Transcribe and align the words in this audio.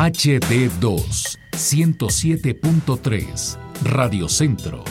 HD2 0.00 1.36
107.3 1.52 3.58
Radio 3.82 4.30
Centro 4.30 4.82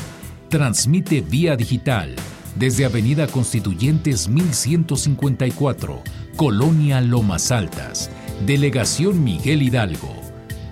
transmite 0.50 1.22
vía 1.22 1.56
digital 1.56 2.16
desde 2.54 2.86
Avenida 2.86 3.26
Constituyentes 3.26 4.28
1154, 4.28 6.04
Colonia 6.36 7.02
Lomas 7.02 7.52
Altas, 7.52 8.12
Delegación 8.46 9.24
Miguel 9.24 9.64
Hidalgo. 9.64 10.14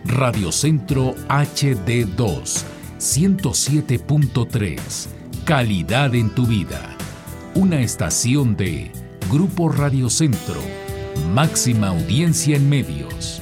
Radio 0.06 0.52
Centro 0.52 1.16
HD2 1.30 2.64
107.3 3.00 5.08
Calidad 5.46 6.14
en 6.14 6.30
tu 6.30 6.46
vida. 6.46 6.96
Una 7.56 7.82
estación 7.82 8.56
de 8.56 8.92
Grupo 9.32 9.70
Radio 9.70 10.12
Centro. 10.12 10.62
Máxima 11.34 11.88
audiencia 11.88 12.56
en 12.56 12.70
medios. 12.70 13.42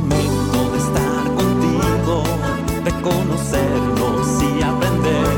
Momento 0.00 0.70
de 0.72 0.78
estar 0.78 1.24
contigo, 1.34 2.22
de 2.84 2.92
conocernos 3.02 4.42
y 4.42 4.62
aprender, 4.62 5.28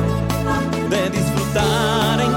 de 0.91 1.11
disfrutar 1.11 2.20
en 2.20 2.33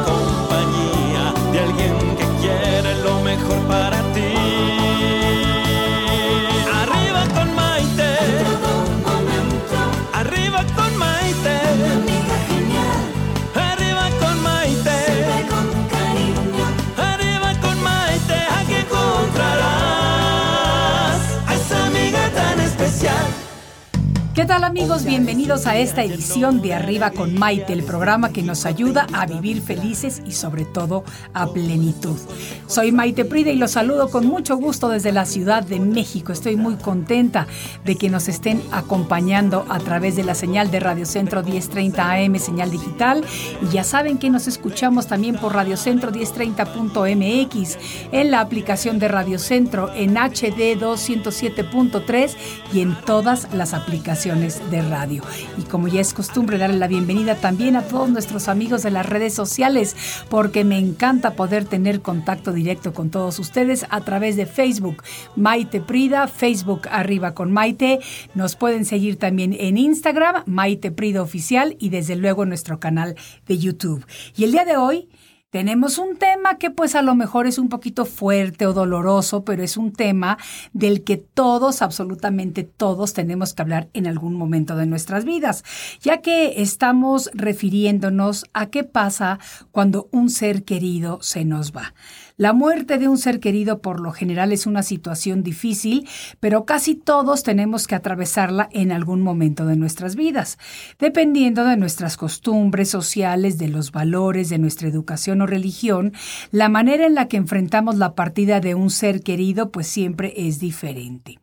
tal 24.64 24.74
amigos? 24.74 25.06
Bienvenidos 25.06 25.68
a 25.68 25.78
esta 25.78 26.04
edición 26.04 26.62
de 26.62 26.74
Arriba 26.74 27.12
con 27.12 27.38
Maite, 27.38 27.74
el 27.74 27.84
programa 27.84 28.32
que 28.32 28.42
nos 28.42 28.66
ayuda 28.66 29.08
a 29.14 29.26
vivir 29.26 29.62
felices 29.62 30.24
y 30.26 30.32
sobre 30.32 30.66
todo 30.66 31.04
a 31.34 31.52
plenitud. 31.52 32.18
Soy 32.66 32.92
Maite 32.92 33.26
Prida 33.26 33.52
y 33.52 33.58
los 33.58 33.72
saludo 33.72 34.10
con 34.10 34.26
mucho 34.26 34.56
gusto 34.58 34.90
desde 34.90 35.12
la 35.12 35.26
Ciudad 35.26 35.64
de 35.64 35.80
México. 35.80 36.32
Estoy 36.32 36.56
muy 36.56 36.76
contenta 36.76 37.46
de 37.86 37.98
que 37.98 38.10
nos 38.10 38.28
estén 38.28 38.64
acompañando 38.72 39.66
a 39.70 39.80
través 39.80 40.16
de 40.16 40.24
la 40.24 40.34
señal 40.34 40.72
de 40.72 40.80
Radio 40.80 41.06
Centro 41.06 41.44
1030 41.44 42.12
AM, 42.12 42.40
señal 42.40 42.72
digital. 42.72 43.24
Y 43.62 43.74
ya 43.74 43.84
saben 43.84 44.18
que 44.18 44.30
nos 44.30 44.48
escuchamos 44.48 45.08
también 45.08 45.36
por 45.36 45.54
Radio 45.54 45.78
Centro 45.78 46.12
1030.mx, 46.12 47.78
en 48.12 48.32
la 48.32 48.40
aplicación 48.40 48.98
de 48.98 49.08
Radio 49.08 49.38
Centro, 49.40 49.94
en 49.94 50.16
HD 50.16 50.80
207.3 50.80 52.32
y 52.74 52.82
en 52.82 52.96
todas 53.06 53.54
las 53.54 53.74
aplicaciones 53.74 54.53
de 54.70 54.82
radio. 54.82 55.24
Y 55.58 55.64
como 55.64 55.88
ya 55.88 56.02
es 56.02 56.14
costumbre, 56.14 56.58
darle 56.58 56.78
la 56.78 56.88
bienvenida 56.88 57.36
también 57.36 57.76
a 57.76 57.84
todos 57.84 58.10
nuestros 58.10 58.48
amigos 58.48 58.84
de 58.84 58.92
las 58.92 59.06
redes 59.06 59.34
sociales, 59.34 59.96
porque 60.30 60.64
me 60.64 60.78
encanta 60.78 61.36
poder 61.36 61.66
tener 61.66 62.02
contacto 62.02 62.52
directo 62.52 62.94
con 62.94 63.10
todos 63.10 63.40
ustedes 63.40 63.86
a 63.90 64.02
través 64.02 64.36
de 64.36 64.46
Facebook, 64.46 65.04
Maite 65.36 65.82
Prida, 65.82 66.28
Facebook 66.28 66.88
Arriba 66.92 67.34
con 67.34 67.52
Maite. 67.52 68.00
Nos 68.36 68.56
pueden 68.56 68.86
seguir 68.86 69.18
también 69.18 69.56
en 69.58 69.78
Instagram, 69.78 70.44
Maite 70.46 70.92
Prida 70.92 71.22
Oficial, 71.22 71.76
y 71.80 71.90
desde 71.90 72.16
luego 72.16 72.44
en 72.44 72.50
nuestro 72.50 72.80
canal 72.80 73.16
de 73.48 73.58
YouTube. 73.58 74.06
Y 74.36 74.44
el 74.44 74.52
día 74.52 74.66
de 74.66 74.78
hoy 74.78 75.10
tenemos 75.54 76.00
un 76.00 76.18
tema 76.18 76.58
que 76.58 76.72
pues 76.72 76.96
a 76.96 77.04
lo 77.04 77.14
mejor 77.14 77.46
es 77.46 77.60
un 77.60 77.70
poquito 77.70 78.06
fuerte 78.06 78.66
o 78.66 78.74
doloroso, 78.74 79.46
pero 79.46 79.62
es 79.62 79.78
un 79.78 79.94
tema 79.94 80.40
del 80.74 81.04
que 81.04 81.18
todos, 81.18 81.84
absolutamente 81.84 82.64
todos, 82.64 83.14
tenemos 83.14 83.54
que 83.54 83.62
hablar 83.62 83.88
en 83.94 84.08
algún 84.08 84.34
momento 84.34 84.76
de 84.76 84.88
nuestras 84.88 85.26
vidas, 85.26 85.64
ya 86.02 86.22
que 86.22 86.64
estamos 86.64 87.30
refiriéndonos 87.36 88.46
a 88.54 88.72
qué 88.72 88.84
pasa 88.84 89.38
cuando 89.72 90.10
un 90.12 90.32
ser 90.32 90.64
querido 90.64 91.20
se 91.22 91.46
nos 91.46 91.72
va. 91.72 91.94
La 92.36 92.52
muerte 92.52 92.98
de 92.98 93.08
un 93.08 93.20
ser 93.20 93.40
querido 93.40 93.80
por 93.80 94.00
lo 94.00 94.12
general 94.12 94.52
es 94.52 94.66
una 94.66 94.82
situación 94.82 95.44
difícil, 95.44 96.08
pero 96.40 96.66
casi 96.66 96.96
todos 96.96 97.44
tenemos 97.44 97.86
que 97.86 97.94
atravesarla 97.94 98.70
en 98.72 98.92
algún 98.92 99.22
momento 99.22 99.68
de 99.68 99.76
nuestras 99.76 100.16
vidas, 100.16 100.58
dependiendo 100.98 101.64
de 101.64 101.78
nuestras 101.78 102.18
costumbres 102.18 102.90
sociales, 102.90 103.60
de 103.60 103.68
los 103.68 103.92
valores, 103.92 104.50
de 104.50 104.58
nuestra 104.58 104.88
educación 104.88 105.42
o 105.42 105.46
religión, 105.46 106.14
la 106.50 106.70
manera 106.70 107.06
en 107.06 107.14
la 107.14 107.28
que 107.28 107.38
enfrentamos 107.38 107.98
la 107.98 108.16
partida 108.16 108.60
de 108.60 108.74
un 108.74 108.90
ser 108.90 109.22
querido 109.22 109.72
pues 109.72 109.86
siempre 109.86 110.34
es 110.36 110.60
diferente. 110.60 111.40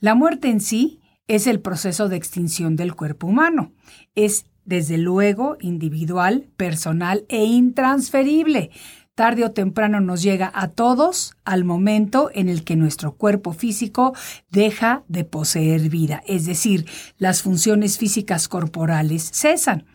La 0.00 0.14
muerte 0.14 0.48
en 0.48 0.60
sí 0.60 1.00
es 1.26 1.46
el 1.46 1.60
proceso 1.60 2.10
de 2.10 2.16
extinción 2.16 2.76
del 2.76 2.94
cuerpo 2.94 3.28
humano. 3.28 3.72
Es 4.14 4.44
desde 4.66 4.98
luego 4.98 5.56
individual, 5.60 6.48
personal 6.56 7.24
e 7.28 7.44
intransferible 7.44 8.70
tarde 9.14 9.44
o 9.44 9.52
temprano 9.52 10.00
nos 10.00 10.22
llega 10.22 10.50
a 10.54 10.68
todos 10.68 11.36
al 11.44 11.64
momento 11.64 12.30
en 12.34 12.48
el 12.48 12.64
que 12.64 12.76
nuestro 12.76 13.12
cuerpo 13.12 13.52
físico 13.52 14.14
deja 14.50 15.04
de 15.08 15.24
poseer 15.24 15.88
vida, 15.88 16.22
es 16.26 16.46
decir, 16.46 16.86
las 17.18 17.42
funciones 17.42 17.98
físicas 17.98 18.48
corporales 18.48 19.30
cesan. 19.32 19.86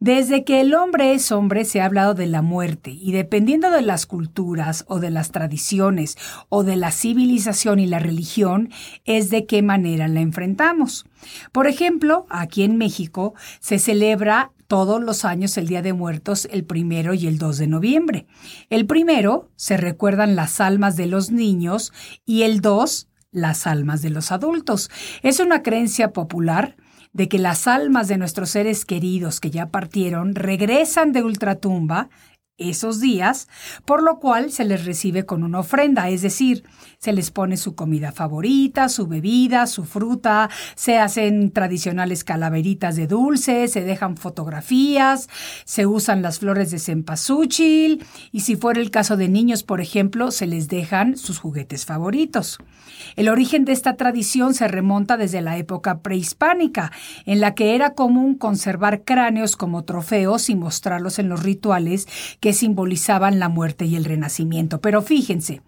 Desde 0.00 0.44
que 0.44 0.60
el 0.60 0.74
hombre 0.74 1.14
es 1.14 1.32
hombre 1.32 1.64
se 1.64 1.80
ha 1.80 1.86
hablado 1.86 2.14
de 2.14 2.26
la 2.26 2.42
muerte 2.42 2.90
y 2.90 3.12
dependiendo 3.12 3.70
de 3.70 3.82
las 3.82 4.06
culturas 4.06 4.84
o 4.88 4.98
de 4.98 5.10
las 5.10 5.30
tradiciones 5.30 6.16
o 6.48 6.64
de 6.64 6.76
la 6.76 6.90
civilización 6.90 7.78
y 7.78 7.86
la 7.86 8.00
religión 8.00 8.70
es 9.04 9.30
de 9.30 9.46
qué 9.46 9.62
manera 9.62 10.08
la 10.08 10.20
enfrentamos. 10.20 11.06
Por 11.52 11.66
ejemplo, 11.66 12.26
aquí 12.28 12.64
en 12.64 12.76
México 12.76 13.34
se 13.60 13.78
celebra 13.78 14.52
todos 14.66 15.02
los 15.02 15.24
años 15.24 15.56
el 15.56 15.68
Día 15.68 15.82
de 15.82 15.92
Muertos 15.92 16.48
el 16.50 16.64
primero 16.64 17.14
y 17.14 17.26
el 17.26 17.38
2 17.38 17.58
de 17.58 17.66
noviembre. 17.66 18.26
El 18.70 18.86
primero 18.86 19.50
se 19.56 19.76
recuerdan 19.76 20.36
las 20.36 20.60
almas 20.60 20.96
de 20.96 21.06
los 21.06 21.30
niños 21.30 21.92
y 22.26 22.42
el 22.42 22.60
2 22.60 23.08
las 23.30 23.66
almas 23.66 24.00
de 24.00 24.10
los 24.10 24.32
adultos. 24.32 24.90
Es 25.22 25.40
una 25.40 25.62
creencia 25.62 26.12
popular 26.12 26.76
de 27.14 27.28
que 27.28 27.38
las 27.38 27.66
almas 27.66 28.08
de 28.08 28.18
nuestros 28.18 28.50
seres 28.50 28.84
queridos 28.84 29.40
que 29.40 29.50
ya 29.50 29.70
partieron 29.70 30.34
regresan 30.34 31.12
de 31.12 31.22
ultratumba 31.22 32.10
esos 32.58 33.00
días, 33.00 33.48
por 33.84 34.02
lo 34.02 34.18
cual 34.18 34.50
se 34.50 34.64
les 34.64 34.84
recibe 34.84 35.24
con 35.24 35.42
una 35.42 35.60
ofrenda, 35.60 36.08
es 36.10 36.22
decir, 36.22 36.64
se 37.04 37.12
les 37.12 37.30
pone 37.30 37.58
su 37.58 37.74
comida 37.74 38.12
favorita, 38.12 38.88
su 38.88 39.06
bebida, 39.06 39.66
su 39.66 39.84
fruta, 39.84 40.48
se 40.74 40.96
hacen 40.96 41.50
tradicionales 41.50 42.24
calaveritas 42.24 42.96
de 42.96 43.06
dulce, 43.06 43.68
se 43.68 43.82
dejan 43.82 44.16
fotografías, 44.16 45.28
se 45.66 45.84
usan 45.84 46.22
las 46.22 46.38
flores 46.38 46.70
de 46.70 46.78
cempasúchil 46.78 48.06
y 48.32 48.40
si 48.40 48.56
fuera 48.56 48.80
el 48.80 48.90
caso 48.90 49.18
de 49.18 49.28
niños, 49.28 49.64
por 49.64 49.82
ejemplo, 49.82 50.30
se 50.30 50.46
les 50.46 50.68
dejan 50.68 51.18
sus 51.18 51.38
juguetes 51.38 51.84
favoritos. 51.84 52.56
El 53.16 53.28
origen 53.28 53.66
de 53.66 53.72
esta 53.72 53.96
tradición 53.96 54.54
se 54.54 54.66
remonta 54.66 55.18
desde 55.18 55.42
la 55.42 55.58
época 55.58 55.98
prehispánica, 55.98 56.90
en 57.26 57.38
la 57.38 57.54
que 57.54 57.74
era 57.74 57.92
común 57.92 58.34
conservar 58.34 59.04
cráneos 59.04 59.56
como 59.56 59.84
trofeos 59.84 60.48
y 60.48 60.54
mostrarlos 60.54 61.18
en 61.18 61.28
los 61.28 61.42
rituales 61.42 62.08
que 62.40 62.54
simbolizaban 62.54 63.38
la 63.38 63.50
muerte 63.50 63.84
y 63.84 63.96
el 63.96 64.06
renacimiento. 64.06 64.80
Pero 64.80 65.02
fíjense, 65.02 65.60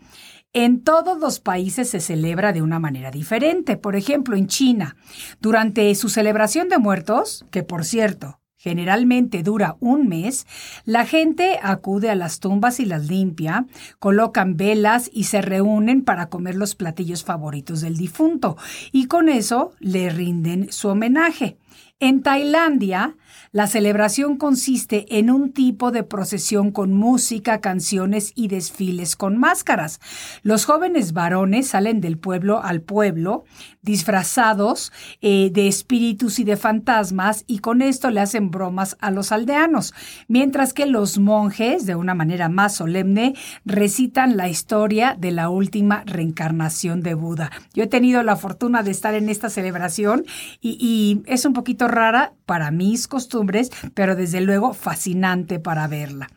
en 0.56 0.80
todos 0.80 1.18
los 1.18 1.38
países 1.38 1.90
se 1.90 2.00
celebra 2.00 2.54
de 2.54 2.62
una 2.62 2.78
manera 2.78 3.10
diferente. 3.10 3.76
Por 3.76 3.94
ejemplo, 3.94 4.36
en 4.36 4.46
China, 4.46 4.96
durante 5.38 5.94
su 5.94 6.08
celebración 6.08 6.70
de 6.70 6.78
muertos, 6.78 7.44
que 7.50 7.62
por 7.62 7.84
cierto, 7.84 8.40
generalmente 8.56 9.42
dura 9.42 9.76
un 9.80 10.08
mes, 10.08 10.46
la 10.86 11.04
gente 11.04 11.58
acude 11.62 12.08
a 12.08 12.14
las 12.14 12.40
tumbas 12.40 12.80
y 12.80 12.86
las 12.86 13.06
limpia, 13.06 13.66
colocan 13.98 14.56
velas 14.56 15.10
y 15.12 15.24
se 15.24 15.42
reúnen 15.42 16.02
para 16.02 16.30
comer 16.30 16.54
los 16.54 16.74
platillos 16.74 17.22
favoritos 17.22 17.82
del 17.82 17.98
difunto, 17.98 18.56
y 18.92 19.08
con 19.08 19.28
eso 19.28 19.72
le 19.78 20.08
rinden 20.08 20.72
su 20.72 20.88
homenaje. 20.88 21.58
En 21.98 22.22
Tailandia, 22.22 23.16
la 23.52 23.66
celebración 23.66 24.36
consiste 24.36 25.18
en 25.18 25.30
un 25.30 25.52
tipo 25.52 25.92
de 25.92 26.02
procesión 26.02 26.70
con 26.70 26.92
música, 26.92 27.62
canciones 27.62 28.32
y 28.34 28.48
desfiles 28.48 29.16
con 29.16 29.38
máscaras. 29.38 29.98
Los 30.42 30.66
jóvenes 30.66 31.14
varones 31.14 31.68
salen 31.68 32.02
del 32.02 32.18
pueblo 32.18 32.62
al 32.62 32.82
pueblo 32.82 33.44
disfrazados 33.80 34.92
eh, 35.22 35.50
de 35.52 35.68
espíritus 35.68 36.38
y 36.38 36.44
de 36.44 36.56
fantasmas 36.56 37.44
y 37.46 37.60
con 37.60 37.80
esto 37.80 38.10
le 38.10 38.20
hacen 38.20 38.50
bromas 38.50 38.96
a 39.00 39.10
los 39.10 39.32
aldeanos, 39.32 39.94
mientras 40.28 40.74
que 40.74 40.86
los 40.86 41.18
monjes, 41.18 41.86
de 41.86 41.94
una 41.94 42.14
manera 42.14 42.48
más 42.48 42.74
solemne, 42.74 43.34
recitan 43.64 44.36
la 44.36 44.48
historia 44.48 45.16
de 45.18 45.30
la 45.30 45.48
última 45.48 46.02
reencarnación 46.04 47.00
de 47.00 47.14
Buda. 47.14 47.50
Yo 47.72 47.84
he 47.84 47.86
tenido 47.86 48.22
la 48.22 48.36
fortuna 48.36 48.82
de 48.82 48.90
estar 48.90 49.14
en 49.14 49.28
esta 49.28 49.48
celebración 49.48 50.26
y, 50.60 50.76
y 50.80 51.22
es 51.32 51.44
un 51.44 51.52
rara 51.88 52.34
para 52.46 52.70
mis 52.70 53.08
costumbres, 53.08 53.70
pero 53.94 54.16
desde 54.16 54.40
luego 54.40 54.72
fascinante 54.74 55.58
para 55.58 55.86
verla. 55.88 56.28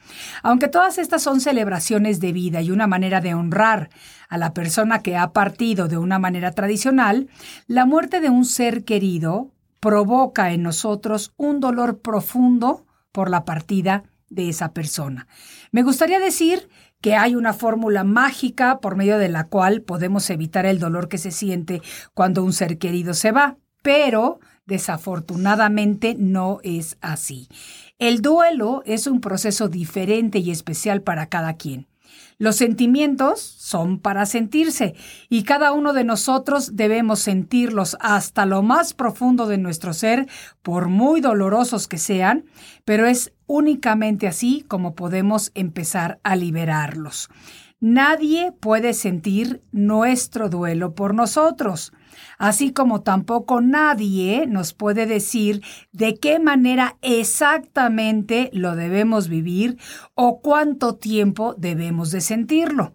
Aunque 0.44 0.68
todas 0.68 0.98
estas 0.98 1.22
son 1.22 1.42
celebraciones 1.42 2.20
de 2.20 2.34
vida 2.34 2.62
y 2.62 2.72
una 2.72 2.88
manera 2.88 3.22
de 3.22 3.34
honrar 3.34 3.90
a 4.30 4.38
la 4.38 4.54
persona 4.54 5.02
que 5.02 5.18
ha 5.18 5.32
partido 5.32 5.88
de 5.88 5.98
una 5.98 6.20
manera 6.20 6.52
tradicional, 6.52 7.30
la 7.68 7.86
muerte 7.86 8.22
de 8.22 8.30
un 8.30 8.46
ser 8.46 8.84
querido 8.84 9.52
provoca 9.80 10.52
en 10.52 10.64
nosotros 10.64 11.34
un 11.38 11.60
dolor 11.60 12.00
profundo 12.00 12.86
por 13.12 13.30
la 13.30 13.46
partida 13.46 14.04
de 14.30 14.50
esa 14.50 14.74
persona. 14.74 15.28
Me 15.72 15.84
gustaría 15.84 16.20
decir 16.20 16.70
que 17.02 17.16
hay 17.16 17.36
una 17.36 17.54
fórmula 17.54 18.04
mágica 18.04 18.80
por 18.80 18.96
medio 18.96 19.18
de 19.18 19.30
la 19.30 19.46
cual 19.46 19.82
podemos 19.82 20.30
evitar 20.30 20.66
el 20.66 20.80
dolor 20.80 21.08
que 21.08 21.18
se 21.18 21.32
siente 21.32 21.82
cuando 22.14 22.44
un 22.44 22.54
ser 22.54 22.78
querido 22.78 23.14
se 23.14 23.32
va, 23.32 23.58
pero 23.82 24.40
desafortunadamente 24.70 26.16
no 26.18 26.60
es 26.64 26.98
así. 27.02 27.50
El 27.98 28.22
duelo 28.22 28.82
es 28.86 29.08
un 29.08 29.20
proceso 29.20 29.68
diferente 29.68 30.40
y 30.40 30.52
especial 30.52 31.02
para 31.02 31.26
cada 31.26 31.56
quien. 31.56 31.88
Los 32.38 32.56
sentimientos 32.56 33.42
son 33.42 34.00
para 34.00 34.26
sentirse 34.26 34.96
y 35.28 35.44
cada 35.44 35.74
uno 35.74 35.92
de 35.92 36.06
nosotros 36.06 36.78
debemos 36.78 37.20
sentirlos 37.20 37.98
hasta 38.00 38.46
lo 38.46 38.62
más 38.62 38.94
profundo 38.94 39.46
de 39.48 39.58
nuestro 39.58 39.92
ser, 39.94 40.28
por 40.62 40.88
muy 40.88 41.20
dolorosos 41.20 41.90
que 41.90 41.98
sean, 41.98 42.46
pero 42.86 43.08
es 43.08 43.34
únicamente 43.46 44.26
así 44.26 44.64
como 44.70 44.96
podemos 44.96 45.52
empezar 45.54 46.22
a 46.24 46.38
liberarlos. 46.38 47.30
Nadie 47.82 48.54
puede 48.54 48.94
sentir 48.94 49.62
nuestro 49.74 50.48
duelo 50.48 50.96
por 50.96 51.14
nosotros 51.14 51.92
así 52.38 52.72
como 52.72 53.02
tampoco 53.02 53.62
nadie 53.62 54.46
nos 54.48 54.74
puede 54.74 55.06
decir 55.06 55.62
de 55.92 56.16
qué 56.16 56.40
manera 56.40 56.98
exactamente 57.02 58.50
lo 58.54 58.76
debemos 58.76 59.28
vivir 59.28 59.78
o 60.16 60.42
cuánto 60.42 60.96
tiempo 60.96 61.56
debemos 61.58 62.12
de 62.12 62.22
sentirlo. 62.22 62.94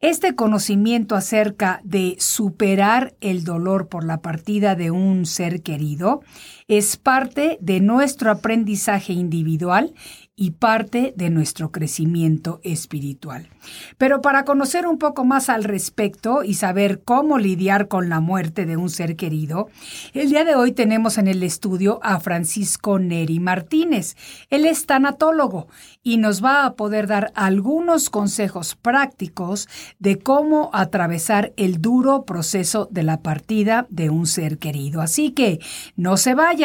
Este 0.00 0.36
conocimiento 0.36 1.16
acerca 1.16 1.80
de 1.82 2.14
superar 2.20 3.16
el 3.20 3.42
dolor 3.42 3.88
por 3.88 4.04
la 4.04 4.22
partida 4.22 4.76
de 4.76 4.92
un 4.92 5.26
ser 5.26 5.60
querido 5.62 6.22
es 6.68 6.98
parte 6.98 7.56
de 7.62 7.80
nuestro 7.80 8.30
aprendizaje 8.30 9.14
individual 9.14 9.94
y 10.40 10.52
parte 10.52 11.14
de 11.16 11.30
nuestro 11.30 11.72
crecimiento 11.72 12.60
espiritual. 12.62 13.48
Pero 13.96 14.20
para 14.20 14.44
conocer 14.44 14.86
un 14.86 14.96
poco 14.96 15.24
más 15.24 15.48
al 15.48 15.64
respecto 15.64 16.44
y 16.44 16.54
saber 16.54 17.02
cómo 17.02 17.38
lidiar 17.38 17.88
con 17.88 18.08
la 18.08 18.20
muerte 18.20 18.64
de 18.64 18.76
un 18.76 18.88
ser 18.88 19.16
querido, 19.16 19.68
el 20.12 20.28
día 20.28 20.44
de 20.44 20.54
hoy 20.54 20.70
tenemos 20.70 21.18
en 21.18 21.26
el 21.26 21.42
estudio 21.42 21.98
a 22.04 22.20
Francisco 22.20 23.00
Neri 23.00 23.40
Martínez. 23.40 24.16
Él 24.48 24.64
es 24.64 24.86
tanatólogo 24.86 25.66
y 26.04 26.18
nos 26.18 26.44
va 26.44 26.66
a 26.66 26.74
poder 26.74 27.08
dar 27.08 27.32
algunos 27.34 28.08
consejos 28.08 28.76
prácticos 28.76 29.68
de 29.98 30.20
cómo 30.20 30.70
atravesar 30.72 31.52
el 31.56 31.80
duro 31.80 32.24
proceso 32.24 32.86
de 32.92 33.02
la 33.02 33.22
partida 33.22 33.88
de 33.90 34.08
un 34.08 34.26
ser 34.26 34.58
querido. 34.58 35.00
Así 35.00 35.32
que 35.32 35.58
no 35.96 36.16
se 36.16 36.34
vayan. 36.34 36.57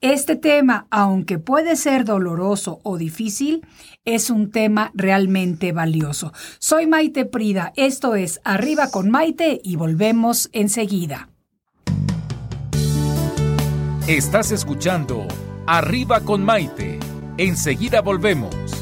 Este 0.00 0.36
tema, 0.36 0.86
aunque 0.90 1.38
puede 1.38 1.76
ser 1.76 2.04
doloroso 2.04 2.80
o 2.82 2.98
difícil, 2.98 3.66
es 4.04 4.30
un 4.30 4.50
tema 4.50 4.90
realmente 4.94 5.72
valioso. 5.72 6.32
Soy 6.58 6.86
Maite 6.86 7.24
Prida, 7.24 7.72
esto 7.76 8.14
es 8.14 8.40
Arriba 8.44 8.90
con 8.90 9.10
Maite 9.10 9.60
y 9.62 9.76
volvemos 9.76 10.50
enseguida. 10.52 11.30
Estás 14.06 14.52
escuchando 14.52 15.26
Arriba 15.66 16.20
con 16.20 16.44
Maite. 16.44 16.98
Enseguida 17.36 18.00
volvemos. 18.00 18.77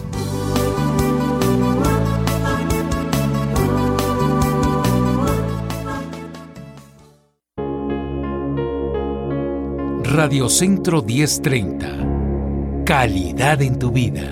Radio 10.17 10.49
Centro 10.49 11.03
1030 11.03 12.85
Calidad 12.87 13.61
en 13.61 13.79
tu 13.79 13.93
vida. 13.93 14.23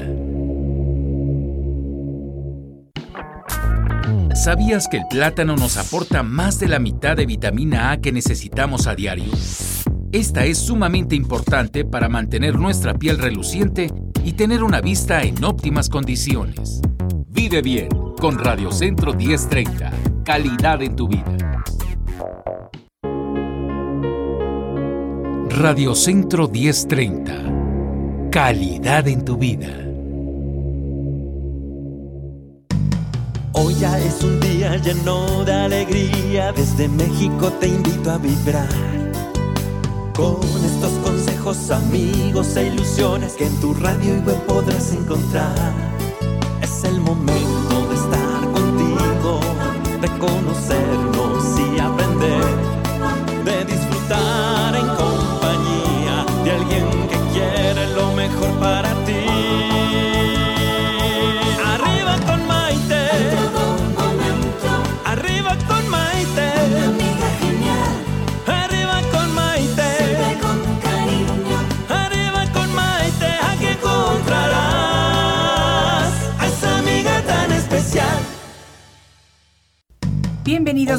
¿Sabías 4.34 4.88
que 4.88 4.96
el 4.96 5.02
plátano 5.10 5.56
nos 5.56 5.76
aporta 5.76 6.22
más 6.22 6.58
de 6.58 6.68
la 6.68 6.78
mitad 6.78 7.18
de 7.18 7.26
vitamina 7.26 7.90
A 7.90 8.00
que 8.00 8.12
necesitamos 8.12 8.86
a 8.86 8.94
diario? 8.94 9.30
Esta 10.10 10.46
es 10.46 10.56
sumamente 10.56 11.16
importante 11.16 11.84
para 11.84 12.08
mantener 12.08 12.58
nuestra 12.58 12.94
piel 12.94 13.18
reluciente 13.18 13.92
y 14.24 14.32
tener 14.32 14.64
una 14.64 14.80
vista 14.80 15.22
en 15.22 15.44
óptimas 15.44 15.90
condiciones. 15.90 16.80
Vive 17.28 17.60
bien 17.60 17.90
con 18.18 18.38
Radio 18.38 18.72
Centro 18.72 19.12
1030. 19.12 19.92
Calidad 20.24 20.80
en 20.80 20.96
tu 20.96 21.08
vida. 21.08 21.36
Radio 25.56 25.94
Centro 25.94 26.48
1030 26.48 28.28
calidad 28.32 29.06
en 29.06 29.24
tu 29.24 29.36
vida. 29.36 29.68
Hoy 33.52 33.74
ya 33.76 33.96
es 34.00 34.20
un 34.24 34.40
día 34.40 34.76
lleno 34.78 35.44
de 35.44 35.52
alegría, 35.52 36.50
desde 36.50 36.88
México 36.88 37.52
te 37.60 37.68
invito 37.68 38.10
a 38.10 38.18
vibrar. 38.18 38.66
Con 40.16 40.40
estos 40.64 40.90
consejos, 41.04 41.70
amigos 41.70 42.56
e 42.56 42.66
ilusiones 42.66 43.34
que 43.34 43.46
en 43.46 43.60
tu 43.60 43.74
radio 43.74 44.16
y 44.16 44.20
web 44.26 44.44
podrás 44.46 44.92
encontrar. 44.92 45.72
Es 46.62 46.82
el 46.82 47.00
momento 47.00 47.86
de 47.88 47.94
estar 47.94 48.40
contigo, 48.52 49.40
de 50.00 50.08
conocernos 50.18 51.03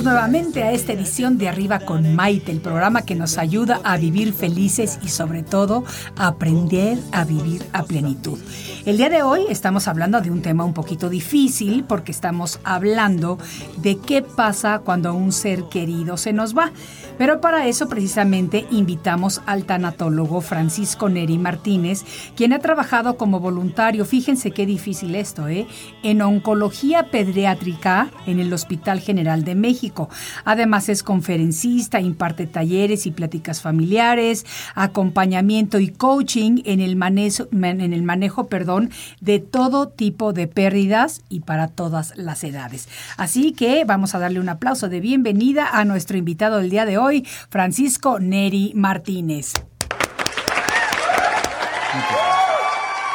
nuevamente 0.06 0.62
a 0.62 0.72
esta 0.72 0.94
edición 0.94 1.40
de 1.40 1.50
Arriba 1.50 1.80
con 1.80 2.14
Maite, 2.16 2.52
el 2.52 2.62
programa 2.62 3.02
que 3.02 3.16
nos 3.16 3.40
ayuda 3.40 3.82
a 3.84 3.98
vivir 3.98 4.34
felices 4.34 5.00
y 5.02 5.10
sobre 5.10 5.42
todo 5.42 5.84
aprender 6.16 7.00
a 7.12 7.24
vivir 7.24 7.66
a 7.74 7.82
plenitud. 7.84 8.40
El 8.86 8.98
día 8.98 9.10
de 9.10 9.24
hoy 9.24 9.48
estamos 9.50 9.88
hablando 9.88 10.22
de 10.22 10.30
un 10.30 10.44
tema 10.44 10.64
un 10.64 10.76
poquito 10.76 11.10
difícil 11.10 11.86
porque 11.86 12.12
estamos 12.12 12.60
hablando 12.64 13.40
de 13.78 13.98
qué 13.98 14.22
pasa 14.22 14.78
cuando 14.86 15.12
un 15.16 15.32
ser 15.32 15.64
querido 15.70 16.18
se 16.18 16.34
nos 16.34 16.56
va. 16.56 16.72
Pero 17.18 17.42
para 17.42 17.68
eso 17.68 17.88
precisamente 17.88 18.66
invitamos 18.72 19.42
al 19.46 19.66
tanatólogo 19.66 20.42
Francisco 20.42 21.10
Neri 21.10 21.38
Martínez, 21.38 22.04
quien 22.36 22.54
ha 22.54 22.60
trabajado 22.60 23.18
como 23.18 23.40
voluntario, 23.40 24.06
fíjense 24.06 24.52
qué 24.52 24.66
difícil 24.66 25.16
esto, 25.16 25.48
¿eh? 25.48 25.68
en 26.04 26.22
oncología 26.22 27.10
pediátrica 27.12 28.10
en 28.26 28.40
el 28.40 28.52
Hospital 28.52 29.00
General 29.00 29.44
de 29.44 29.56
México. 29.56 30.10
Además 30.44 30.90
es 30.90 31.04
conferencista, 31.04 32.00
imparte 32.00 32.48
talleres 32.48 33.06
y 33.06 33.12
pláticas 33.12 33.62
familiares, 33.62 34.46
acompañamiento 34.76 35.80
y 35.80 35.90
coaching 35.90 36.62
en 36.66 36.82
el 36.82 36.96
manejo, 36.96 37.48
en 37.52 37.94
el 37.94 38.04
manejo 38.04 38.48
perdón, 38.48 38.90
de 39.22 39.40
todo 39.40 39.88
tipo 39.88 40.34
de 40.34 40.48
pérdidas 40.48 41.22
y 41.30 41.42
para 41.42 41.68
todas 41.68 42.18
las 42.18 42.44
edades. 42.44 42.90
Así 43.18 43.54
que 43.54 43.86
vamos 43.86 44.16
a 44.16 44.20
darle 44.20 44.40
un 44.40 44.50
aplauso 44.50 44.90
de 44.90 45.00
bienvenida 45.00 45.70
a 45.72 45.86
nuestro 45.86 46.18
invitado 46.18 46.58
del 46.58 46.70
día 46.70 46.86
de 46.86 46.98
hoy, 46.98 47.05
Francisco 47.50 48.20
Neri 48.20 48.72
Martínez. 48.76 49.54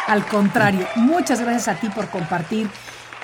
Al 0.06 0.26
contrario, 0.26 0.86
muchas 0.96 1.40
gracias 1.40 1.68
a 1.68 1.80
ti 1.80 1.88
por 1.88 2.08
compartir 2.08 2.68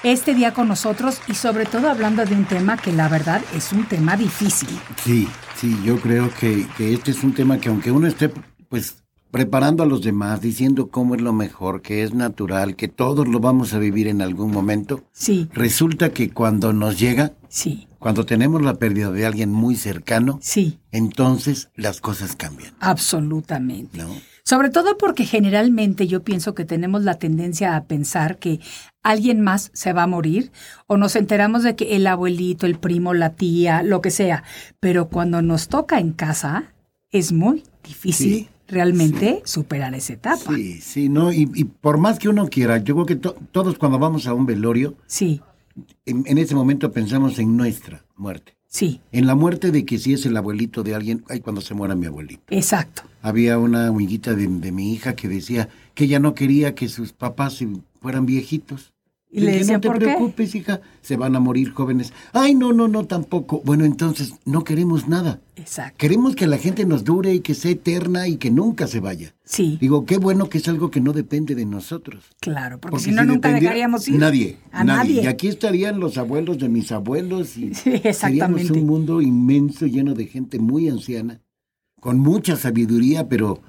este 0.03 0.35
día 0.35 0.55
con 0.55 0.69
nosotros 0.69 1.21
y 1.27 1.35
sobre 1.35 1.65
todo 1.67 1.91
hablando 1.91 2.25
de 2.25 2.35
un 2.35 2.45
tema 2.45 2.77
que 2.77 2.93
la 2.93 3.09
verdad 3.09 3.43
es 3.55 3.73
un 3.73 3.87
tema 3.87 4.17
difícil. 4.17 4.69
Sí, 5.03 5.29
sí, 5.57 5.77
yo 5.85 5.99
creo 6.01 6.31
que, 6.39 6.67
que 6.77 6.95
este 6.95 7.11
es 7.11 7.25
un 7.25 7.35
tema 7.35 7.59
que 7.59 7.71
aunque 7.71 7.91
uno 7.91 8.07
esté 8.07 8.31
pues 8.69 9.03
preparando 9.31 9.83
a 9.83 9.87
los 9.87 10.03
demás, 10.03 10.41
diciendo 10.41 10.89
cómo 10.89 11.15
es 11.15 11.21
lo 11.21 11.33
mejor, 11.33 11.83
que 11.83 12.03
es 12.03 12.15
natural, 12.15 12.77
que 12.77 12.89
todos 12.89 13.27
lo 13.27 13.41
vamos 13.41 13.75
a 13.75 13.79
vivir 13.79 14.07
en 14.07 14.23
algún 14.23 14.51
momento, 14.51 15.05
Sí, 15.13 15.49
resulta 15.53 16.11
que 16.11 16.31
cuando 16.31 16.73
nos 16.73 16.99
llega, 16.99 17.33
sí, 17.49 17.86
cuando 17.99 18.25
tenemos 18.27 18.63
la 18.63 18.75
pérdida 18.75 19.11
de 19.11 19.27
alguien 19.27 19.51
muy 19.51 19.77
cercano, 19.77 20.39
sí, 20.43 20.79
entonces 20.93 21.69
las 21.75 22.01
cosas 22.01 22.37
cambian, 22.37 22.75
absolutamente. 22.81 23.99
¿no? 23.99 24.09
Sobre 24.45 24.71
todo 24.71 24.97
porque 24.97 25.25
generalmente 25.25 26.07
yo 26.07 26.23
pienso 26.23 26.55
que 26.55 26.65
tenemos 26.65 27.03
la 27.03 27.15
tendencia 27.19 27.75
a 27.75 27.85
pensar 27.85 28.39
que 28.39 28.61
alguien 29.03 29.41
más 29.41 29.71
se 29.75 29.93
va 29.93 30.05
a 30.05 30.07
morir 30.07 30.53
o 30.87 30.97
nos 30.97 31.17
enteramos 31.17 31.63
de 31.65 31.75
que 31.75 31.97
el 31.97 32.07
abuelito, 32.07 32.67
el 32.67 32.79
primo, 32.79 33.13
la 33.13 33.35
tía, 33.35 33.83
lo 33.83 34.01
que 34.01 34.11
sea. 34.13 34.45
Pero 34.79 35.09
cuando 35.09 35.43
nos 35.43 35.67
toca 35.69 35.99
en 35.99 36.13
casa 36.13 36.73
es 37.11 37.33
muy 37.33 37.65
difícil 37.83 38.33
Sí, 38.33 38.49
realmente 38.69 39.43
superar 39.45 39.95
esa 39.95 40.13
etapa. 40.13 40.55
Sí, 40.55 40.81
sí, 40.81 41.09
¿no? 41.09 41.33
Y, 41.33 41.51
y 41.55 41.65
por 41.65 41.99
más 41.99 42.19
que 42.21 42.29
uno 42.29 42.49
quiera, 42.49 42.79
yo 42.79 42.95
creo 42.95 43.07
que 43.07 43.17
to- 43.17 43.37
todos 43.51 43.79
cuando 43.79 43.99
vamos 43.99 44.27
a 44.29 44.35
un 44.35 44.47
velorio, 44.47 44.95
Sí, 45.09 45.41
en, 46.05 46.25
en 46.27 46.39
ese 46.39 46.55
momento 46.55 46.93
pensamos 46.93 47.39
en 47.39 47.57
nuestra 47.57 48.05
muerte. 48.17 48.57
sí, 48.67 49.01
En 49.13 49.27
la 49.27 49.35
muerte 49.35 49.71
de 49.71 49.85
que 49.85 49.99
si 49.99 50.13
es 50.13 50.27
el 50.27 50.37
abuelito 50.37 50.83
de 50.83 50.95
alguien, 50.95 51.25
ay, 51.29 51.41
cuando 51.41 51.61
se 51.61 51.75
muera 51.75 51.95
mi 51.95 52.07
abuelito. 52.07 52.43
exacto. 52.49 53.03
Había 53.23 53.59
una 53.59 53.89
amiguita 53.89 54.35
de, 54.35 54.47
de 54.47 54.73
mi 54.73 54.93
hija 54.93 55.15
que 55.17 55.29
decía 55.29 55.69
que 55.95 56.05
ella 56.05 56.19
no 56.21 56.35
quería 56.35 56.75
que 56.75 56.89
sus 56.89 57.13
papás 57.13 57.63
fueran 58.01 58.27
viejitos. 58.27 58.93
Y 59.37 59.41
le 59.41 59.65
no 59.65 59.81
te 59.81 59.89
"¿Por 59.89 59.99
qué?". 59.99 60.05
preocupes, 60.07 60.55
hija, 60.55 60.81
se 61.03 61.17
van 61.17 61.37
a 61.37 61.41
morir 61.41 61.71
jóvenes. 61.73 62.13
Ay, 62.33 62.55
no, 62.55 62.73
no, 62.73 62.89
no, 62.89 63.05
tampoco. 63.07 63.61
Bueno, 63.65 63.85
entonces 63.85 64.35
no 64.45 64.65
queremos 64.65 65.09
nada. 65.09 65.41
Exacto. 65.57 65.97
Queremos 65.99 66.35
que 66.35 66.47
la 66.47 66.59
gente 66.59 66.85
nos 66.87 67.05
dure 67.05 67.35
y 67.35 67.41
que 67.41 67.55
sea 67.55 67.71
eterna 67.73 68.29
y 68.29 68.37
que 68.37 68.51
nunca 68.51 68.87
se 68.87 69.01
vaya. 69.01 69.35
Sí, 69.45 69.79
Digo, 69.81 70.05
qué 70.07 70.17
bueno 70.19 70.49
que 70.49 70.59
es 70.59 70.69
algo 70.69 70.91
que 70.91 71.01
no 71.01 71.13
depende 71.13 71.55
de 71.55 71.67
nosotros. 71.67 72.25
claro, 72.41 72.79
porque, 72.81 72.93
Porque 72.93 73.05
si 73.05 73.11
no, 73.13 73.25
nunca 73.25 73.53
dejaríamos 73.53 74.09
ir. 74.09 74.19
Nadie, 74.19 74.57
A 74.73 74.85
nadie. 74.85 75.15
nadie. 75.17 75.23
Y 75.25 75.27
aquí 75.27 75.49
estarían 75.49 76.01
los 76.01 76.19
abuelos 76.19 76.59
de 76.59 76.69
mis 76.69 76.91
abuelos 76.91 77.57
y 77.57 77.75
Sí, 77.75 77.91
exactamente. 78.03 78.15
seríamos 78.15 78.71
un 78.71 78.87
mundo 78.87 79.21
inmenso 79.23 79.87
lleno 79.87 80.15
de 80.15 80.27
gente 80.27 80.59
muy 80.59 80.89
anciana, 80.89 81.41
con 82.01 82.19
mucha 82.19 82.57
sabiduría, 82.57 83.29
pero, 83.29 83.61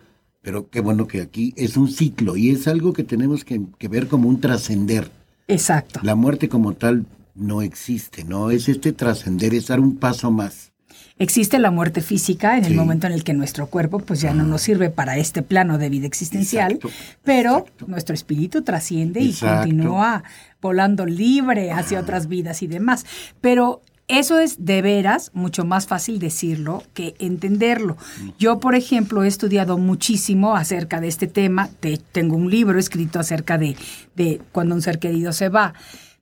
pero 0.42 0.70
qué 0.70 0.80
bueno 0.82 1.08
que 1.08 1.22
aquí 1.22 1.54
es 1.58 1.76
un 1.78 1.90
ciclo 1.90 2.38
y 2.38 2.52
es 2.52 2.68
algo 2.68 2.94
que 2.94 3.04
tenemos 3.04 3.44
que, 3.44 3.62
que 3.78 3.88
ver 3.88 4.08
como 4.08 4.30
un 4.30 4.40
trascender. 4.40 5.10
Exacto. 5.48 6.00
La 6.04 6.16
muerte 6.16 6.50
como 6.50 6.74
tal 6.74 7.06
no 7.36 7.62
existe, 7.62 8.24
no 8.24 8.52
es 8.52 8.68
este 8.68 8.92
trascender, 8.94 9.54
es 9.54 9.68
dar 9.68 9.80
un 9.80 9.98
paso 9.98 10.32
más. 10.32 10.72
Existe 11.20 11.58
la 11.58 11.72
muerte 11.72 12.02
física 12.02 12.58
en 12.58 12.66
el 12.66 12.76
momento 12.76 13.08
en 13.08 13.14
el 13.14 13.24
que 13.24 13.34
nuestro 13.34 13.68
cuerpo 13.68 13.98
pues 14.00 14.22
ya 14.22 14.34
no 14.34 14.44
nos 14.44 14.62
sirve 14.62 14.92
para 14.92 15.18
este 15.18 15.42
plano 15.42 15.80
de 15.80 15.90
vida 15.90 16.06
existencial, 16.06 16.74
Exacto, 16.74 16.96
pero 17.24 17.58
exacto. 17.60 17.86
nuestro 17.88 18.14
espíritu 18.14 18.62
trasciende 18.62 19.22
y 19.22 19.34
continúa 19.34 20.24
volando 20.62 21.08
libre 21.08 21.72
hacia 21.72 22.00
otras 22.00 22.28
vidas 22.28 22.62
y 22.62 22.68
demás. 22.68 23.06
Pero 23.42 23.82
eso 24.08 24.40
es 24.40 24.64
de 24.66 24.82
veras 24.82 25.32
mucho 25.34 25.66
más 25.66 25.86
fácil 25.88 26.20
decirlo 26.20 26.84
que 26.94 27.16
entenderlo. 27.20 27.98
Yo, 28.40 28.60
por 28.60 28.76
ejemplo, 28.76 29.24
he 29.24 29.28
estudiado 29.28 29.78
muchísimo 29.78 30.56
acerca 30.56 31.02
de 31.02 31.08
este 31.10 31.28
tema. 31.28 31.70
Te- 31.80 31.98
tengo 32.12 32.36
un 32.38 32.50
libro 32.50 32.80
escrito 32.80 33.20
acerca 33.20 33.58
de, 33.58 33.76
de 34.16 34.42
cuando 34.54 34.76
un 34.76 34.82
ser 34.82 35.00
querido 35.00 35.34
se 35.34 35.50
va. 35.50 35.74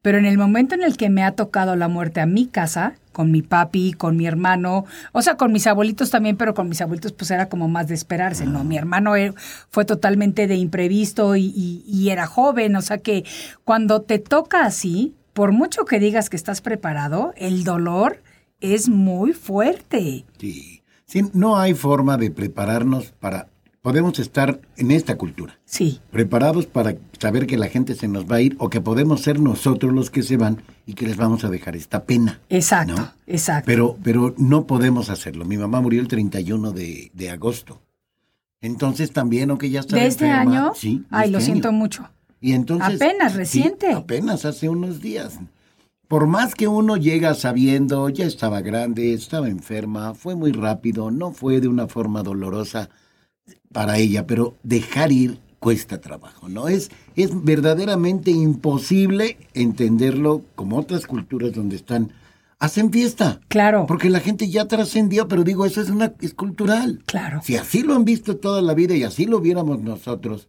Pero 0.01 0.17
en 0.19 0.25
el 0.25 0.37
momento 0.37 0.75
en 0.75 0.83
el 0.83 0.97
que 0.97 1.09
me 1.09 1.23
ha 1.23 1.31
tocado 1.31 1.75
la 1.75 1.87
muerte 1.87 2.21
a 2.21 2.27
mi 2.27 2.45
casa, 2.45 2.93
con 3.11 3.31
mi 3.31 3.41
papi, 3.41 3.93
con 3.93 4.17
mi 4.17 4.27
hermano, 4.27 4.85
o 5.13 5.21
sea, 5.23 5.35
con 5.35 5.51
mis 5.51 5.65
abuelitos 5.65 6.11
también, 6.11 6.37
pero 6.37 6.53
con 6.53 6.69
mis 6.69 6.81
abuelitos 6.81 7.11
pues 7.13 7.31
era 7.31 7.49
como 7.49 7.67
más 7.69 7.87
de 7.87 7.95
esperarse, 7.95 8.45
¿no? 8.45 8.63
Mi 8.63 8.77
hermano 8.77 9.15
eh, 9.15 9.33
fue 9.71 9.83
totalmente 9.85 10.45
de 10.47 10.55
imprevisto 10.57 11.35
y, 11.35 11.45
y- 11.55 11.83
y 11.87 12.09
era 12.09 12.27
joven, 12.27 12.75
o 12.75 12.81
sea 12.83 12.99
que 12.99 13.23
cuando 13.63 14.01
te 14.01 14.19
toca 14.19 14.65
así, 14.65 15.15
por 15.35 15.51
mucho 15.51 15.83
que 15.85 15.99
digas 15.99 16.29
que 16.29 16.37
estás 16.37 16.61
preparado, 16.61 17.33
el 17.35 17.63
dolor 17.65 18.23
es 18.61 18.87
muy 18.89 19.33
fuerte. 19.33 20.23
Sí. 20.39 20.81
Sí, 21.05 21.21
no 21.33 21.57
hay 21.57 21.73
forma 21.75 22.17
de 22.17 22.31
prepararnos 22.31 23.11
para... 23.19 23.49
Podemos 23.81 24.17
estar 24.17 24.59
en 24.77 24.89
esta 24.89 25.15
cultura. 25.17 25.59
Sí, 25.65 25.99
preparados 26.09 26.65
para 26.65 26.95
saber 27.19 27.45
que 27.45 27.57
la 27.57 27.67
gente 27.67 27.93
se 27.93 28.07
nos 28.07 28.25
va 28.25 28.37
a 28.37 28.41
ir 28.41 28.55
o 28.57 28.69
que 28.71 28.81
podemos 28.81 29.21
ser 29.21 29.39
nosotros 29.39 29.93
los 29.93 30.09
que 30.09 30.23
se 30.23 30.37
van 30.37 30.63
y 30.87 30.93
que 30.95 31.05
les 31.05 31.17
vamos 31.17 31.43
a 31.43 31.49
dejar 31.49 31.75
esta 31.75 32.03
pena. 32.05 32.39
exacto, 32.49 32.95
¿no? 32.95 33.11
exacto. 33.27 33.65
Pero, 33.67 33.97
pero 34.01 34.33
no 34.39 34.65
podemos 34.65 35.11
hacerlo. 35.11 35.45
Mi 35.45 35.57
mamá 35.57 35.81
murió 35.81 36.01
el 36.01 36.07
31 36.07 36.71
de, 36.71 37.11
de 37.13 37.29
agosto. 37.29 37.79
Entonces 38.61 39.11
también, 39.11 39.51
aunque 39.51 39.69
ya 39.69 39.81
está 39.81 39.97
¿De 39.97 40.07
este 40.07 40.25
enferma- 40.25 40.39
año? 40.41 40.71
Sí. 40.75 40.99
de 40.99 41.05
Ay, 41.11 41.29
lo 41.29 41.37
este 41.37 41.51
siento 41.51 41.71
mucho. 41.71 42.09
Y 42.45 42.53
entonces... 42.53 43.01
Apenas, 43.01 43.31
sí, 43.31 43.37
reciente. 43.39 43.91
apenas 43.91 44.45
hace 44.45 44.69
unos 44.69 45.01
días. 45.01 45.39
Por 46.07 46.27
más 46.27 46.53
que 46.53 46.67
uno 46.67 46.95
llega 46.95 47.33
sabiendo, 47.33 48.07
ya 48.09 48.27
estaba 48.27 48.61
grande, 48.61 49.13
estaba 49.15 49.49
enferma, 49.49 50.13
fue 50.13 50.35
muy 50.35 50.51
rápido, 50.51 51.09
no 51.09 51.31
fue 51.31 51.59
de 51.59 51.67
una 51.67 51.87
forma 51.87 52.21
dolorosa 52.21 52.91
para 53.73 53.97
ella, 53.97 54.27
pero 54.27 54.53
dejar 54.61 55.11
ir 55.11 55.39
cuesta 55.57 55.99
trabajo, 55.99 56.47
¿no? 56.47 56.67
Es, 56.67 56.91
es 57.15 57.31
verdaderamente 57.43 58.29
imposible 58.29 59.37
entenderlo 59.55 60.43
como 60.53 60.77
otras 60.77 61.07
culturas 61.07 61.51
donde 61.51 61.77
están, 61.77 62.11
hacen 62.59 62.91
fiesta. 62.91 63.41
Claro, 63.47 63.87
Porque 63.87 64.11
la 64.11 64.19
gente 64.19 64.47
ya 64.51 64.67
trascendió, 64.67 65.27
pero 65.27 65.43
digo, 65.43 65.65
eso 65.65 65.81
es 65.81 65.89
una 65.89 66.13
es 66.21 66.35
cultural. 66.35 67.01
claro. 67.07 67.41
Si 67.43 67.55
así 67.55 67.81
lo 67.81 67.95
han 67.95 68.05
visto 68.05 68.37
toda 68.37 68.61
la 68.61 68.75
vida 68.75 68.95
y 68.95 69.01
así 69.01 69.25
lo 69.25 69.39
viéramos 69.39 69.81
nosotros, 69.81 70.47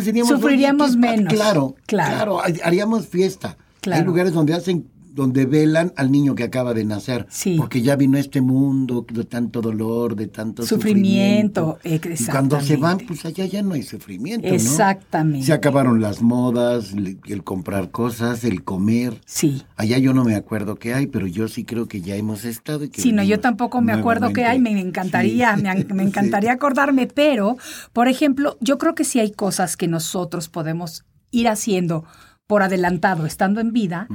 pues. 0.00 0.40
Sufriríamos 0.40 0.96
menos. 0.96 1.32
Claro, 1.32 1.74
Claro. 1.86 2.14
claro, 2.14 2.40
ha- 2.40 2.66
haríamos 2.66 3.06
fiesta. 3.06 3.56
Claro. 3.80 4.00
Hay 4.00 4.06
lugares 4.06 4.32
donde 4.32 4.54
hacen, 4.54 4.86
donde 5.14 5.46
velan 5.46 5.92
al 5.96 6.10
niño 6.10 6.34
que 6.34 6.44
acaba 6.44 6.74
de 6.74 6.84
nacer. 6.84 7.26
Sí. 7.30 7.56
Porque 7.56 7.82
ya 7.82 7.96
vino 7.96 8.18
este 8.18 8.40
mundo 8.40 9.04
de 9.12 9.24
tanto 9.24 9.60
dolor, 9.60 10.16
de 10.16 10.26
tanto 10.28 10.64
Sufrimiento, 10.64 11.78
sufrimiento. 11.82 12.08
Y 12.24 12.26
cuando 12.30 12.60
se 12.60 12.76
van, 12.76 12.98
pues 13.06 13.24
allá 13.24 13.44
ya 13.46 13.62
no 13.62 13.74
hay 13.74 13.82
sufrimiento, 13.82 14.48
¿no? 14.48 14.54
Exactamente. 14.54 15.46
Se 15.46 15.52
acabaron 15.52 16.00
las 16.00 16.22
modas, 16.22 16.92
el 17.26 17.44
comprar 17.44 17.90
cosas, 17.90 18.44
el 18.44 18.64
comer. 18.64 19.20
Sí. 19.26 19.62
Allá 19.76 19.98
yo 19.98 20.14
no 20.14 20.24
me 20.24 20.34
acuerdo 20.34 20.76
qué 20.76 20.94
hay, 20.94 21.06
pero 21.06 21.26
yo 21.26 21.48
sí 21.48 21.64
creo 21.64 21.86
que 21.88 22.00
ya 22.00 22.16
hemos 22.16 22.44
estado. 22.44 22.84
Y 22.84 22.88
que 22.88 23.02
Sí, 23.02 23.12
no, 23.12 23.22
yo 23.22 23.40
tampoco 23.40 23.80
me 23.80 23.92
acuerdo 23.92 24.32
qué 24.32 24.44
hay, 24.44 24.58
me 24.58 24.78
encantaría, 24.80 25.56
Sí. 25.56 25.62
me, 25.62 25.72
Sí. 26.02 26.08
encantaría 26.08 26.52
acordarme, 26.52 27.06
pero, 27.06 27.56
por 27.92 28.08
ejemplo, 28.08 28.56
yo 28.60 28.78
creo 28.78 28.94
que 28.94 29.04
sí 29.04 29.20
hay 29.20 29.30
cosas 29.30 29.76
que 29.76 29.88
nosotros 29.88 30.48
podemos 30.48 31.04
ir 31.30 31.48
haciendo 31.48 32.04
por 32.46 32.62
adelantado, 32.62 33.24
estando 33.24 33.60
en 33.60 33.72
vida. 33.72 34.08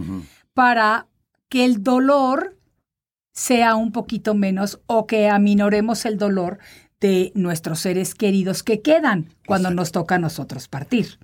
Para 0.57 1.05
que 1.49 1.65
el 1.65 1.83
dolor 1.83 2.57
sea 3.31 3.75
un 3.75 3.91
poquito 3.91 4.33
menos 4.33 4.81
o 4.87 5.05
que 5.05 5.29
aminoremos 5.29 6.03
el 6.07 6.17
dolor 6.17 6.57
de 6.99 7.31
nuestros 7.35 7.81
seres 7.81 8.15
queridos 8.15 8.63
que 8.63 8.81
quedan 8.81 9.27
cuando 9.45 9.69
nos 9.69 9.91
toca 9.91 10.15
a 10.15 10.17
nosotros 10.17 10.67
partir. 10.67 11.19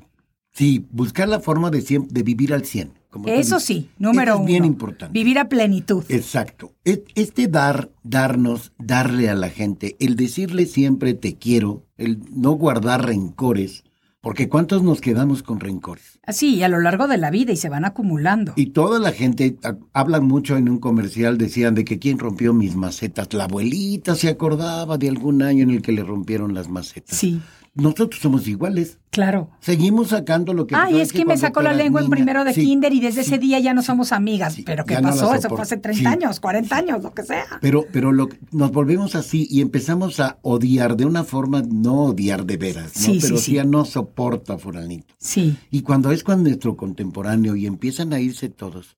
Sí, 0.52 0.86
buscar 0.92 1.28
la 1.30 1.40
forma 1.40 1.72
de, 1.72 1.82
vivir 2.24 2.54
al 2.54 2.64
100. 2.64 2.94
como 3.10 3.26
tú 3.26 3.32
Eso 3.32 3.60
sí, 3.60 3.90
número 3.98 4.34
Eso 4.34 4.42
uno. 4.42 4.46
es 4.46 4.52
bien 4.52 4.66
importante. 4.66 5.12
Vivir 5.12 5.40
a 5.40 5.50
plenitud. 5.50 6.04
Exacto. 6.10 6.76
Este 6.84 7.48
dar, 7.48 7.90
darnos, 8.04 8.72
darle 8.78 9.32
a 9.32 9.34
la 9.34 9.50
gente, 9.50 9.96
el 10.00 10.16
decirle 10.16 10.68
siempre 10.68 11.16
te 11.16 11.38
quiero, 11.40 11.88
el 11.98 12.20
no 12.36 12.52
guardar 12.52 13.08
rencores, 13.08 13.84
porque 14.24 14.48
¿cuántos 14.48 14.82
nos 14.84 15.02
quedamos 15.02 15.44
con 15.44 15.60
rencores? 15.60 16.18
Así, 16.26 16.56
y 16.56 16.64
a 16.64 16.70
lo 16.70 16.80
largo 16.80 17.08
de 17.10 17.18
la 17.18 17.30
vida 17.30 17.52
y 17.52 17.58
se 17.58 17.68
van 17.68 17.84
acumulando. 17.84 18.54
Y 18.56 18.68
toda 18.68 18.98
la 18.98 19.12
gente, 19.12 19.58
a- 19.64 19.76
hablan 19.92 20.24
mucho 20.26 20.56
en 20.56 20.70
un 20.70 20.80
comercial, 20.80 21.38
decían 21.38 21.76
de 21.76 21.84
que 21.84 22.00
quién 22.00 22.18
rompió 22.18 22.54
mis 22.54 22.78
macetas. 22.78 23.34
La 23.34 23.44
abuelita 23.44 24.16
se 24.16 24.30
acordaba 24.30 24.98
de 24.98 25.10
algún 25.10 25.42
año 25.44 25.64
en 25.64 25.72
el 25.72 25.82
que 25.82 25.92
le 25.92 26.04
rompieron 26.04 26.54
las 26.54 26.70
macetas. 26.70 27.18
Sí, 27.18 27.42
Nosotros 27.76 28.22
somos 28.22 28.48
iguales. 28.48 29.00
claro. 29.10 29.50
Seguimos 29.60 30.10
sacando 30.10 30.54
lo 30.54 30.68
que... 30.68 30.76
Ay, 30.76 30.92
¿sabes 30.94 31.08
es 31.08 31.14
que 31.14 31.26
me 31.26 31.38
sacó 31.38 31.64
la 31.64 31.74
lengua 31.74 32.02
en 32.02 32.06
niña? 32.06 32.16
primero 32.18 32.44
de 32.44 32.54
Sí, 32.54 32.66
kinder 32.66 32.94
y 32.94 33.00
desde 33.00 33.24
sí, 33.24 33.30
ese 33.32 33.40
día 33.40 33.60
ya 33.60 33.74
no 33.74 33.82
somos 33.82 34.12
amigas. 34.12 34.54
sí, 34.54 34.62
Pero 34.64 34.86
¿qué 34.86 34.94
ya 34.94 35.02
no 35.02 35.10
pasó? 35.10 35.34
Eso 35.34 35.50
fue 35.50 35.62
hace 35.62 35.78
30 35.78 36.00
Sí. 36.00 36.06
años, 36.06 36.40
40 36.40 36.76
años, 36.76 37.02
lo 37.02 37.14
que 37.16 37.24
sea. 37.24 37.46
Pero, 37.62 37.86
pero 37.92 38.12
lo, 38.12 38.30
nos 38.52 38.72
volvemos 38.72 39.16
así 39.16 39.48
y 39.50 39.62
empezamos 39.62 40.20
a 40.20 40.38
odiar 40.44 40.96
de 40.98 41.06
una 41.06 41.24
forma, 41.24 41.64
no 41.64 42.04
odiar 42.06 42.46
de 42.46 42.58
veras, 42.58 42.94
¿no? 43.08 43.14
Pero 43.20 43.38
sí. 43.38 43.44
sí 43.54 43.58
a 43.58 43.64
no 43.64 43.86
soporta 43.86 44.60
fulanito. 44.60 45.14
Sí, 45.18 45.58
Y 45.72 45.82
cuando 45.82 46.12
es 46.12 46.24
con 46.24 46.44
nuestro 46.44 46.78
contemporáneo 46.78 47.56
y 47.56 47.66
empiezan 47.66 48.14
a 48.14 48.20
irse 48.20 48.50
todos, 48.50 48.98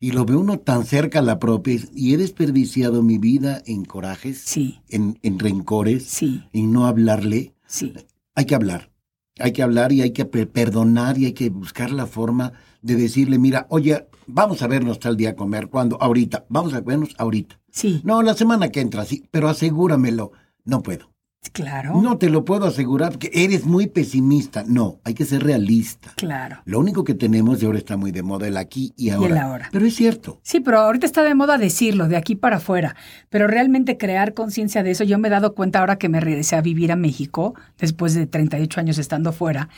y 0.00 0.10
lo 0.10 0.24
ve 0.24 0.34
uno 0.34 0.58
tan 0.58 0.84
cerca 0.84 1.20
a 1.20 1.22
la 1.22 1.38
propia, 1.38 1.78
y 1.94 2.12
he 2.12 2.16
desperdiciado 2.16 3.02
mi 3.04 3.18
vida 3.18 3.62
en 3.66 3.84
corajes, 3.84 4.38
sí, 4.44 4.80
en, 4.88 5.18
en 5.22 5.38
rencores, 5.38 6.04
sí, 6.06 6.42
en 6.52 6.72
no 6.72 6.86
hablarle, 6.86 7.53
sí. 7.66 7.92
hay 8.34 8.44
que 8.46 8.54
hablar. 8.54 8.90
Hay 9.40 9.52
que 9.52 9.62
hablar 9.64 9.90
y 9.92 10.00
hay 10.02 10.12
que 10.12 10.24
pe- 10.26 10.46
perdonar 10.46 11.18
y 11.18 11.24
hay 11.26 11.32
que 11.32 11.50
buscar 11.50 11.90
la 11.90 12.06
forma 12.06 12.52
de 12.82 12.94
decirle, 12.94 13.38
mira, 13.38 13.66
oye, 13.68 14.06
vamos 14.28 14.62
a 14.62 14.68
vernos 14.68 15.00
tal 15.00 15.16
día 15.16 15.30
a 15.30 15.34
comer. 15.36 15.68
¿Cuándo? 15.70 16.00
Ahorita. 16.00 16.46
Vamos 16.48 16.72
a 16.74 16.80
vernos 16.80 17.14
ahorita. 17.18 17.60
Sí, 17.70 18.00
No, 18.04 18.22
la 18.22 18.34
semana 18.34 18.68
que 18.68 18.80
entra, 18.80 19.04
sí, 19.04 19.24
pero 19.32 19.48
asegúramelo. 19.48 20.30
No 20.64 20.82
puedo. 20.82 21.10
Claro. 21.50 22.00
No 22.00 22.18
te 22.18 22.30
lo 22.30 22.44
puedo 22.44 22.66
asegurar 22.66 23.12
porque 23.12 23.30
eres 23.32 23.64
muy 23.64 23.86
pesimista. 23.86 24.64
No, 24.66 24.98
hay 25.04 25.14
que 25.14 25.24
ser 25.24 25.42
realista. 25.42 26.12
Claro. 26.16 26.58
Lo 26.64 26.78
único 26.78 27.04
que 27.04 27.14
tenemos 27.14 27.62
y 27.62 27.66
ahora 27.66 27.78
está 27.78 27.96
muy 27.96 28.12
de 28.12 28.22
moda 28.22 28.46
el 28.46 28.56
aquí 28.56 28.92
y 28.96 29.10
ahora. 29.10 29.42
ahora. 29.42 29.68
Pero 29.72 29.86
es 29.86 29.94
cierto. 29.94 30.40
Sí, 30.42 30.60
pero 30.60 30.78
ahorita 30.78 31.06
está 31.06 31.22
de 31.22 31.34
moda 31.34 31.58
decirlo, 31.58 32.08
de 32.08 32.16
aquí 32.16 32.34
para 32.34 32.56
afuera. 32.56 32.96
Pero 33.30 33.46
realmente 33.46 33.96
crear 33.98 34.34
conciencia 34.34 34.82
de 34.82 34.90
eso, 34.92 35.04
yo 35.04 35.18
me 35.18 35.28
he 35.28 35.30
dado 35.30 35.54
cuenta 35.54 35.80
ahora 35.80 35.96
que 35.96 36.08
me 36.08 36.20
regresé 36.20 36.56
a 36.56 36.62
vivir 36.62 36.92
a 36.92 36.96
México, 36.96 37.54
después 37.78 38.14
de 38.14 38.26
38 38.26 38.80
años 38.80 38.98
estando 38.98 39.32
fuera, 39.32 39.68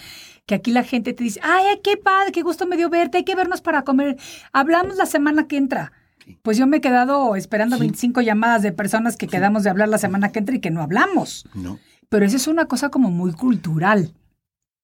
que 0.47 0.55
aquí 0.55 0.71
la 0.71 0.85
gente 0.85 1.13
te 1.13 1.25
dice, 1.25 1.41
ay, 1.43 1.81
qué 1.83 1.97
padre, 1.97 2.33
qué 2.33 2.43
gusto 2.43 2.67
me 2.67 2.77
dio 2.77 2.89
verte, 2.89 3.19
hay 3.19 3.25
que 3.25 3.35
vernos 3.35 3.61
para 3.61 3.83
comer. 3.83 4.17
Hablamos 4.53 4.97
la 4.97 5.07
semana 5.07 5.47
que 5.47 5.57
entra. 5.57 5.93
Pues 6.43 6.57
yo 6.59 6.67
me 6.67 6.79
he 6.79 6.81
quedado 6.81 7.37
esperando 7.37 7.79
25 7.79 8.21
llamadas 8.21 8.63
de 8.63 8.73
personas 8.73 9.17
que 9.17 9.29
quedamos 9.29 9.63
de 9.63 9.71
hablar 9.71 9.89
la 9.89 9.99
semana 9.99 10.33
que 10.33 10.39
entra 10.41 10.57
y 10.57 10.61
que 10.61 10.71
no 10.71 10.83
hablamos. 10.83 11.45
No. 11.55 11.79
Pero 12.09 12.25
eso 12.27 12.37
es 12.37 12.47
una 12.49 12.67
cosa 12.67 12.89
como 12.89 13.11
muy 13.11 13.33
cultural. 13.33 14.15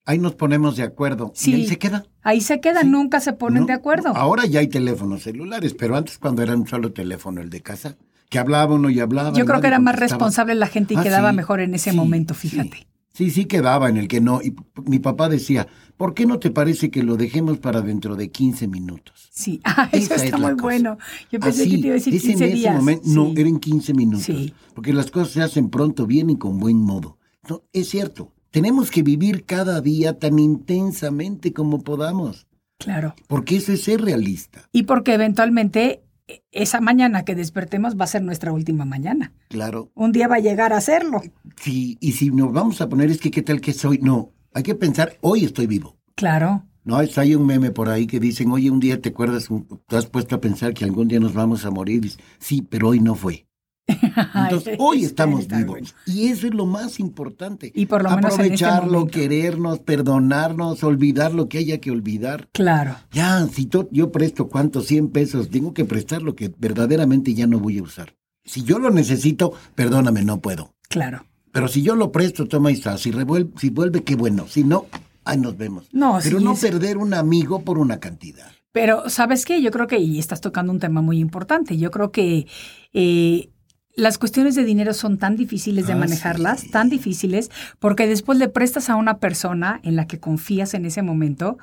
Ahí 0.04 0.18
nos 0.18 0.34
ponemos 0.34 0.76
de 0.76 0.82
acuerdo. 0.82 1.32
Sí. 1.34 1.52
Y 1.52 1.54
ahí 1.54 1.66
se 1.66 1.78
queda. 1.78 2.04
Ahí 2.22 2.40
se 2.40 2.60
quedan, 2.60 2.84
Sí. 2.84 2.88
nunca 2.90 3.20
se 3.20 3.32
ponen 3.32 3.62
No, 3.62 3.66
de 3.66 3.72
acuerdo. 3.74 4.12
no, 4.12 4.16
Ahora 4.18 4.46
ya 4.46 4.60
hay 4.60 4.66
teléfonos 4.68 5.22
celulares, 5.22 5.74
pero 5.74 5.96
antes 5.96 6.18
cuando 6.18 6.42
era 6.42 6.56
un 6.56 6.66
solo 6.66 6.92
teléfono, 6.92 7.40
el 7.40 7.50
de 7.50 7.60
casa, 7.60 7.96
que 8.28 8.38
hablaba 8.40 8.74
uno 8.74 8.90
y 8.90 8.98
hablaba. 8.98 9.32
Yo 9.32 9.44
creo 9.44 9.60
que 9.60 9.66
era 9.68 9.78
más 9.78 9.96
responsable 9.96 10.54
la 10.56 10.66
gente 10.66 10.94
y 10.94 10.96
Ah, 10.96 11.02
quedaba 11.02 11.30
sí, 11.30 11.36
mejor 11.36 11.60
en 11.60 11.74
ese 11.74 11.90
sí, 11.90 11.96
momento, 11.96 12.34
sí. 12.34 12.48
fíjate. 12.48 12.86
Sí, 13.12 13.30
sí 13.30 13.44
quedaba 13.44 13.88
en 13.88 13.96
el 13.98 14.08
que 14.08 14.20
no. 14.20 14.40
Y 14.42 14.54
mi 14.86 14.98
papá 14.98 15.28
decía, 15.28 15.66
¿por 15.96 16.14
qué 16.14 16.24
no 16.26 16.38
te 16.38 16.50
parece 16.50 16.90
que 16.90 17.02
lo 17.02 17.16
dejemos 17.16 17.58
para 17.58 17.80
dentro 17.82 18.16
de 18.16 18.30
15 18.30 18.68
minutos? 18.68 19.28
Sí, 19.30 19.60
ah, 19.64 19.88
eso 19.92 20.14
Esa 20.14 20.24
está 20.24 20.38
muy 20.38 20.52
cosa. 20.52 20.62
bueno. 20.62 20.98
Yo 21.30 21.38
pensé 21.40 21.62
Así, 21.62 21.70
que 21.70 21.76
te 21.78 21.86
iba 21.88 21.92
a 21.92 21.98
decir 21.98 22.14
es 22.14 22.22
15 22.22 22.44
en 22.44 22.50
ese 22.50 22.56
días. 22.58 22.76
momento, 22.76 23.04
Sí. 23.04 23.14
no, 23.14 23.32
eran 23.36 23.58
15 23.58 23.94
minutos. 23.94 24.24
Sí. 24.26 24.54
Porque 24.74 24.92
las 24.92 25.10
cosas 25.10 25.30
se 25.30 25.42
hacen 25.42 25.68
pronto, 25.68 26.06
bien 26.06 26.30
y 26.30 26.36
con 26.38 26.58
buen 26.58 26.78
modo. 26.78 27.18
No, 27.48 27.62
es 27.72 27.88
cierto, 27.90 28.32
tenemos 28.50 28.90
que 28.90 29.02
vivir 29.02 29.44
cada 29.44 29.80
día 29.80 30.18
tan 30.18 30.38
intensamente 30.38 31.52
como 31.52 31.82
podamos, 31.82 32.46
Claro. 32.78 33.14
porque 33.28 33.56
eso 33.56 33.72
es 33.72 33.82
ser 33.82 34.00
realista, 34.00 34.68
Y 34.72 34.84
porque 34.84 35.14
eventualmente 35.14 36.02
esa 36.50 36.80
mañana 36.80 37.24
que 37.24 37.34
despertemos 37.34 37.98
va 37.98 38.04
a 38.04 38.08
ser 38.08 38.22
nuestra 38.22 38.52
última 38.52 38.84
mañana. 38.84 39.32
claro. 39.48 39.90
Un 39.94 40.12
día 40.12 40.28
va 40.28 40.36
a 40.36 40.40
llegar 40.40 40.72
a 40.72 40.80
serlo. 40.80 41.22
Sí, 41.56 41.98
y 42.00 42.12
si 42.12 42.30
nos 42.30 42.52
vamos 42.52 42.80
a 42.80 42.88
poner 42.88 43.10
es 43.10 43.20
que 43.20 43.30
qué 43.30 43.42
tal 43.42 43.60
que 43.60 43.72
soy, 43.72 43.98
no, 43.98 44.32
hay 44.54 44.62
que 44.62 44.74
pensar, 44.74 45.18
hoy 45.20 45.44
estoy 45.44 45.66
vivo. 45.66 45.96
Claro. 46.14 46.64
No, 46.84 46.96
hay 46.96 47.34
un 47.36 47.46
meme 47.46 47.70
por 47.70 47.88
ahí 47.88 48.06
que 48.06 48.18
dicen, 48.18 48.50
oye, 48.50 48.70
un 48.70 48.80
día 48.80 49.00
te 49.00 49.10
acuerdas, 49.10 49.48
te 49.86 49.96
has 49.96 50.06
puesto 50.06 50.34
a 50.34 50.40
pensar 50.40 50.74
que 50.74 50.84
algún 50.84 51.06
día 51.06 51.20
nos 51.20 51.32
vamos 51.32 51.64
a 51.64 51.70
morir. 51.70 52.10
Sí, 52.38 52.62
pero 52.62 52.88
hoy 52.88 53.00
no 53.00 53.14
fue. 53.14 53.46
Entonces, 54.34 54.76
hoy 54.78 55.04
estamos 55.04 55.46
vivos. 55.48 55.94
Y 56.06 56.28
eso 56.28 56.46
es 56.46 56.54
lo 56.54 56.66
más 56.66 57.00
importante. 57.00 57.70
Y 57.74 57.86
por 57.86 58.02
lo 58.02 58.10
menos 58.10 58.38
en 58.38 58.52
este 58.52 58.64
Aprovecharlo, 58.64 59.06
querernos, 59.06 59.80
perdonarnos, 59.80 60.82
olvidar 60.84 61.34
lo 61.34 61.48
que 61.48 61.58
haya 61.58 61.78
que 61.78 61.90
olvidar. 61.90 62.48
Claro. 62.52 62.96
Ya, 63.12 63.46
si 63.48 63.66
to- 63.66 63.88
yo 63.90 64.12
presto 64.12 64.48
cuántos 64.48 64.86
100 64.86 65.08
pesos, 65.08 65.50
tengo 65.50 65.74
que 65.74 65.84
prestar 65.84 66.22
lo 66.22 66.34
que 66.34 66.52
verdaderamente 66.58 67.34
ya 67.34 67.46
no 67.46 67.58
voy 67.58 67.78
a 67.78 67.82
usar. 67.82 68.14
Si 68.44 68.62
yo 68.62 68.78
lo 68.78 68.90
necesito, 68.90 69.52
perdóname, 69.74 70.24
no 70.24 70.40
puedo. 70.40 70.74
Claro. 70.88 71.24
Pero 71.52 71.68
si 71.68 71.82
yo 71.82 71.94
lo 71.96 72.12
presto, 72.12 72.46
toma 72.48 72.70
y 72.70 72.74
está. 72.74 72.96
Si, 72.98 73.10
revuelve, 73.10 73.50
si 73.58 73.70
vuelve, 73.70 74.02
qué 74.02 74.16
bueno. 74.16 74.46
Si 74.48 74.64
no, 74.64 74.86
ahí 75.24 75.38
nos 75.38 75.56
vemos. 75.56 75.88
No, 75.92 76.18
Pero 76.22 76.38
sí 76.38 76.44
no 76.44 76.52
es- 76.52 76.60
perder 76.60 76.96
un 76.98 77.14
amigo 77.14 77.62
por 77.62 77.78
una 77.78 78.00
cantidad. 78.00 78.46
Pero, 78.72 79.10
¿sabes 79.10 79.44
qué? 79.44 79.60
Yo 79.60 79.70
creo 79.70 79.86
que, 79.86 79.98
y 79.98 80.18
estás 80.18 80.40
tocando 80.40 80.72
un 80.72 80.78
tema 80.78 81.02
muy 81.02 81.18
importante, 81.18 81.76
yo 81.76 81.90
creo 81.90 82.10
que 82.10 82.46
eh, 82.94 83.50
las 83.94 84.18
cuestiones 84.18 84.54
de 84.54 84.64
dinero 84.64 84.94
son 84.94 85.18
tan 85.18 85.36
difíciles 85.36 85.86
de 85.86 85.92
Ah, 85.92 85.96
manejarlas, 85.96 86.60
sí. 86.60 86.70
tan 86.70 86.88
difíciles, 86.88 87.50
porque 87.78 88.06
después 88.06 88.38
le 88.38 88.48
prestas 88.48 88.88
a 88.90 88.96
una 88.96 89.18
persona 89.18 89.80
en 89.82 89.96
la 89.96 90.06
que 90.06 90.18
confías 90.18 90.74
en 90.74 90.86
ese 90.86 91.02
momento 91.02 91.58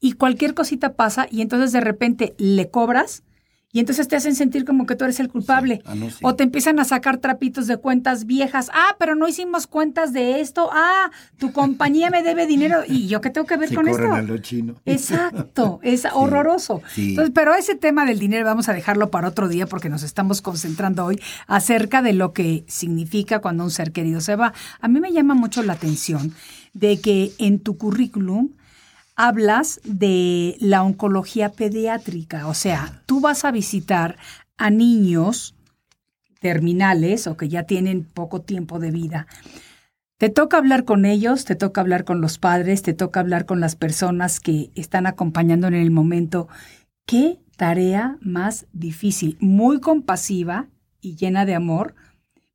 y 0.00 0.12
cualquier 0.12 0.54
cosita 0.54 0.94
pasa 0.94 1.26
y 1.30 1.40
entonces 1.42 1.72
de 1.72 1.80
repente 1.80 2.34
le 2.38 2.70
cobras 2.70 3.22
y 3.72 3.80
entonces 3.80 4.06
te 4.06 4.16
hacen 4.16 4.34
sentir 4.34 4.66
como 4.66 4.84
que 4.86 4.94
tú 4.96 5.04
eres 5.04 5.18
el 5.18 5.28
culpable. 5.28 5.80
Ah, 5.86 5.94
no, 5.94 6.10
sí. 6.10 6.18
O 6.22 6.34
te 6.34 6.44
empiezan 6.44 6.78
a 6.78 6.84
sacar 6.84 7.16
trapitos 7.18 7.66
de 7.66 7.78
cuentas 7.78 8.26
viejas. 8.26 8.70
Ah, 8.74 8.96
pero 8.98 9.14
no 9.14 9.26
hicimos 9.26 9.66
cuentas 9.66 10.12
de 10.12 10.40
esto. 10.40 10.68
Ah, 10.72 11.10
tu 11.38 11.52
compañía 11.52 12.10
me 12.10 12.22
debe 12.22 12.46
dinero. 12.46 12.80
¿Y 12.86 13.08
yo 13.08 13.22
qué 13.22 13.30
tengo 13.30 13.46
que 13.46 13.56
ver 13.56 13.70
Se 13.70 13.74
con 13.74 13.88
esto? 13.88 14.12
a 14.12 14.20
lo 14.20 14.36
chino. 14.38 14.74
Exacto, 14.84 15.80
es 15.82 16.06
horroroso. 16.12 16.82
sí. 16.88 17.10
Entonces, 17.10 17.32
pero 17.34 17.54
ese 17.54 17.74
tema 17.74 18.04
del 18.04 18.18
dinero 18.18 18.44
vamos 18.44 18.68
a 18.68 18.74
dejarlo 18.74 19.10
para 19.10 19.28
otro 19.28 19.48
día 19.48 19.66
porque 19.66 19.88
nos 19.88 20.02
estamos 20.02 20.42
concentrando 20.42 21.04
hoy 21.06 21.18
acerca 21.46 22.02
de 22.02 22.12
lo 22.12 22.32
que 22.34 22.64
significa 22.68 23.40
cuando 23.40 23.64
un 23.64 23.70
ser 23.70 23.92
querido 23.92 24.20
se 24.20 24.36
va. 24.36 24.52
A 24.80 24.88
mí 24.88 25.00
me 25.00 25.12
llama 25.12 25.34
mucho 25.34 25.62
la 25.62 25.72
atención 25.72 26.34
de 26.74 27.00
que 27.00 27.32
en 27.38 27.58
tu 27.58 27.78
currículum 27.78 28.50
hablas 29.16 29.80
de 29.84 30.56
la 30.60 30.82
oncología 30.82 31.50
pediátrica, 31.50 32.46
o 32.48 32.54
sea, 32.54 33.02
tú 33.06 33.20
vas 33.20 33.44
a 33.44 33.50
visitar 33.50 34.16
a 34.56 34.70
niños 34.70 35.54
terminales 36.40 37.26
o 37.26 37.36
que 37.36 37.48
ya 37.48 37.64
tienen 37.64 38.04
poco 38.04 38.42
tiempo 38.42 38.78
de 38.78 38.90
vida. 38.90 39.26
Te 40.18 40.28
toca 40.28 40.56
hablar 40.56 40.84
con 40.84 41.04
ellos, 41.04 41.44
te 41.44 41.56
toca 41.56 41.80
hablar 41.80 42.04
con 42.04 42.20
los 42.20 42.38
padres, 42.38 42.82
te 42.82 42.94
toca 42.94 43.20
hablar 43.20 43.44
con 43.44 43.60
las 43.60 43.76
personas 43.76 44.38
que 44.38 44.70
están 44.74 45.06
acompañando 45.06 45.66
en 45.66 45.74
el 45.74 45.90
momento. 45.90 46.48
¿Qué 47.06 47.40
tarea 47.56 48.18
más 48.20 48.66
difícil? 48.72 49.36
Muy 49.40 49.80
compasiva 49.80 50.68
y 51.00 51.16
llena 51.16 51.44
de 51.44 51.54
amor, 51.54 51.94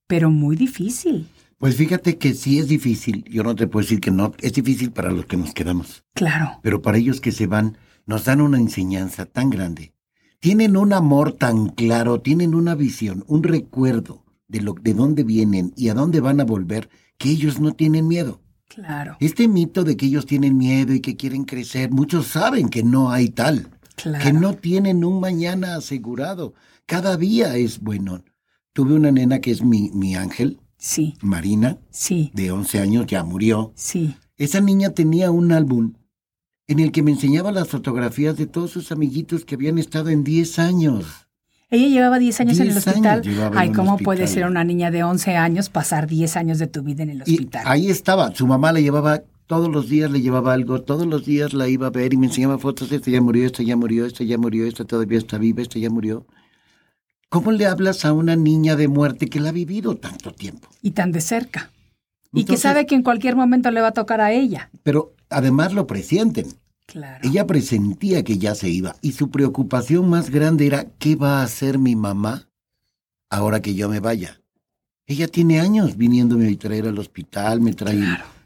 pero 0.08 0.32
muy 0.32 0.56
difícil. 0.56 1.28
Pues 1.58 1.76
fíjate 1.76 2.18
que 2.18 2.34
sí 2.34 2.60
es 2.60 2.68
difícil. 2.68 3.24
Yo 3.30 3.44
no 3.44 3.56
te 3.56 3.68
puedo 3.68 3.84
decir 3.84 4.00
que 4.00 4.12
no. 4.12 4.34
Es 4.40 4.54
difícil 4.54 4.92
para 4.92 5.12
los 5.12 5.26
que 5.26 5.38
nos 5.38 5.54
quedamos. 5.54 6.04
Claro, 6.14 6.60
Pero 6.62 6.82
para 6.82 6.98
ellos 6.98 7.20
que 7.20 7.32
se 7.32 7.48
van, 7.48 7.78
nos 8.06 8.26
dan 8.26 8.42
una 8.42 8.58
enseñanza 8.58 9.26
tan 9.26 9.50
grande. 9.50 9.94
Tienen 10.40 10.78
un 10.78 10.94
amor 10.94 11.34
tan 11.34 11.70
claro, 11.70 12.22
tienen 12.22 12.54
una 12.54 12.76
visión, 12.76 13.24
un 13.28 13.42
recuerdo 13.42 14.24
de, 14.48 14.62
lo, 14.62 14.76
de 14.80 14.94
dónde 14.94 15.24
vienen 15.24 15.74
y 15.76 15.90
a 15.90 15.96
dónde 15.96 16.20
van 16.20 16.40
a 16.40 16.46
volver, 16.46 16.90
que 17.18 17.30
ellos 17.32 17.60
no 17.60 17.72
tienen 17.74 18.08
miedo. 18.08 18.40
claro, 18.68 19.18
Este 19.20 19.48
mito 19.48 19.84
de 19.84 19.98
que 19.98 20.06
ellos 20.06 20.28
tienen 20.28 20.56
miedo 20.56 20.94
y 20.94 21.00
que 21.02 21.16
quieren 21.16 21.44
crecer, 21.44 21.90
muchos 21.90 22.28
saben 22.28 22.70
que 22.70 22.84
no 22.84 23.10
hay 23.12 23.30
tal, 23.30 23.72
claro. 23.96 24.24
que 24.24 24.32
no 24.32 24.54
tienen 24.54 25.04
un 25.04 25.20
mañana 25.20 25.76
asegurado. 25.76 26.54
Cada 26.86 27.18
día 27.18 27.58
es 27.58 27.80
bueno. 27.82 28.24
Tuve 28.74 28.94
una 28.94 29.12
nena 29.12 29.40
que 29.40 29.50
es 29.50 29.64
mi, 29.64 29.90
mi 29.92 30.16
ángel, 30.16 30.62
Sí, 30.78 31.16
Marina, 31.22 31.78
sí, 31.90 32.32
de 32.34 32.52
11 32.52 32.80
años, 32.80 33.06
ya 33.08 33.24
murió. 33.24 33.72
sí. 33.76 34.16
Esa 34.40 34.62
niña 34.62 34.92
tenía 34.92 35.32
un 35.32 35.52
álbum 35.52 35.94
en 36.68 36.80
el 36.80 36.92
que 36.92 37.02
me 37.02 37.10
enseñaba 37.10 37.52
las 37.52 37.70
fotografías 37.70 38.38
de 38.38 38.46
todos 38.46 38.70
sus 38.70 38.92
amiguitos 38.92 39.46
que 39.46 39.56
habían 39.56 39.80
estado 39.80 40.10
en 40.10 40.24
10 40.24 40.60
años. 40.60 41.06
Ella 41.72 41.88
llevaba 41.88 42.20
10 42.20 42.42
años 42.42 42.60
en 42.60 42.68
el 42.68 42.74
10 42.74 42.88
hospital. 42.88 43.52
Ay, 43.56 43.72
¿cómo 43.72 43.98
puede 43.98 44.28
ser 44.28 44.46
una 44.46 44.64
niña 44.64 44.92
de 44.92 45.04
11 45.04 45.36
años 45.38 45.70
pasar 45.70 46.06
10 46.06 46.38
años 46.38 46.60
de 46.60 46.68
tu 46.68 46.84
vida 46.84 47.02
en 47.02 47.10
el 47.10 47.18
Y 47.26 47.34
hospital? 47.34 47.64
ahí 47.66 47.90
estaba, 47.90 48.34
su 48.36 48.46
mamá 48.46 48.72
le 48.72 48.84
llevaba, 48.84 49.24
todos 49.48 49.70
los 49.70 49.90
días 49.90 50.12
le 50.12 50.22
llevaba 50.22 50.54
algo, 50.54 50.84
todos 50.84 51.08
los 51.08 51.26
días 51.26 51.54
la 51.54 51.68
iba 51.68 51.88
a 51.88 51.90
ver 51.90 52.14
y 52.14 52.18
me 52.18 52.28
enseñaba 52.28 52.60
fotos, 52.60 52.92
esta 52.92 53.10
ya 53.10 53.20
murió, 53.22 53.44
esta 53.48 53.64
ya 53.64 53.76
murió, 53.76 54.06
esta 54.06 54.24
ya 54.24 54.38
murió, 54.38 54.68
esta 54.68 54.86
todavía 54.86 55.18
está 55.18 55.40
viva, 55.40 55.64
esta 55.64 55.80
ya 55.80 55.90
murió. 55.90 56.28
¿Cómo 57.30 57.52
le 57.52 57.66
hablas 57.66 58.06
a 58.06 58.14
una 58.14 58.36
niña 58.36 58.76
de 58.76 58.88
muerte 58.88 59.28
que 59.28 59.40
la 59.40 59.50
ha 59.50 59.52
vivido 59.54 59.96
tanto 59.96 60.32
tiempo? 60.32 60.70
Y 60.82 60.92
tan 60.92 61.12
de 61.12 61.22
cerca. 61.22 61.72
Y 62.34 62.46
que 62.46 62.58
sabe 62.58 62.86
que 62.86 62.96
en 62.96 63.04
cualquier 63.04 63.36
momento 63.36 63.72
le 63.72 63.82
va 63.82 63.88
a 63.88 63.94
tocar 63.94 64.22
a 64.22 64.32
ella. 64.32 64.70
Pero 64.84 65.14
además 65.30 65.74
lo 65.74 65.88
presienten. 65.88 66.48
Claro. 66.86 67.28
Ella 67.28 67.46
presentía 67.46 68.24
que 68.24 68.38
ya 68.38 68.56
se 68.56 68.70
iba 68.70 68.96
y 69.02 69.12
su 69.12 69.30
preocupación 69.30 70.10
más 70.10 70.30
grande 70.30 70.68
era 70.68 70.86
¿qué 71.00 71.18
va 71.18 71.40
a 71.40 71.44
hacer 71.44 71.80
mi 71.80 71.98
mamá 71.98 72.48
ahora 73.30 73.62
que 73.62 73.76
yo 73.76 73.90
me 73.90 74.00
vaya? 74.00 74.40
Ella 75.06 75.28
tiene 75.28 75.60
años 75.60 75.98
viniéndome 75.98 76.50
a 76.50 76.58
traer 76.58 76.88
al 76.88 77.00
hospital, 77.00 77.60
me 77.60 77.74
trae 77.74 78.02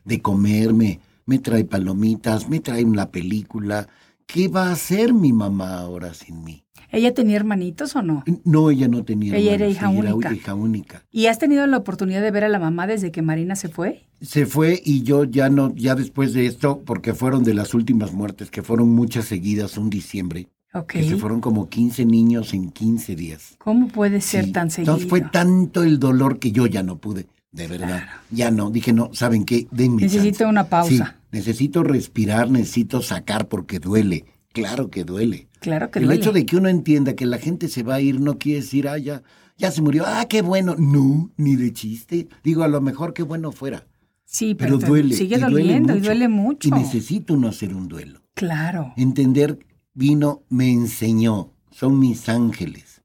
de 0.05 0.21
comerme, 0.21 0.99
me 1.25 1.37
trae 1.37 1.65
palomitas, 1.65 2.49
me 2.49 2.59
trae 2.59 2.83
una 2.83 3.09
película. 3.11 3.87
¿Qué 4.27 4.47
va 4.47 4.67
a 4.69 4.71
hacer 4.73 5.13
mi 5.13 5.33
mamá 5.33 5.79
ahora 5.79 6.13
sin 6.13 6.43
mí? 6.43 6.63
¿Ella 6.89 7.13
tenía 7.13 7.37
hermanitos 7.37 7.95
o 7.95 8.01
no? 8.01 8.23
No, 8.43 8.69
ella 8.69 8.87
no 8.89 9.03
tenía 9.05 9.35
Ella 9.37 9.53
era 9.53 9.65
hermanos, 9.65 9.93
hija 10.03 10.13
única. 10.13 10.33
hija 10.33 10.53
única. 10.55 11.05
¿Y 11.09 11.27
has 11.27 11.39
tenido 11.39 11.65
la 11.67 11.77
oportunidad 11.77 12.21
de 12.21 12.31
ver 12.31 12.43
a 12.43 12.49
la 12.49 12.59
mamá 12.59 12.85
desde 12.87 13.11
que 13.11 13.21
Marina 13.21 13.55
se 13.55 13.69
fue? 13.69 14.03
Se 14.21 14.45
fue 14.45 14.81
y 14.83 15.03
yo 15.03 15.23
ya 15.23 15.49
no, 15.49 15.73
ya 15.75 15.95
después 15.95 16.33
de 16.33 16.45
esto, 16.47 16.81
porque 16.85 17.13
fueron 17.13 17.43
de 17.43 17.53
las 17.53 17.73
últimas 17.73 18.13
muertes, 18.13 18.51
que 18.51 18.61
fueron 18.61 18.89
muchas 18.89 19.25
seguidas, 19.25 19.77
un 19.77 19.89
diciembre, 19.89 20.49
Ok. 20.73 20.87
que 20.93 21.03
se 21.07 21.15
fueron 21.15 21.39
como 21.39 21.69
15 21.69 22.05
niños 22.05 22.53
en 22.53 22.71
15 22.71 23.15
días. 23.15 23.55
¿Cómo 23.57 23.87
puede 23.87 24.19
ser 24.19 24.45
Sí, 24.45 24.51
tan 24.51 24.69
seguido? 24.69 24.93
Entonces 24.93 25.09
fue 25.09 25.21
tanto 25.21 25.83
el 25.83 25.97
dolor 25.97 26.39
que 26.39 26.51
yo 26.51 26.65
ya 26.67 26.83
no 26.83 26.97
pude, 26.97 27.25
de 27.51 27.67
verdad. 27.67 28.03
Ya 28.29 28.51
no, 28.51 28.71
dije, 28.71 28.93
no, 28.93 29.09
¿saben 29.13 29.43
qué? 29.45 29.67
Denme 29.71 30.01
Necesito 30.03 30.39
chance. 30.39 30.45
una 30.45 30.69
pausa. 30.69 31.17
Sí, 31.21 31.27
necesito 31.31 31.83
respirar, 31.83 32.49
necesito 32.49 33.01
sacar 33.01 33.47
porque 33.47 33.79
duele. 33.79 34.25
Claro 34.53 34.89
que 34.89 35.03
duele. 35.03 35.47
Claro 35.59 35.91
que 35.91 35.99
el 35.99 36.05
duele. 36.05 36.21
hecho 36.21 36.31
de 36.31 36.45
que 36.45 36.57
uno 36.57 36.69
entienda 36.69 37.15
que 37.15 37.25
la 37.25 37.37
gente 37.37 37.67
se 37.67 37.83
va 37.83 37.95
a 37.95 38.01
ir 38.01 38.19
no 38.19 38.37
quiere 38.37 38.61
decir, 38.61 38.87
ah, 38.87 38.97
ya, 38.97 39.23
ya 39.57 39.71
se 39.71 39.81
murió, 39.81 40.03
ah, 40.07 40.25
qué 40.29 40.41
bueno. 40.41 40.75
No, 40.77 41.31
ni 41.37 41.55
de 41.55 41.71
chiste. 41.73 42.27
Digo, 42.43 42.63
a 42.63 42.67
lo 42.67 42.81
mejor 42.81 43.13
qué 43.13 43.23
bueno 43.23 43.51
fuera. 43.51 43.87
Sí, 44.25 44.55
pero, 44.55 44.77
duele. 44.77 45.15
sigue 45.15 45.35
y 45.35 45.39
duele 45.39 45.55
doliendo 45.57 45.93
y 45.93 45.95
mucho. 45.97 46.05
duele 46.05 46.27
mucho. 46.29 46.67
Y 46.69 46.71
necesito 46.71 47.33
uno 47.33 47.49
hacer 47.49 47.73
un 47.75 47.87
duelo. 47.89 48.21
Claro. 48.33 48.93
Entender 48.95 49.59
vino, 49.93 50.43
me 50.49 50.71
enseñó, 50.71 51.53
son 51.69 51.99
mis 51.99 52.29
ángeles. 52.29 53.01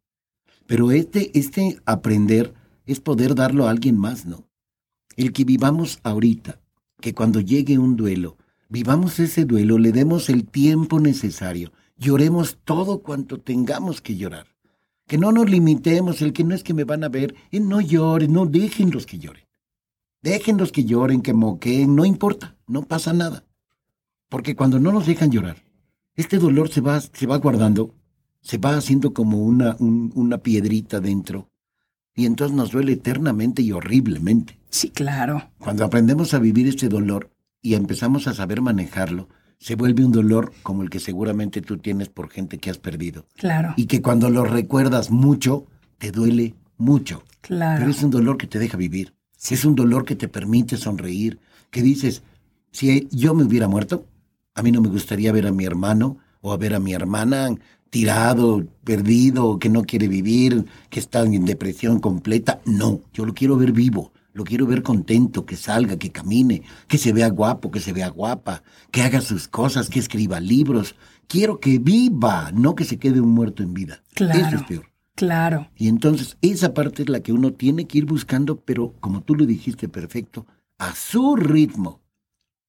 Pero 0.66 0.92
este, 0.92 1.36
este 1.38 1.78
aprender 1.84 2.54
es 2.86 3.00
poder 3.00 3.34
darlo 3.34 3.66
a 3.66 3.70
alguien 3.70 3.96
más, 3.98 4.26
¿no? 4.26 4.48
El 5.16 5.32
que 5.32 5.44
vivamos 5.44 5.98
ahorita, 6.02 6.60
que 7.00 7.14
cuando 7.14 7.40
llegue 7.40 7.78
un 7.78 7.96
duelo, 7.96 8.36
vivamos 8.68 9.18
ese 9.18 9.44
duelo, 9.44 9.78
le 9.78 9.92
demos 9.92 10.28
el 10.30 10.46
tiempo 10.46 11.00
necesario, 11.00 11.72
lloremos 11.96 12.58
todo 12.64 13.00
cuanto 13.02 13.38
tengamos 13.40 14.00
que 14.00 14.16
llorar. 14.16 14.46
Que 15.06 15.18
no 15.18 15.30
nos 15.32 15.48
limitemos, 15.48 16.20
el 16.22 16.32
que 16.32 16.42
no 16.44 16.54
es 16.54 16.64
que 16.64 16.74
me 16.74 16.84
van 16.84 17.04
a 17.04 17.08
ver, 17.08 17.34
eh, 17.52 17.60
no 17.60 17.80
lloren, 17.80 18.32
no 18.32 18.46
déjenlos 18.46 19.06
que 19.06 19.18
lloren. 19.18 19.44
Déjenlos 20.22 20.72
que 20.72 20.84
lloren, 20.84 21.22
que 21.22 21.32
moqueen, 21.32 21.94
no 21.94 22.04
importa, 22.04 22.56
no 22.66 22.82
pasa 22.82 23.12
nada. 23.12 23.44
Porque 24.28 24.56
cuando 24.56 24.80
no 24.80 24.90
nos 24.90 25.06
dejan 25.06 25.30
llorar, 25.30 25.62
este 26.16 26.38
dolor 26.38 26.68
se 26.70 26.80
va, 26.80 27.00
se 27.00 27.26
va 27.26 27.36
guardando, 27.36 27.94
se 28.40 28.58
va 28.58 28.76
haciendo 28.76 29.12
como 29.14 29.38
una, 29.44 29.76
un- 29.78 30.10
una 30.16 30.38
piedrita 30.38 30.98
dentro, 31.00 31.48
y 32.16 32.24
entonces 32.24 32.56
nos 32.56 32.72
duele 32.72 32.92
eternamente 32.92 33.62
y 33.62 33.72
horriblemente. 33.72 34.58
Sí, 34.70 34.88
claro. 34.88 35.50
Cuando 35.58 35.84
aprendemos 35.84 36.32
a 36.32 36.38
vivir 36.38 36.66
este 36.66 36.88
dolor 36.88 37.30
y 37.60 37.74
empezamos 37.74 38.26
a 38.26 38.34
saber 38.34 38.62
manejarlo, 38.62 39.28
se 39.58 39.74
vuelve 39.74 40.04
un 40.04 40.12
dolor 40.12 40.52
como 40.62 40.82
el 40.82 40.90
que 40.90 40.98
seguramente 40.98 41.60
tú 41.60 41.76
tienes 41.76 42.08
por 42.08 42.30
gente 42.30 42.58
que 42.58 42.70
has 42.70 42.78
perdido. 42.78 43.26
Claro. 43.36 43.74
Y 43.76 43.86
que 43.86 44.00
cuando 44.00 44.30
lo 44.30 44.44
recuerdas 44.44 45.10
mucho, 45.10 45.66
te 45.98 46.10
duele 46.10 46.54
mucho. 46.78 47.22
Claro. 47.42 47.80
Pero 47.80 47.90
es 47.90 48.02
un 48.02 48.10
dolor 48.10 48.38
que 48.38 48.46
te 48.46 48.58
deja 48.58 48.78
vivir. 48.78 49.14
Es 49.48 49.64
un 49.64 49.74
dolor 49.74 50.04
que 50.04 50.16
te 50.16 50.28
permite 50.28 50.76
sonreír. 50.76 51.38
Que 51.70 51.82
dices, 51.82 52.22
si 52.72 53.08
yo 53.10 53.34
me 53.34 53.44
hubiera 53.44 53.68
muerto, 53.68 54.06
a 54.54 54.62
mí 54.62 54.72
no 54.72 54.80
me 54.80 54.88
gustaría 54.88 55.32
ver 55.32 55.46
a 55.46 55.52
mi 55.52 55.66
hermano 55.66 56.18
o 56.40 56.52
a 56.52 56.56
ver 56.56 56.74
a 56.74 56.80
mi 56.80 56.94
hermana 56.94 57.50
tirado, 57.90 58.66
perdido, 58.84 59.58
que 59.58 59.68
no 59.68 59.82
quiere 59.82 60.08
vivir, 60.08 60.64
que 60.90 61.00
está 61.00 61.22
en 61.22 61.44
depresión 61.44 62.00
completa. 62.00 62.60
No, 62.64 63.00
yo 63.12 63.24
lo 63.24 63.34
quiero 63.34 63.56
ver 63.56 63.72
vivo. 63.72 64.12
Lo 64.32 64.44
quiero 64.44 64.66
ver 64.66 64.82
contento, 64.82 65.46
que 65.46 65.56
salga, 65.56 65.96
que 65.96 66.12
camine, 66.12 66.60
que 66.88 66.98
se 66.98 67.14
vea 67.14 67.30
guapo, 67.30 67.70
que 67.70 67.80
se 67.80 67.94
vea 67.94 68.10
guapa, 68.10 68.62
que 68.90 69.00
haga 69.00 69.22
sus 69.22 69.48
cosas, 69.48 69.88
que 69.88 69.98
escriba 69.98 70.40
libros. 70.40 70.94
Quiero 71.26 71.58
que 71.58 71.78
viva, 71.78 72.52
no 72.52 72.74
que 72.74 72.84
se 72.84 72.98
quede 72.98 73.22
un 73.22 73.30
muerto 73.30 73.62
en 73.62 73.72
vida. 73.72 74.02
Claro. 74.14 74.46
Eso 74.46 74.56
es 74.56 74.62
peor. 74.64 74.90
Claro. 75.14 75.70
Y 75.74 75.88
entonces 75.88 76.36
esa 76.42 76.74
parte 76.74 77.02
es 77.02 77.08
la 77.08 77.20
que 77.20 77.32
uno 77.32 77.54
tiene 77.54 77.86
que 77.86 77.96
ir 77.96 78.04
buscando, 78.04 78.60
pero 78.60 78.92
como 79.00 79.22
tú 79.22 79.34
lo 79.34 79.46
dijiste 79.46 79.88
perfecto, 79.88 80.46
a 80.76 80.94
su 80.94 81.34
ritmo. 81.36 82.02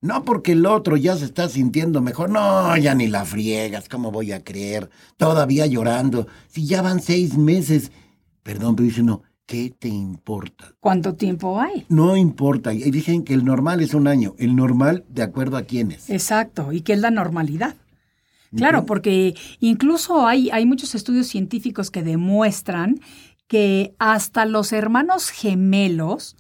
No 0.02 0.24
porque 0.24 0.52
el 0.52 0.66
otro 0.66 0.96
ya 0.96 1.18
se 1.18 1.26
está 1.26 1.50
sintiendo 1.50 2.02
mejor. 2.02 2.30
No, 2.30 2.76
ya 2.78 2.94
ni 2.94 3.08
la 3.08 3.26
friegas. 3.26 3.90
¿Cómo 3.90 4.12
voy 4.12 4.32
a 4.32 4.44
creer? 4.44 4.90
Todavía 5.18 5.66
llorando. 5.66 6.28
Si 6.48 6.68
ya 6.68 6.82
van 6.82 7.02
seis 7.02 7.38
meses. 7.38 7.92
Perdón, 8.44 8.76
pero 8.76 8.88
dice 8.88 9.04
no. 9.04 9.24
¿Qué 9.48 9.74
te 9.78 9.88
importa? 9.88 10.74
¿Cuánto 10.82 11.16
tiempo 11.16 11.60
hay? 11.60 11.86
No 11.88 12.18
importa. 12.18 12.74
Y 12.74 12.92
dicen 12.92 13.24
que 13.24 13.34
el 13.34 13.46
normal 13.46 13.82
es 13.82 13.94
un 13.94 14.08
año. 14.08 14.36
El 14.38 14.56
normal, 14.56 15.06
de 15.08 15.24
acuerdo 15.24 15.58
a 15.58 15.64
quiénes. 15.64 16.10
Exacto. 16.10 16.74
¿Y 16.74 16.82
qué 16.82 16.94
es 16.94 17.00
la 17.00 17.12
normalidad? 17.12 17.76
Claro, 18.56 18.86
porque 18.86 19.36
incluso 19.60 20.26
hay, 20.26 20.50
hay 20.52 20.66
muchos 20.66 20.96
estudios 20.96 21.28
científicos 21.28 21.92
que 21.92 22.04
demuestran 22.04 23.00
que 23.48 23.96
hasta 24.00 24.46
los 24.46 24.72
hermanos 24.74 25.30
gemelos 25.30 26.36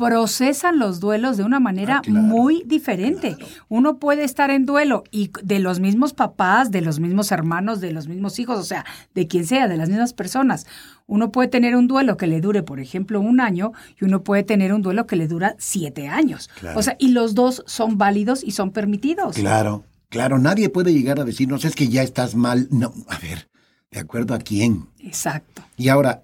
procesan 0.00 0.78
los 0.78 0.98
duelos 0.98 1.36
de 1.36 1.44
una 1.44 1.60
manera 1.60 1.98
Ah, 1.98 2.00
claro, 2.02 2.22
muy 2.22 2.62
diferente. 2.64 3.36
Uno 3.68 3.98
puede 3.98 4.24
estar 4.24 4.50
en 4.50 4.64
duelo 4.64 5.04
y 5.10 5.30
de 5.42 5.58
los 5.58 5.78
mismos 5.78 6.14
papás, 6.14 6.70
de 6.70 6.80
los 6.80 7.00
mismos 7.00 7.32
hermanos, 7.32 7.82
de 7.82 7.92
los 7.92 8.08
mismos 8.08 8.38
hijos, 8.38 8.58
o 8.58 8.64
sea, 8.64 8.86
de 9.14 9.26
quien 9.26 9.44
sea, 9.44 9.68
de 9.68 9.76
las 9.76 9.90
mismas 9.90 10.14
personas. 10.14 10.66
Uno 11.06 11.30
puede 11.32 11.48
tener 11.48 11.76
un 11.76 11.86
duelo 11.86 12.16
que 12.16 12.26
le 12.26 12.40
dure, 12.40 12.62
por 12.62 12.80
ejemplo, 12.80 13.20
un 13.20 13.40
año 13.40 13.72
y 14.00 14.06
uno 14.06 14.22
puede 14.22 14.42
tener 14.42 14.72
un 14.72 14.80
duelo 14.80 15.06
que 15.06 15.16
le 15.16 15.28
dura 15.28 15.54
siete 15.58 16.08
años. 16.08 16.48
Claro. 16.58 16.78
O 16.78 16.82
sea, 16.82 16.96
y 16.98 17.08
los 17.08 17.34
dos 17.34 17.62
son 17.66 17.98
válidos 17.98 18.42
y 18.42 18.52
son 18.52 18.70
permitidos. 18.70 19.36
Claro, 19.36 19.84
claro. 20.08 20.38
Nadie 20.38 20.70
puede 20.70 20.94
llegar 20.94 21.20
a 21.20 21.24
decirnos 21.24 21.66
es 21.66 21.74
que 21.74 21.88
ya 21.88 22.02
estás 22.02 22.34
mal. 22.34 22.68
No, 22.70 22.94
a 23.08 23.18
ver, 23.18 23.50
¿de 23.90 24.00
acuerdo 24.00 24.32
a 24.32 24.38
quién? 24.38 24.86
Exacto. 24.98 25.62
Y 25.76 25.88
ahora, 25.88 26.22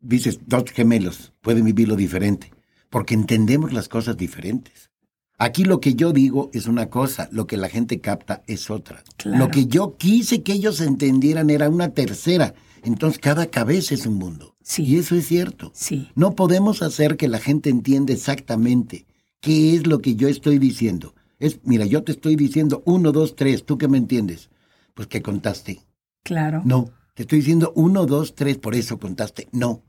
dices, 0.00 0.40
dos 0.46 0.64
gemelos 0.72 1.34
pueden 1.42 1.64
vivirlo 1.66 1.96
diferente, 1.96 2.52
porque 2.90 3.14
entendemos 3.14 3.72
las 3.72 3.88
cosas 3.88 4.16
diferentes. 4.16 4.90
Aquí 5.38 5.64
lo 5.64 5.80
que 5.80 5.94
yo 5.94 6.12
digo 6.12 6.50
es 6.52 6.66
una 6.66 6.90
cosa, 6.90 7.28
lo 7.30 7.46
que 7.46 7.56
la 7.56 7.68
gente 7.68 8.00
capta 8.00 8.42
es 8.48 8.70
otra. 8.70 9.04
Claro. 9.16 9.38
Lo 9.38 9.50
que 9.50 9.66
yo 9.66 9.96
quise 9.96 10.42
que 10.42 10.52
ellos 10.52 10.80
entendieran 10.80 11.48
era 11.48 11.68
una 11.68 11.90
tercera. 11.90 12.54
Entonces 12.82 13.20
cada 13.20 13.46
cabeza 13.46 13.94
es 13.94 14.04
un 14.04 14.14
mundo. 14.14 14.56
Sí. 14.62 14.82
Y 14.82 14.96
eso 14.96 15.14
es 15.14 15.26
cierto. 15.26 15.70
Sí. 15.74 16.10
No 16.16 16.34
podemos 16.34 16.82
hacer 16.82 17.16
que 17.16 17.28
la 17.28 17.38
gente 17.38 17.70
entienda 17.70 18.12
exactamente 18.12 19.06
qué 19.40 19.74
es 19.74 19.86
lo 19.86 20.00
que 20.00 20.16
yo 20.16 20.28
estoy 20.28 20.58
diciendo. 20.58 21.14
Es, 21.38 21.60
mira, 21.62 21.86
yo 21.86 22.02
te 22.02 22.12
estoy 22.12 22.34
diciendo 22.34 22.82
uno, 22.84 23.12
dos, 23.12 23.36
tres, 23.36 23.64
¿tú 23.64 23.78
qué 23.78 23.86
me 23.86 23.98
entiendes? 23.98 24.50
Pues 24.94 25.06
que 25.06 25.22
contaste. 25.22 25.80
Claro. 26.24 26.62
No, 26.64 26.90
te 27.14 27.22
estoy 27.22 27.38
diciendo 27.38 27.72
uno, 27.76 28.06
dos, 28.06 28.34
tres, 28.34 28.58
por 28.58 28.74
eso 28.74 28.98
contaste. 28.98 29.48
No. 29.52 29.84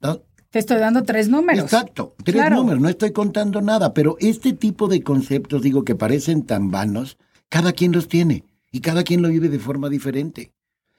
No, 0.00 0.22
Te 0.52 0.58
estoy 0.58 0.78
dando 0.78 1.02
tres 1.02 1.30
números. 1.30 1.64
Exacto, 1.64 2.14
tres 2.22 2.36
Claro. 2.36 2.56
números, 2.56 2.82
no 2.82 2.90
estoy 2.90 3.12
contando 3.12 3.62
nada, 3.62 3.94
pero 3.94 4.16
este 4.20 4.52
tipo 4.52 4.86
de 4.86 5.02
conceptos, 5.02 5.62
digo, 5.62 5.82
que 5.82 5.94
parecen 5.94 6.42
tan 6.44 6.70
vanos, 6.70 7.16
cada 7.48 7.72
quien 7.72 7.90
los 7.92 8.06
tiene 8.06 8.44
y 8.70 8.80
cada 8.80 9.02
quien 9.02 9.22
lo 9.22 9.28
vive 9.28 9.48
de 9.48 9.58
forma 9.58 9.88
diferente. 9.88 10.52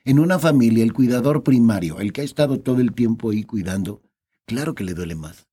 En 0.06 0.18
una 0.18 0.39
familia, 0.39 0.84
el 0.84 0.92
cuidador 0.92 1.44
primario, 1.44 2.00
el 2.00 2.13
que 2.13 2.22
ha 2.22 2.24
estado 2.24 2.60
todo 2.60 2.82
el 2.82 2.94
tiempo 2.94 3.30
ahí 3.30 3.44
cuidando, 3.44 4.02
claro 4.48 4.74
que 4.74 4.84
le 4.84 4.96
duele 4.96 5.13
más. 5.13 5.46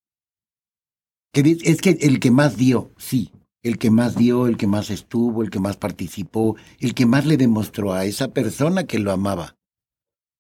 Es 1.35 1.81
que 1.83 1.91
el 2.01 2.21
que 2.21 2.31
más 2.31 2.57
dio, 2.57 2.91
sí, 2.97 3.33
el 3.63 3.77
que 3.77 3.91
más 3.91 4.17
dio, 4.17 4.47
el 4.47 4.57
que 4.57 4.67
más 4.67 4.89
estuvo, 4.89 5.43
el 5.43 5.51
que 5.51 5.61
más 5.61 5.77
participó, 5.77 6.57
el 6.79 6.95
que 6.95 7.05
más 7.05 7.27
le 7.27 7.37
demostró 7.37 7.93
a 7.93 8.07
esa 8.07 8.29
persona 8.29 8.85
que 8.85 8.99
lo 8.99 9.13
amaba. 9.13 9.57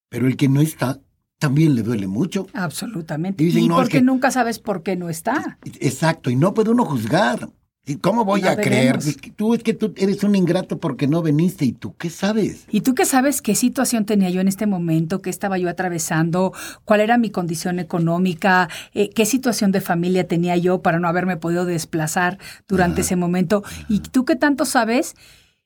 Pero 0.08 0.26
el 0.26 0.38
que 0.38 0.48
no 0.48 0.62
está, 0.62 1.00
también 1.40 1.74
le 1.74 1.82
duele 1.82 2.06
mucho. 2.06 2.46
Absolutamente. 2.52 3.42
Y 3.42 3.46
dicen, 3.46 3.64
y 3.64 3.68
no, 3.68 3.74
es 3.74 3.80
porque 3.80 3.98
que- 3.98 4.04
nunca 4.04 4.30
sabes 4.30 4.60
por 4.60 4.84
qué 4.84 4.94
no 4.94 5.08
está. 5.10 5.58
Exacto, 5.80 6.30
y 6.30 6.36
no 6.36 6.54
puede 6.54 6.70
uno 6.70 6.84
juzgar. 6.84 7.48
¿Y 7.86 7.96
¿Cómo 7.96 8.26
voy 8.26 8.42
No 8.42 8.50
a 8.50 8.56
creer? 8.56 8.98
Tú 9.36 9.54
es 9.54 9.62
que 9.64 9.72
tú 9.72 9.94
eres 9.96 10.22
un 10.22 10.36
ingrato 10.36 10.78
porque 10.78 11.08
no 11.08 11.22
veniste 11.22 11.64
y 11.64 11.72
tú 11.72 11.96
qué 11.96 12.10
sabes. 12.10 12.66
¿Y 12.70 12.82
tú 12.82 12.94
qué 12.94 13.06
sabes 13.06 13.40
qué 13.40 13.54
situación 13.54 14.04
tenía 14.04 14.28
yo 14.28 14.42
en 14.42 14.48
este 14.48 14.66
momento? 14.66 15.22
¿Qué 15.22 15.30
estaba 15.30 15.56
yo 15.56 15.68
atravesando? 15.68 16.52
¿Cuál 16.84 17.00
era 17.00 17.16
mi 17.16 17.30
condición 17.30 17.78
económica? 17.80 18.68
Eh, 18.92 19.08
¿Qué 19.08 19.24
situación 19.24 19.72
de 19.72 19.80
familia 19.80 20.28
tenía 20.28 20.56
yo 20.58 20.82
para 20.82 21.00
no 21.00 21.08
haberme 21.08 21.38
podido 21.38 21.64
desplazar 21.64 22.38
durante 22.68 23.00
ese 23.00 23.16
momento? 23.16 23.64
¿Y 23.88 24.00
tú 24.00 24.26
qué 24.26 24.36
tanto 24.36 24.66
sabes 24.66 25.14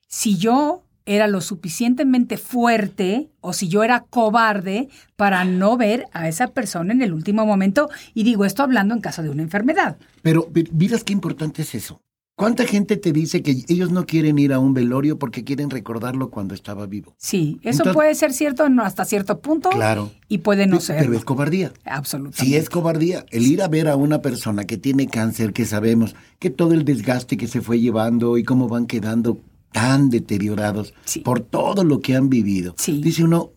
si 0.07 0.37
yo 0.37 0.84
era 1.05 1.27
lo 1.27 1.41
suficientemente 1.41 2.37
fuerte 2.37 3.29
o 3.41 3.53
si 3.53 3.67
yo 3.67 3.83
era 3.83 4.01
cobarde 4.09 4.89
para 5.15 5.45
no 5.45 5.77
ver 5.77 6.05
a 6.13 6.27
esa 6.27 6.47
persona 6.47 6.93
en 6.93 7.01
el 7.01 7.13
último 7.13 7.45
momento? 7.45 7.89
Y 8.13 8.23
digo 8.23 8.45
esto 8.45 8.63
hablando 8.63 8.93
en 8.95 9.01
caso 9.01 9.21
de 9.23 9.29
una 9.29 9.43
enfermedad. 9.43 9.97
Pero 10.21 10.49
miras 10.71 11.03
qué 11.03 11.13
importante 11.13 11.61
es 11.61 11.75
eso. 11.75 12.01
¿Cuánta 12.37 12.65
gente 12.65 12.97
te 12.97 13.13
dice 13.13 13.41
que 13.41 13.63
ellos 13.69 13.91
no 13.91 14.05
quieren 14.05 14.37
ir 14.39 14.51
a 14.51 14.59
un 14.59 14.73
velorio 14.73 15.17
porque 15.17 15.45
quieren 15.45 15.69
recordarlo 15.69 16.29
cuando 16.31 16.53
estaba 16.53 16.85
vivo? 16.85 17.15
Sí, 17.17 17.59
eso 17.61 17.69
Entonces- 17.83 17.93
puede 17.93 18.13
ser 18.15 18.33
cierto 18.33 18.67
hasta 18.81 19.05
cierto 19.05 19.39
punto. 19.39 19.69
Claro. 19.69 20.11
Y 20.27 20.39
puede 20.39 20.67
no 20.67 20.81
ser. 20.81 20.97
Pero 20.99 21.13
es 21.13 21.23
cobardía. 21.23 21.71
Absolutamente. 21.85 22.43
Sí 22.43 22.57
es 22.57 22.69
cobardía. 22.69 23.25
El 23.31 23.47
ir 23.47 23.61
a 23.61 23.69
ver 23.69 23.87
a 23.87 23.95
una 23.95 24.21
persona 24.21 24.65
que 24.65 24.75
tiene 24.77 25.07
cáncer, 25.07 25.53
que 25.53 25.63
sabemos 25.63 26.13
que 26.39 26.49
todo 26.49 26.73
el 26.73 26.83
desgaste 26.83 27.37
que 27.37 27.47
se 27.47 27.61
fue 27.61 27.79
llevando 27.79 28.37
y 28.37 28.43
cómo 28.43 28.67
van 28.67 28.85
quedando 28.85 29.37
tan 29.75 30.09
deteriorados 30.09 30.93
Sí. 31.03 31.19
por 31.19 31.41
todo 31.41 31.83
lo 31.83 31.99
que 31.99 32.15
han 32.15 32.29
vivido. 32.29 32.75
Sí. 32.77 33.01
Dice 33.01 33.25
uno, 33.25 33.51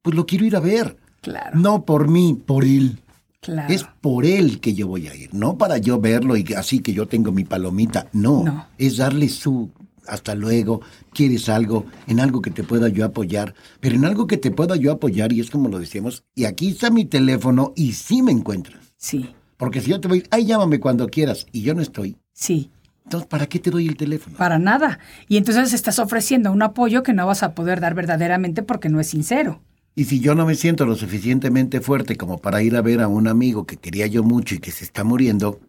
pues 0.00 0.14
lo 0.14 0.24
quiero 0.26 0.44
ir 0.44 0.54
a 0.54 0.60
ver. 0.60 0.96
Claro. 1.22 1.58
No 1.58 1.84
por 1.84 2.06
mí, 2.08 2.40
por 2.46 2.64
él. 2.64 3.00
Claro. 3.40 3.72
Es 3.74 3.84
por 4.00 4.24
él 4.24 4.60
que 4.60 4.74
yo 4.74 4.86
voy 4.86 5.08
a 5.08 5.14
ir, 5.16 5.34
no 5.34 5.58
para 5.58 5.78
yo 5.78 6.00
verlo 6.00 6.36
y 6.36 6.44
así 6.56 6.78
que 6.78 6.92
yo 6.92 7.06
tengo 7.08 7.32
mi 7.32 7.42
palomita. 7.44 8.08
No, 8.12 8.44
No. 8.44 8.66
es 8.78 8.96
darle 8.98 9.28
su 9.28 9.70
hasta 10.06 10.36
luego, 10.36 10.82
quieres 11.12 11.48
algo, 11.48 11.84
en 12.06 12.20
algo 12.20 12.40
que 12.40 12.50
te 12.52 12.62
pueda 12.62 12.88
yo 12.88 13.04
apoyar, 13.04 13.54
pero 13.80 13.96
en 13.96 14.04
algo 14.04 14.28
que 14.28 14.36
te 14.36 14.52
pueda 14.52 14.76
yo 14.76 14.92
apoyar, 14.92 15.32
y 15.32 15.40
es 15.40 15.50
como 15.50 15.68
lo 15.68 15.80
decíamos, 15.80 16.22
y 16.36 16.44
aquí 16.44 16.68
está 16.68 16.90
mi 16.90 17.04
teléfono 17.06 17.72
y 17.74 17.90
sí 17.94 18.22
me 18.22 18.30
encuentras. 18.30 18.94
Sí, 18.96 19.30
Porque 19.56 19.80
si 19.80 19.90
yo 19.90 20.00
te 20.00 20.06
voy, 20.06 20.22
ay, 20.30 20.44
llámame 20.46 20.78
cuando 20.78 21.08
quieras, 21.08 21.46
y 21.50 21.62
yo 21.62 21.74
no 21.74 21.82
estoy, 21.82 22.16
sí. 22.32 22.70
Entonces, 23.06 23.28
¿para 23.28 23.46
qué 23.46 23.60
te 23.60 23.70
doy 23.70 23.86
el 23.86 23.96
teléfono? 23.96 24.36
Para 24.36 24.58
nada. 24.58 24.98
Y 25.28 25.36
entonces 25.36 25.72
estás 25.72 26.00
ofreciendo 26.00 26.50
un 26.50 26.60
apoyo 26.60 27.04
que 27.04 27.12
no 27.12 27.24
vas 27.24 27.44
a 27.44 27.54
poder 27.54 27.80
dar 27.80 27.94
verdaderamente 27.94 28.64
porque 28.64 28.88
no 28.88 28.98
es 28.98 29.06
sincero. 29.06 29.62
Y 29.94 30.06
si 30.06 30.18
yo 30.18 30.34
no 30.34 30.44
me 30.44 30.56
siento 30.56 30.84
lo 30.86 30.96
suficientemente 30.96 31.80
fuerte 31.80 32.16
como 32.16 32.38
para 32.38 32.62
ir 32.62 32.74
a 32.74 32.82
ver 32.82 33.00
a 33.00 33.06
un 33.06 33.28
amigo 33.28 33.64
que 33.64 33.76
quería 33.76 34.08
yo 34.08 34.24
mucho 34.24 34.56
y 34.56 34.58
que 34.58 34.72
se 34.72 34.82
está 34.82 35.04
muriendo, 35.04 35.60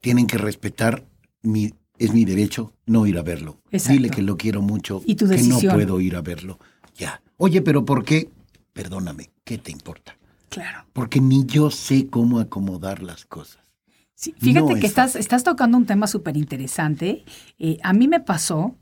tienen 0.00 0.26
que 0.26 0.38
respetar 0.38 1.04
mi 1.42 1.74
es 1.98 2.12
mi 2.14 2.24
derecho 2.24 2.72
no 2.86 3.06
ir 3.06 3.18
a 3.18 3.22
verlo. 3.22 3.60
Exacto. 3.70 3.92
Dile 3.92 4.08
que 4.08 4.22
lo 4.22 4.38
quiero 4.38 4.62
mucho, 4.62 5.02
Y 5.04 5.16
tu 5.16 5.28
que 5.28 5.42
no 5.42 5.58
puedo 5.58 6.00
ir 6.00 6.16
a 6.16 6.22
verlo. 6.22 6.58
Ya. 6.96 7.22
Oye, 7.36 7.60
pero 7.60 7.84
¿por 7.84 8.04
qué? 8.04 8.30
Perdóname, 8.72 9.30
¿qué 9.44 9.58
te 9.58 9.70
importa? 9.70 10.16
Claro. 10.48 10.86
Porque 10.94 11.20
ni 11.20 11.44
yo 11.44 11.70
sé 11.70 12.08
cómo 12.08 12.40
acomodar 12.40 13.02
las 13.02 13.26
cosas. 13.26 13.63
Sí, 14.14 14.34
fíjate 14.38 14.74
No 14.74 14.80
que 14.80 14.86
estás 14.86 15.44
tocando 15.44 15.76
un 15.76 15.86
tema 15.86 16.06
súper 16.06 16.36
interesante. 16.36 17.24
Eh, 17.58 17.78
a 17.82 17.92
mí 17.92 18.08
me 18.08 18.20
pasó 18.20 18.76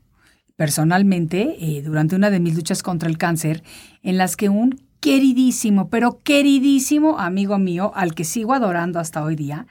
personalmente 0.55 1.55
eh, 1.59 1.81
durante 1.81 2.15
una 2.15 2.29
de 2.29 2.39
mis 2.39 2.55
luchas 2.55 2.83
contra 2.83 3.09
el 3.09 3.17
cáncer, 3.17 3.63
en 4.03 4.17
las 4.17 4.35
que 4.37 4.49
un 4.49 4.81
queridísimo, 4.99 5.89
pero 5.89 6.21
queridísimo 6.23 7.19
amigo 7.19 7.57
mío, 7.57 7.91
al 7.95 8.13
que 8.13 8.23
sigo 8.23 8.53
adorando 8.53 8.99
hasta 8.99 9.23
hoy 9.23 9.35
día, 9.35 9.65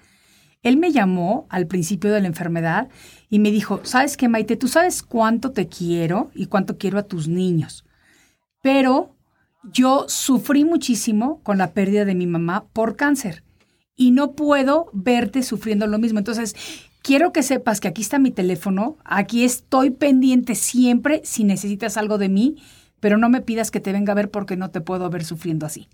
él 0.63 0.77
me 0.77 0.93
llamó 0.93 1.47
al 1.49 1.67
principio 1.67 2.13
de 2.13 2.21
la 2.21 2.27
enfermedad 2.27 2.89
y 3.31 3.39
me 3.39 3.51
dijo, 3.51 3.81
¿sabes 3.85 4.17
qué, 4.17 4.29
Maite? 4.29 4.57
Tú 4.57 4.69
sabes 4.69 5.03
cuánto 5.03 5.53
te 5.53 5.69
quiero 5.69 6.31
y 6.35 6.47
cuánto 6.47 6.77
quiero 6.77 6.99
a 6.99 7.05
tus 7.05 7.29
niños, 7.29 7.85
pero 8.61 9.17
yo 9.73 10.07
sufrí 10.09 10.65
muchísimo 10.65 11.41
con 11.43 11.57
la 11.57 11.73
pérdida 11.73 12.05
de 12.05 12.15
mi 12.15 12.27
mamá 12.27 12.67
por 12.73 12.97
cáncer 12.97 13.45
y 14.03 14.11
no 14.11 14.33
puedo 14.33 14.91
verte 14.93 15.45
sufriendo 15.45 15.87
lo 15.87 15.97
mismo. 16.01 16.19
Entonces, 16.19 16.57
quiero 17.03 17.33
que 17.33 17.45
sepas 17.45 17.79
que 17.79 17.87
aquí 17.87 18.03
está 18.03 18.19
mi 18.19 18.33
teléfono, 18.33 18.97
aquí 19.05 19.45
estoy 19.45 19.91
pendiente 19.91 20.57
siempre 20.57 21.21
si 21.25 21.45
necesitas 21.45 21.97
algo 21.97 22.19
de 22.19 22.29
mí, 22.29 22.57
pero 22.99 23.17
no 23.17 23.29
me 23.29 23.43
pidas 23.43 23.71
que 23.71 23.79
te 23.79 23.93
venga 23.93 24.11
a 24.11 24.17
ver 24.17 24.29
porque 24.29 24.57
no 24.57 24.73
te 24.73 24.81
puedo 24.81 25.09
ver 25.09 25.25
sufriendo 25.25 25.67
así. 25.67 25.87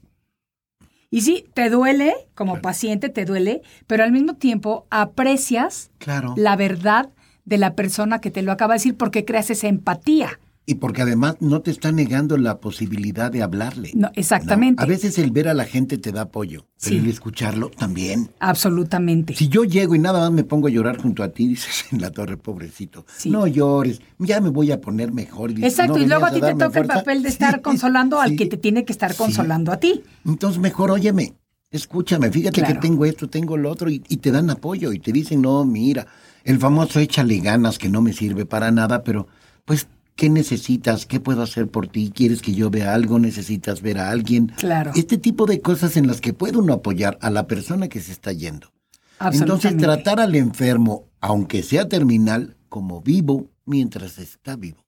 Y 1.11 1.21
sí, 1.21 1.45
te 1.53 1.69
duele, 1.69 2.15
como 2.35 2.63
paciente 2.63 3.11
te 3.11 3.27
duele, 3.27 3.61
pero 3.87 4.05
al 4.05 4.13
mismo 4.13 4.37
tiempo 4.37 4.87
aprecias 4.89 5.91
Claro. 5.99 6.33
la 6.39 6.57
verdad 6.57 7.11
de 7.45 7.59
la 7.59 7.75
persona 7.75 8.23
que 8.23 8.31
te 8.31 8.41
lo 8.41 8.53
acaba 8.53 8.73
de 8.73 8.79
decir 8.79 8.97
porque 8.97 9.27
creas 9.27 9.51
esa 9.51 9.69
empatía. 9.69 10.41
Y 10.71 10.75
porque 10.75 11.01
además 11.01 11.37
no 11.41 11.63
te 11.63 11.71
está 11.71 11.93
negando 11.93 12.37
la 12.37 12.61
posibilidad 12.61 13.33
de 13.33 13.43
hablarle. 13.43 13.91
No, 13.95 14.11
exactamente. 14.15 14.83
A 14.83 14.85
veces 14.87 15.17
el 15.19 15.31
ver 15.31 15.49
a 15.49 15.55
la 15.55 15.65
gente 15.65 15.97
te 15.97 16.13
da 16.13 16.21
apoyo, 16.21 16.67
pero 16.79 16.95
Sí. 16.95 16.99
el 16.99 17.09
escucharlo 17.09 17.71
también. 17.71 18.29
Absolutamente. 18.39 19.35
Si 19.35 19.49
yo 19.49 19.65
llego 19.65 19.95
y 19.95 19.99
nada 19.99 20.21
más 20.21 20.31
me 20.31 20.45
pongo 20.45 20.67
a 20.69 20.71
llorar 20.71 21.01
junto 21.01 21.23
a 21.23 21.31
ti, 21.31 21.49
dices 21.57 21.87
en 21.91 22.03
la 22.03 22.11
torre, 22.11 22.37
pobrecito. 22.37 23.07
Sí. 23.17 23.31
No 23.31 23.47
llores, 23.47 24.03
ya 24.19 24.43
me 24.43 24.51
voy 24.51 24.71
a 24.71 24.79
poner 24.79 25.11
mejor. 25.11 25.55
dices, 25.55 25.73
Exacto, 25.73 25.97
"No 25.97 26.05
y 26.05 26.07
luego 26.07 26.27
a 26.27 26.33
ti 26.33 26.41
te 26.43 26.53
toca 26.53 26.67
el 26.67 26.73
fuerza". 26.73 26.95
papel 26.97 27.23
de 27.23 27.29
estar 27.31 27.55
Sí, 27.55 27.61
consolando 27.63 28.21
al 28.21 28.37
que 28.37 28.45
te 28.45 28.59
tiene 28.59 28.85
que 28.85 28.93
estar 28.93 29.15
consolando 29.17 29.73
a 29.73 29.79
ti. 29.81 30.03
Entonces 30.27 30.61
mejor 30.61 30.91
óyeme, 30.91 31.33
escúchame, 31.71 32.31
fíjate 32.31 32.61
Claro. 32.61 32.75
que 32.75 32.81
tengo 32.87 33.07
esto, 33.07 33.27
tengo 33.31 33.57
lo 33.57 33.71
otro, 33.71 33.89
y, 33.89 34.03
y 34.07 34.19
te 34.19 34.31
dan 34.33 34.51
apoyo 34.51 34.93
y 34.93 34.99
te 34.99 35.13
dicen, 35.13 35.41
no, 35.41 35.65
mira, 35.65 36.07
el 36.45 36.59
famoso 36.59 37.01
échale 37.01 37.39
ganas 37.41 37.79
que 37.79 37.89
no 37.89 38.03
me 38.03 38.13
sirve 38.13 38.45
para 38.45 38.71
nada, 38.71 39.03
pero 39.03 39.29
pues, 39.65 39.87
¿qué 40.19 40.29
necesitas? 40.29 41.07
¿Qué 41.07 41.21
puedo 41.21 41.43
hacer 41.43 41.69
por 41.69 41.87
ti? 41.87 42.11
¿Quieres 42.13 42.43
que 42.43 42.53
yo 42.53 42.71
vea 42.71 42.93
algo? 42.93 43.21
¿Necesitas 43.21 43.83
ver 43.83 43.99
a 43.99 44.11
alguien? 44.11 44.49
Claro. 44.57 44.91
Este 44.97 45.17
tipo 45.17 45.47
de 45.47 45.61
cosas 45.61 45.97
en 45.97 46.09
las 46.09 46.21
que 46.21 46.33
puede 46.33 46.59
uno 46.59 46.73
apoyar 46.73 47.19
a 47.23 47.31
la 47.31 47.47
persona 47.47 47.89
que 47.89 48.01
se 48.01 48.11
está 48.11 48.33
yendo. 48.33 48.73
Entonces 49.21 49.77
tratar 49.77 50.19
al 50.19 50.35
enfermo, 50.35 51.05
aunque 51.21 51.63
sea 51.63 51.89
terminal, 51.89 52.57
como 52.69 53.01
vivo 53.01 53.53
mientras 53.65 54.19
está 54.19 54.57
vivo. 54.57 54.85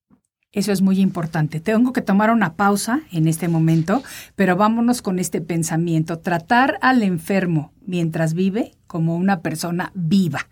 Eso 0.50 0.72
es 0.72 0.82
muy 0.82 0.98
importante. 0.98 1.60
Tengo 1.60 1.92
que 1.92 2.02
tomar 2.02 2.32
una 2.32 2.54
pausa 2.54 3.02
en 3.12 3.28
este 3.28 3.46
momento, 3.46 4.02
pero 4.34 4.56
vámonos 4.56 5.00
con 5.00 5.20
este 5.20 5.40
pensamiento. 5.40 6.18
Tratar 6.18 6.76
al 6.82 7.04
enfermo 7.04 7.72
mientras 7.86 8.34
vive 8.34 8.74
como 8.88 9.14
una 9.14 9.42
persona 9.42 9.92
viva 9.94 10.48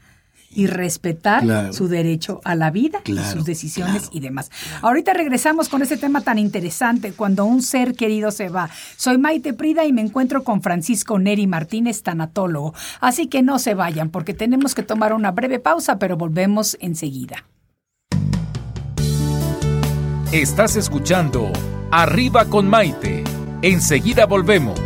y 0.51 0.67
respetar 0.67 1.43
Claro. 1.43 1.73
su 1.73 1.89
derecho 1.89 2.41
a 2.45 2.55
la 2.55 2.71
vida 2.71 3.01
y 3.05 3.17
sus 3.19 3.45
decisiones 3.45 4.03
claro, 4.03 4.09
y 4.13 4.21
demás. 4.21 4.51
Ahorita 4.83 5.13
regresamos 5.13 5.69
con 5.69 5.83
este 5.83 5.97
tema 5.97 6.23
tan 6.23 6.39
interesante, 6.39 7.13
cuando 7.13 7.45
un 7.45 7.63
ser 7.63 7.95
querido 7.95 8.31
se 8.31 8.49
va. 8.49 8.71
Soy 8.97 9.19
Maite 9.19 9.53
Prida 9.53 9.85
y 9.85 9.93
me 9.93 10.01
encuentro 10.01 10.45
con 10.45 10.63
Francisco 10.63 11.19
Neri 11.19 11.47
Martínez, 11.47 12.03
tanatólogo. 12.03 12.75
Así 13.01 13.27
que 13.27 13.43
no 13.43 13.59
se 13.59 13.75
vayan 13.75 14.11
porque 14.11 14.35
tenemos 14.35 14.75
que 14.75 14.83
tomar 14.83 15.13
una 15.13 15.31
breve 15.33 15.59
pausa, 15.59 15.99
pero 15.99 16.17
volvemos 16.17 16.77
enseguida. 16.81 17.45
Estás 20.33 20.77
escuchando 20.77 21.51
Arriba 21.91 22.45
con 22.45 22.69
Maite. 22.69 23.25
Enseguida 23.63 24.27
volvemos. 24.27 24.79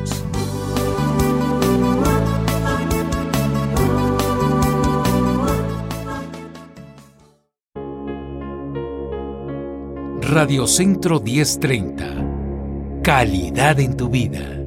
Radio 10.32 10.66
Centro 10.66 11.20
1030. 11.20 13.02
Calidad 13.02 13.78
en 13.78 13.98
tu 13.98 14.08
vida. 14.08 14.61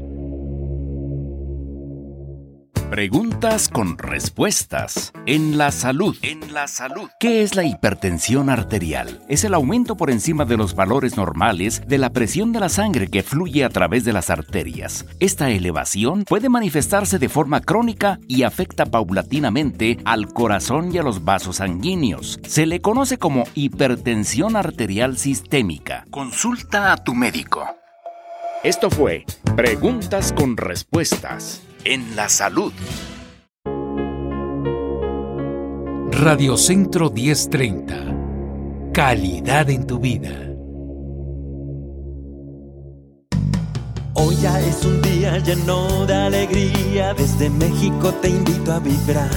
Preguntas 2.96 3.68
con 3.68 3.98
respuestas. 3.98 5.12
En 5.26 5.58
la 5.58 5.72
salud. 5.72 6.16
En 6.22 6.54
la 6.54 6.66
salud. 6.70 7.10
¿Qué 7.20 7.42
es 7.42 7.54
la 7.54 7.66
hipertensión 7.66 8.50
arterial? 8.50 9.22
Es 9.28 9.44
el 9.44 9.54
aumento 9.54 9.98
por 9.98 10.10
encima 10.10 10.46
de 10.46 10.56
los 10.56 10.76
valores 10.76 11.18
normales 11.18 11.86
de 11.90 11.98
la 11.98 12.12
presión 12.12 12.54
de 12.54 12.62
la 12.62 12.70
sangre 12.70 13.10
que 13.10 13.22
fluye 13.22 13.66
a 13.66 13.70
través 13.70 14.06
de 14.06 14.14
las 14.14 14.30
arterias. 14.30 15.06
Esta 15.20 15.50
elevación 15.50 16.24
puede 16.24 16.48
manifestarse 16.48 17.20
de 17.20 17.28
forma 17.28 17.60
crónica 17.60 18.18
y 18.30 18.44
afecta 18.44 18.86
paulatinamente 18.86 19.98
al 20.06 20.32
corazón 20.32 20.96
y 20.96 20.98
a 20.98 21.04
los 21.04 21.26
vasos 21.26 21.58
sanguíneos. 21.58 22.40
Se 22.48 22.66
le 22.66 22.80
conoce 22.80 23.18
como 23.18 23.44
hipertensión 23.56 24.56
arterial 24.56 25.18
sistémica. 25.18 26.06
Consulta 26.12 26.94
a 26.94 26.96
tu 27.04 27.14
médico. 27.14 27.68
Esto 28.64 28.90
fue 28.90 29.26
Preguntas 29.58 30.32
con 30.32 30.56
Respuestas 30.56 31.62
en 31.86 32.15
la 32.15 32.28
salud. 32.28 32.74
Radio 36.12 36.58
Centro 36.58 37.12
1030. 37.12 38.91
Calidad 38.91 39.69
en 39.69 39.86
tu 39.86 40.00
vida. 40.00 40.32
Hoy 44.15 44.36
ya 44.41 44.60
es 44.62 44.84
un 44.84 45.02
día 45.02 45.38
lleno 45.39 46.06
de 46.06 46.13
alegría, 46.15 47.13
desde 47.13 47.50
México 47.50 48.13
te 48.21 48.30
invito 48.30 48.74
a 48.74 48.80
vibrar. 48.80 49.30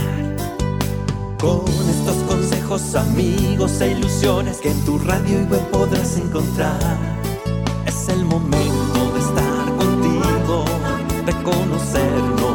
Con 1.39 1.65
estos 1.91 2.17
consejos, 2.29 2.95
amigos 2.95 3.81
e 3.81 3.93
ilusiones 3.93 4.59
que 4.59 4.71
en 4.71 4.85
tu 4.85 4.99
radio 4.99 5.43
y 5.43 5.45
web 5.45 5.71
podrás 5.71 6.17
encontrar. 6.17 6.99
Es 7.87 8.09
el 8.09 8.25
momento 8.25 8.88
conocernos 11.51 12.48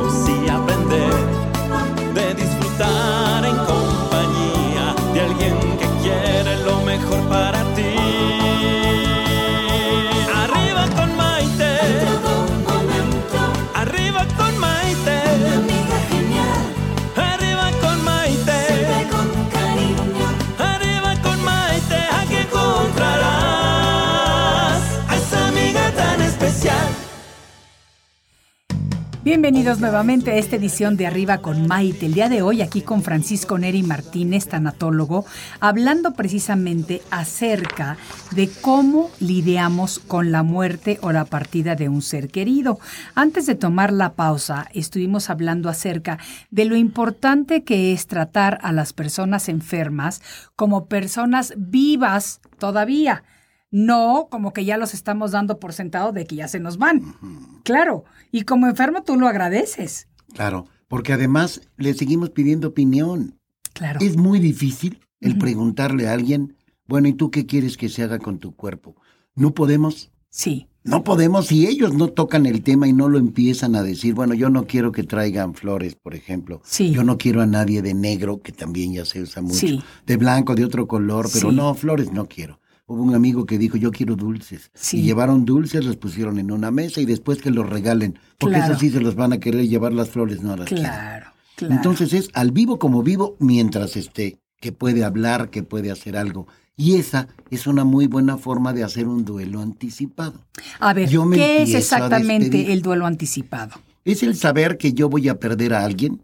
Bienvenidos 29.34 29.80
nuevamente 29.80 30.30
a 30.30 30.36
esta 30.36 30.58
edición 30.58 30.96
de 30.96 31.08
Arriba 31.08 31.39
con 31.39 31.65
Maite. 31.65 32.06
El 32.06 32.13
día 32.13 32.30
de 32.30 32.43
hoy 32.43 32.62
aquí 32.62 32.84
con 32.84 33.02
Francisco 33.02 33.58
Neri 33.58 33.82
Martínez, 33.82 34.48
tanatólogo, 34.48 35.26
hablando 35.60 36.13
precisamente 36.13 37.02
acerca 37.10 37.98
de 38.30 38.48
cómo 38.62 39.10
lidiamos 39.19 39.98
con 39.98 40.32
la 40.32 40.43
muerte 40.43 41.00
o 41.02 41.12
la 41.12 41.26
partida 41.26 41.74
de 41.74 41.89
un 41.89 42.04
ser 42.04 42.28
querido. 42.28 42.78
Antes 43.15 43.48
de 43.48 43.56
tomar 43.56 43.91
la 43.91 44.13
pausa, 44.13 44.67
estuvimos 44.72 45.32
hablando 45.32 45.67
acerca 45.67 46.19
de 46.52 46.65
lo 46.65 46.76
importante 46.76 47.63
que 47.63 47.91
es 47.91 48.06
tratar 48.06 48.60
a 48.62 48.72
las 48.72 48.93
personas 48.93 49.50
enfermas 49.50 50.22
como 50.56 50.86
personas 50.86 51.56
vivas 51.58 52.39
todavía 52.60 53.24
no 53.73 54.27
como 54.29 54.53
que 54.53 54.65
ya 54.65 54.77
los 54.77 54.93
estamos 54.93 55.31
dando 55.31 55.59
por 55.59 55.73
sentado 55.73 56.12
de 56.12 56.25
que 56.25 56.36
ya 56.36 56.47
se 56.47 56.59
nos 56.59 56.77
van. 56.77 57.15
Claro, 57.63 58.05
y 58.31 58.43
como 58.43 58.67
enfermo 58.67 59.01
tú 59.03 59.17
lo 59.17 59.27
agradeces. 59.27 60.07
Claro, 60.33 60.67
porque 60.88 61.12
además 61.12 61.62
le 61.77 61.95
seguimos 61.95 62.29
pidiendo 62.29 62.67
opinión. 62.69 63.39
Claro. 63.73 63.99
Es 63.99 64.15
muy 64.15 64.39
difícil 64.39 64.99
el 65.19 65.39
preguntarle 65.39 66.07
a 66.07 66.13
alguien, 66.13 66.55
bueno, 66.88 67.07
¿y 67.07 67.13
tú 67.13 67.31
qué 67.31 67.47
quieres 67.47 67.75
que 67.75 67.89
se 67.89 68.03
haga 68.03 68.19
con 68.19 68.38
tu 68.38 68.55
cuerpo? 68.55 68.95
No 69.33 69.55
podemos. 69.55 70.12
Sí. 70.29 70.67
No 70.83 71.03
podemos, 71.03 71.47
si 71.47 71.65
ellos 71.65 71.93
no 71.93 72.09
tocan 72.09 72.45
el 72.45 72.62
tema 72.62 72.88
y 72.88 72.93
no 72.93 73.07
lo 73.09 73.17
empiezan 73.17 73.73
a 73.75 73.81
decir, 73.81 74.13
bueno, 74.13 74.33
yo 74.36 74.49
no 74.49 74.67
quiero 74.67 74.91
que 74.91 75.03
traigan 75.03 75.55
flores, 75.55 75.95
por 75.95 76.13
ejemplo. 76.13 76.62
Sí. 76.65 76.91
Yo 76.91 77.03
no 77.03 77.17
quiero 77.17 77.41
a 77.41 77.45
nadie 77.47 77.81
de 77.81 77.93
negro, 77.93 78.41
que 78.41 78.51
también 78.51 78.93
ya 78.93 79.05
se 79.05 79.21
usa 79.21 79.41
mucho. 79.41 79.55
Sí. 79.55 79.81
De 80.05 80.17
blanco, 80.17 80.53
de 80.55 80.65
otro 80.65 80.86
color, 80.88 81.27
pero 81.33 81.49
Sí. 81.49 81.55
no, 81.55 81.73
flores 81.73 82.12
no 82.12 82.27
quiero. 82.27 82.59
Hubo 82.86 83.02
un 83.02 83.15
amigo 83.15 83.46
que 83.46 83.58
dijo, 83.58 83.78
yo 83.78 83.91
quiero 83.91 84.15
dulces. 84.15 84.69
Sí. 84.74 85.00
Y 85.00 85.04
llevaron 85.04 85.46
dulces, 85.46 85.86
los 85.86 85.96
pusieron 85.96 86.38
en 86.38 86.52
una 86.52 86.69
mesa 86.69 87.00
y 87.00 87.06
después 87.06 87.41
que 87.41 87.50
los 87.50 87.69
regalen. 87.69 88.19
Porque 88.38 88.58
Claro. 88.58 88.74
eso 88.74 88.80
sí 88.80 88.89
se 88.89 89.00
los 89.00 89.15
van 89.15 89.32
a 89.34 89.39
querer 89.39 89.67
llevar 89.67 89.93
las 89.93 90.10
flores, 90.10 90.41
no 90.41 90.56
las. 90.58 90.67
Claro, 90.67 91.28
claro. 91.56 91.74
Entonces 91.76 92.12
es 92.13 92.30
al 92.34 92.52
vivo 92.52 92.80
como 92.80 93.02
vivo 93.02 93.38
mientras 93.39 93.96
esté, 93.96 94.38
que 94.60 94.74
puede 94.74 95.04
hablar, 95.06 95.50
que 95.50 95.63
puede 95.63 95.91
hacer 95.91 96.17
algo. 96.17 96.46
Y 96.76 96.96
esa 96.96 97.28
es 97.52 97.67
una 97.67 97.84
muy 97.86 98.08
buena 98.08 98.38
forma 98.38 98.74
de 98.74 98.84
hacer 98.84 99.08
un 99.08 99.24
duelo 99.24 99.62
anticipado. 99.62 100.43
a 100.80 100.93
ver, 100.93 101.08
yo 101.08 101.24
me 101.24 101.38
¿qué 101.38 101.62
es 101.63 101.74
exactamente 101.76 102.74
el 102.74 102.82
duelo 102.82 103.06
anticipado? 103.06 103.76
Es 104.06 104.24
el 104.24 104.36
saber 104.36 104.78
que 104.78 104.91
yo 104.91 105.08
voy 105.08 105.30
a 105.30 105.39
perder 105.39 105.74
a 105.74 105.86
alguien 105.86 106.19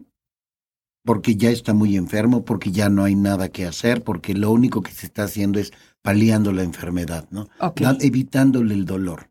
porque 1.05 1.35
ya 1.35 1.49
está 1.49 1.73
muy 1.73 1.95
enfermo, 1.97 2.45
porque 2.45 2.71
ya 2.71 2.89
no 2.89 3.03
hay 3.03 3.15
nada 3.15 3.49
que 3.49 3.65
hacer, 3.65 4.03
porque 4.03 4.33
lo 4.33 4.51
único 4.51 4.81
que 4.81 4.91
se 4.91 5.05
está 5.07 5.23
haciendo 5.23 5.59
es 5.59 5.71
paliando 6.01 6.51
la 6.51 6.63
enfermedad, 6.63 7.27
¿no? 7.31 7.47
Evitándole 8.01 8.73
el 8.75 8.85
dolor. 8.85 9.29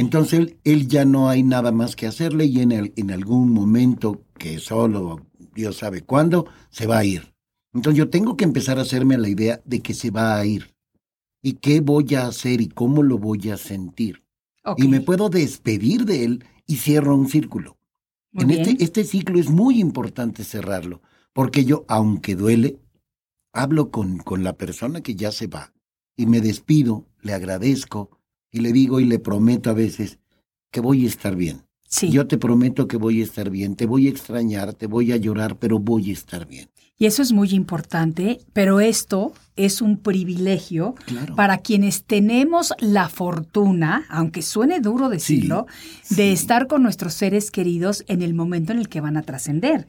Entonces 0.00 0.38
él, 0.40 0.58
él 0.64 0.88
ya 0.88 1.04
no 1.04 1.28
hay 1.28 1.42
nada 1.42 1.72
más 1.72 1.96
que 1.96 2.06
hacerle 2.06 2.46
y 2.46 2.60
en, 2.60 2.72
el- 2.72 2.92
en 2.96 3.10
algún 3.10 3.50
momento, 3.52 4.22
que 4.38 4.58
solo 4.58 5.26
Dios 5.54 5.76
sabe 5.78 6.02
cuándo, 6.02 6.46
se 6.70 6.86
va 6.86 6.98
a 6.98 7.04
ir. 7.04 7.34
Entonces 7.74 7.98
yo 7.98 8.08
tengo 8.10 8.36
que 8.36 8.44
empezar 8.44 8.78
a 8.78 8.82
hacerme 8.82 9.18
la 9.18 9.28
idea 9.28 9.60
de 9.64 9.80
que 9.82 9.94
se 9.94 10.10
va 10.10 10.36
a 10.38 10.46
ir. 10.46 10.74
¿Y 11.42 11.54
qué 11.54 11.80
voy 11.80 12.14
a 12.14 12.26
hacer 12.26 12.60
y 12.60 12.68
cómo 12.68 13.02
lo 13.02 13.18
voy 13.18 13.50
a 13.50 13.56
sentir? 13.56 14.22
Y 14.76 14.88
me 14.88 15.00
puedo 15.00 15.28
despedir 15.28 16.04
de 16.04 16.24
él 16.24 16.44
y 16.66 16.76
cierro 16.76 17.14
un 17.16 17.28
círculo. 17.28 17.78
Muy 18.32 18.42
en 18.44 18.48
bien. 18.48 18.60
este, 18.62 18.84
este 18.84 19.04
ciclo 19.04 19.38
es 19.38 19.48
muy 19.50 19.80
importante 19.80 20.44
cerrarlo, 20.44 21.00
porque 21.36 21.66
yo, 21.66 21.84
aunque 21.86 22.34
duele, 22.34 22.78
hablo 23.52 23.90
con, 23.90 24.16
con 24.16 24.42
la 24.42 24.56
persona 24.56 25.02
que 25.02 25.16
ya 25.16 25.30
se 25.32 25.48
va 25.48 25.74
y 26.16 26.24
me 26.24 26.40
despido, 26.40 27.04
le 27.20 27.34
agradezco 27.34 28.08
y 28.50 28.60
le 28.60 28.72
digo 28.72 29.00
y 29.00 29.04
le 29.04 29.18
prometo 29.18 29.68
a 29.68 29.74
veces 29.74 30.18
que 30.72 30.80
voy 30.80 31.04
a 31.04 31.08
estar 31.08 31.36
bien. 31.36 31.66
Sí. 31.86 32.08
Yo 32.10 32.26
te 32.26 32.38
prometo 32.38 32.88
que 32.88 32.96
voy 32.96 33.20
a 33.20 33.24
estar 33.24 33.50
bien, 33.50 33.76
te 33.76 33.84
voy 33.84 34.06
a 34.06 34.10
extrañar, 34.10 34.72
te 34.72 34.86
voy 34.86 35.12
a 35.12 35.18
llorar, 35.18 35.58
pero 35.58 35.78
voy 35.78 36.08
a 36.08 36.14
estar 36.14 36.46
bien. 36.46 36.70
Y 36.98 37.04
eso 37.06 37.20
es 37.22 37.32
muy 37.32 37.50
importante, 37.50 38.40
pero 38.54 38.80
esto 38.80 39.34
es 39.54 39.82
un 39.82 39.98
privilegio 39.98 40.94
Claro. 41.06 41.34
para 41.34 41.58
quienes 41.58 42.04
tenemos 42.04 42.72
la 42.78 43.08
fortuna, 43.10 44.04
aunque 44.08 44.40
suene 44.42 44.80
duro 44.80 45.08
decirlo, 45.10 45.66
de 46.10 46.32
estar 46.32 46.66
con 46.66 46.82
nuestros 46.82 47.12
seres 47.14 47.50
queridos 47.50 48.02
en 48.08 48.22
el 48.22 48.32
momento 48.34 48.72
en 48.72 48.78
el 48.78 48.88
que 48.88 49.00
van 49.02 49.16
a 49.18 49.22
trascender. 49.22 49.86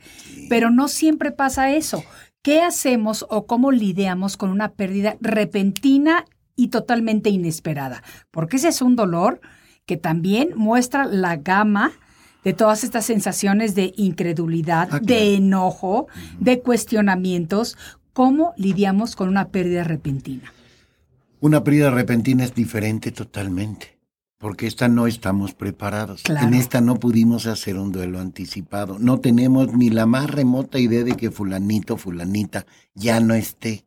Pero 0.50 0.70
no 0.70 0.88
siempre 0.90 1.32
pasa 1.32 1.72
eso. 1.72 2.04
¿Qué 2.42 2.62
hacemos 2.62 3.26
o 3.30 3.46
cómo 3.46 3.72
lidiamos 3.72 4.36
con 4.38 4.50
una 4.50 4.70
pérdida 4.74 5.18
repentina 5.22 6.26
y 6.56 6.68
totalmente 6.70 7.30
inesperada? 7.30 8.04
Porque 8.32 8.58
ese 8.58 8.70
es 8.70 8.82
un 8.82 8.96
dolor 8.96 9.40
que 9.86 9.96
también 9.98 10.50
muestra 10.56 11.06
la 11.06 11.38
gama 11.38 11.92
de 12.48 12.54
todas 12.54 12.86
estas 12.86 13.04
sensaciones 13.06 13.76
de 13.76 13.94
incredulidad, 13.98 14.84
Ah, 14.84 15.00
claro. 15.02 15.06
de 15.06 15.36
enojo, 15.36 16.08
de 16.40 16.62
cuestionamientos. 16.62 17.76
¿Cómo 18.14 18.54
lidiamos 18.56 19.18
con 19.18 19.28
una 19.28 19.50
pérdida 19.50 19.84
repentina? 19.84 20.54
Una 21.42 21.62
pérdida 21.66 21.92
repentina 21.92 22.46
es 22.46 22.56
diferente 22.56 23.12
totalmente, 23.12 24.00
porque 24.38 24.66
esta 24.66 24.88
no 24.88 25.08
estamos 25.08 25.54
preparados. 25.54 26.24
Claro. 26.24 26.48
En 26.48 26.54
esta 26.54 26.80
no 26.80 26.96
pudimos 26.96 27.48
hacer 27.48 27.78
un 27.78 27.92
duelo 27.92 28.22
anticipado. 28.22 28.98
No 28.98 29.20
tenemos 29.20 29.74
ni 29.74 29.90
la 29.90 30.06
más 30.06 30.32
remota 30.32 30.80
idea 30.80 31.04
de 31.04 31.18
que 31.18 31.32
fulanito, 31.32 31.98
fulanita 31.98 32.66
ya 32.96 33.20
no 33.20 33.34
esté. 33.34 33.84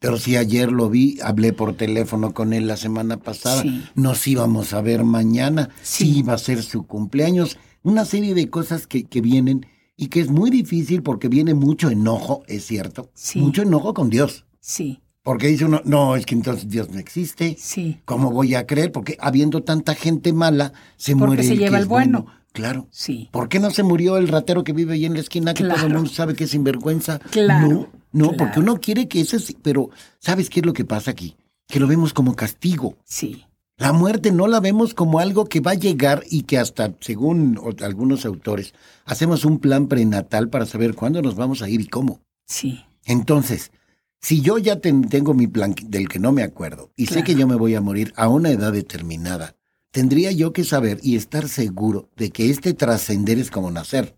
Pero 0.00 0.18
si 0.18 0.36
ayer 0.36 0.70
lo 0.70 0.90
vi, 0.90 1.18
hablé 1.22 1.54
por 1.54 1.74
teléfono 1.78 2.34
con 2.34 2.52
él 2.52 2.66
la 2.66 2.76
semana 2.76 3.16
pasada, 3.16 3.62
Sí. 3.62 3.82
nos 3.94 4.26
íbamos 4.28 4.74
a 4.74 4.82
ver 4.82 5.02
mañana, 5.02 5.70
Sí. 5.82 6.04
si 6.04 6.18
iba 6.18 6.34
a 6.34 6.38
ser 6.38 6.62
su 6.62 6.86
cumpleaños, 6.86 7.56
una 7.82 8.04
serie 8.04 8.34
de 8.34 8.48
cosas 8.50 8.86
que, 8.86 9.04
que 9.04 9.20
vienen 9.20 9.66
y 9.96 10.08
que 10.08 10.20
es 10.20 10.30
muy 10.30 10.50
difícil 10.50 11.02
porque 11.02 11.28
viene 11.28 11.54
mucho 11.54 11.90
enojo, 11.90 12.42
es 12.46 12.66
cierto, 12.66 13.10
Sí. 13.14 13.40
mucho 13.40 13.62
enojo 13.62 13.94
con 13.94 14.10
Dios. 14.10 14.44
Sí, 14.60 15.00
Porque 15.24 15.46
dice 15.48 15.64
uno, 15.66 15.80
no, 15.84 16.16
es 16.16 16.26
que 16.26 16.34
entonces 16.34 16.68
Dios 16.68 16.90
no 16.90 16.98
existe. 16.98 17.54
sí, 17.58 18.00
¿Cómo 18.04 18.30
voy 18.32 18.54
a 18.56 18.66
creer? 18.66 18.90
Porque 18.90 19.16
habiendo 19.20 19.62
tanta 19.62 19.94
gente 19.94 20.32
mala, 20.32 20.72
se 20.96 21.12
Porque 21.12 21.26
muere 21.26 21.42
se 21.44 21.52
el 21.52 21.58
lleva 21.60 21.70
que 21.70 21.76
el 21.76 21.82
es 21.82 21.88
bueno. 21.88 22.26
Claro. 22.52 22.88
sí. 22.90 23.28
¿Por 23.32 23.48
qué 23.48 23.60
no 23.60 23.70
se 23.70 23.82
murió 23.82 24.16
el 24.18 24.28
ratero 24.28 24.64
que 24.64 24.72
vive 24.72 24.94
ahí 24.94 25.04
en 25.06 25.14
la 25.14 25.20
esquina 25.20 25.54
que 25.54 25.64
todo 25.64 25.86
el 25.86 25.94
mundo 25.94 26.10
sabe 26.10 26.34
que 26.34 26.44
es 26.44 26.50
sinvergüenza? 26.50 27.18
Claro, 27.30 27.68
No, 27.68 27.88
no, 28.12 28.24
claro. 28.30 28.36
porque 28.36 28.60
uno 28.60 28.78
quiere 28.80 29.06
que 29.08 29.20
eso 29.20 29.38
sí, 29.38 29.56
pero 29.62 29.90
¿sabes 30.18 30.50
qué 30.50 30.60
es 30.60 30.66
lo 30.66 30.72
que 30.72 30.84
pasa 30.84 31.12
aquí? 31.12 31.36
Que 31.68 31.78
lo 31.80 31.86
vemos 31.86 32.12
como 32.12 32.34
castigo. 32.34 32.96
Sí, 33.04 33.44
La 33.82 33.92
muerte 33.92 34.30
no 34.30 34.46
la 34.46 34.60
vemos 34.60 34.94
como 34.94 35.18
algo 35.18 35.46
que 35.46 35.58
va 35.58 35.72
a 35.72 35.74
llegar 35.74 36.22
y 36.30 36.42
que 36.42 36.56
hasta, 36.56 36.94
según 37.00 37.58
algunos 37.82 38.24
autores, 38.24 38.74
hacemos 39.04 39.44
un 39.44 39.58
plan 39.58 39.88
prenatal 39.88 40.48
para 40.48 40.66
saber 40.66 40.94
cuándo 40.94 41.20
nos 41.20 41.34
vamos 41.34 41.62
a 41.62 41.68
ir 41.68 41.80
y 41.80 41.88
cómo. 41.88 42.20
sí, 42.46 42.84
Entonces, 43.06 43.72
si 44.20 44.40
yo 44.40 44.58
ya 44.58 44.76
ten- 44.76 45.08
tengo 45.08 45.34
mi 45.34 45.48
plan 45.48 45.74
del 45.86 46.08
que 46.08 46.20
no 46.20 46.30
me 46.30 46.44
acuerdo 46.44 46.92
y 46.94 47.06
sé 47.06 47.24
que 47.24 47.34
yo 47.34 47.48
me 47.48 47.56
voy 47.56 47.74
a 47.74 47.80
morir 47.80 48.12
a 48.16 48.28
una 48.28 48.50
edad 48.50 48.72
determinada, 48.72 49.56
tendría 49.90 50.30
yo 50.30 50.52
que 50.52 50.62
saber 50.62 51.00
y 51.02 51.16
estar 51.16 51.48
seguro 51.48 52.08
de 52.16 52.30
que 52.30 52.50
este 52.50 52.74
trascender 52.74 53.40
es 53.40 53.50
como 53.50 53.72
nacer. 53.72 54.14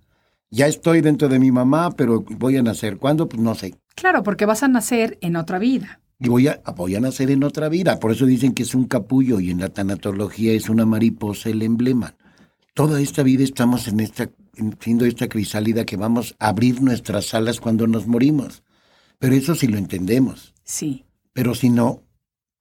Ya 0.51 0.67
estoy 0.67 1.01
dentro 1.01 1.31
de 1.31 1.39
mi 1.39 1.51
mamá, 1.51 1.93
pero 1.93 2.23
voy 2.39 2.59
a 2.59 2.63
nacer. 2.63 2.99
¿Cuándo? 2.99 3.29
Pues 3.31 3.41
no 3.43 3.55
sé. 3.55 3.75
claro, 3.95 4.23
porque 4.23 4.45
vas 4.45 4.63
a 4.63 4.69
nacer 4.69 5.17
en 5.23 5.37
otra 5.37 5.59
vida. 5.59 6.01
Y 6.21 6.29
voy 6.29 6.49
a, 6.49 6.63
voy 6.77 6.95
a 6.95 7.01
nacer 7.01 7.31
en 7.31 7.43
otra 7.45 7.69
vida. 7.69 7.99
Por 7.99 8.13
eso 8.13 8.25
dicen 8.27 8.53
que 8.55 8.63
es 8.63 8.75
un 8.75 8.85
capullo 8.85 9.41
y 9.41 9.51
en 9.51 9.61
la 9.61 9.69
tanatología 9.69 10.53
es 10.53 10.69
una 10.69 10.87
mariposa 10.87 11.51
el 11.51 11.63
emblema. 11.63 12.15
Toda 12.75 13.01
esta 13.01 13.23
vida 13.23 13.45
estamos 13.45 13.89
en 13.89 14.01
esta, 14.01 14.31
en- 14.57 14.77
siendo 14.81 15.05
esta 15.05 15.29
crisálida 15.29 15.85
que 15.85 15.97
vamos 15.97 16.35
a 16.39 16.49
abrir 16.49 16.81
nuestras 16.83 17.35
alas 17.35 17.61
cuando 17.61 17.87
nos 17.87 18.07
morimos. 18.07 18.63
Pero 19.19 19.35
eso 19.35 19.55
sí 19.55 19.67
lo 19.67 19.79
entendemos. 19.79 20.55
Sí, 20.65 21.05
Pero 21.33 21.55
si 21.55 21.69
no, 21.69 22.03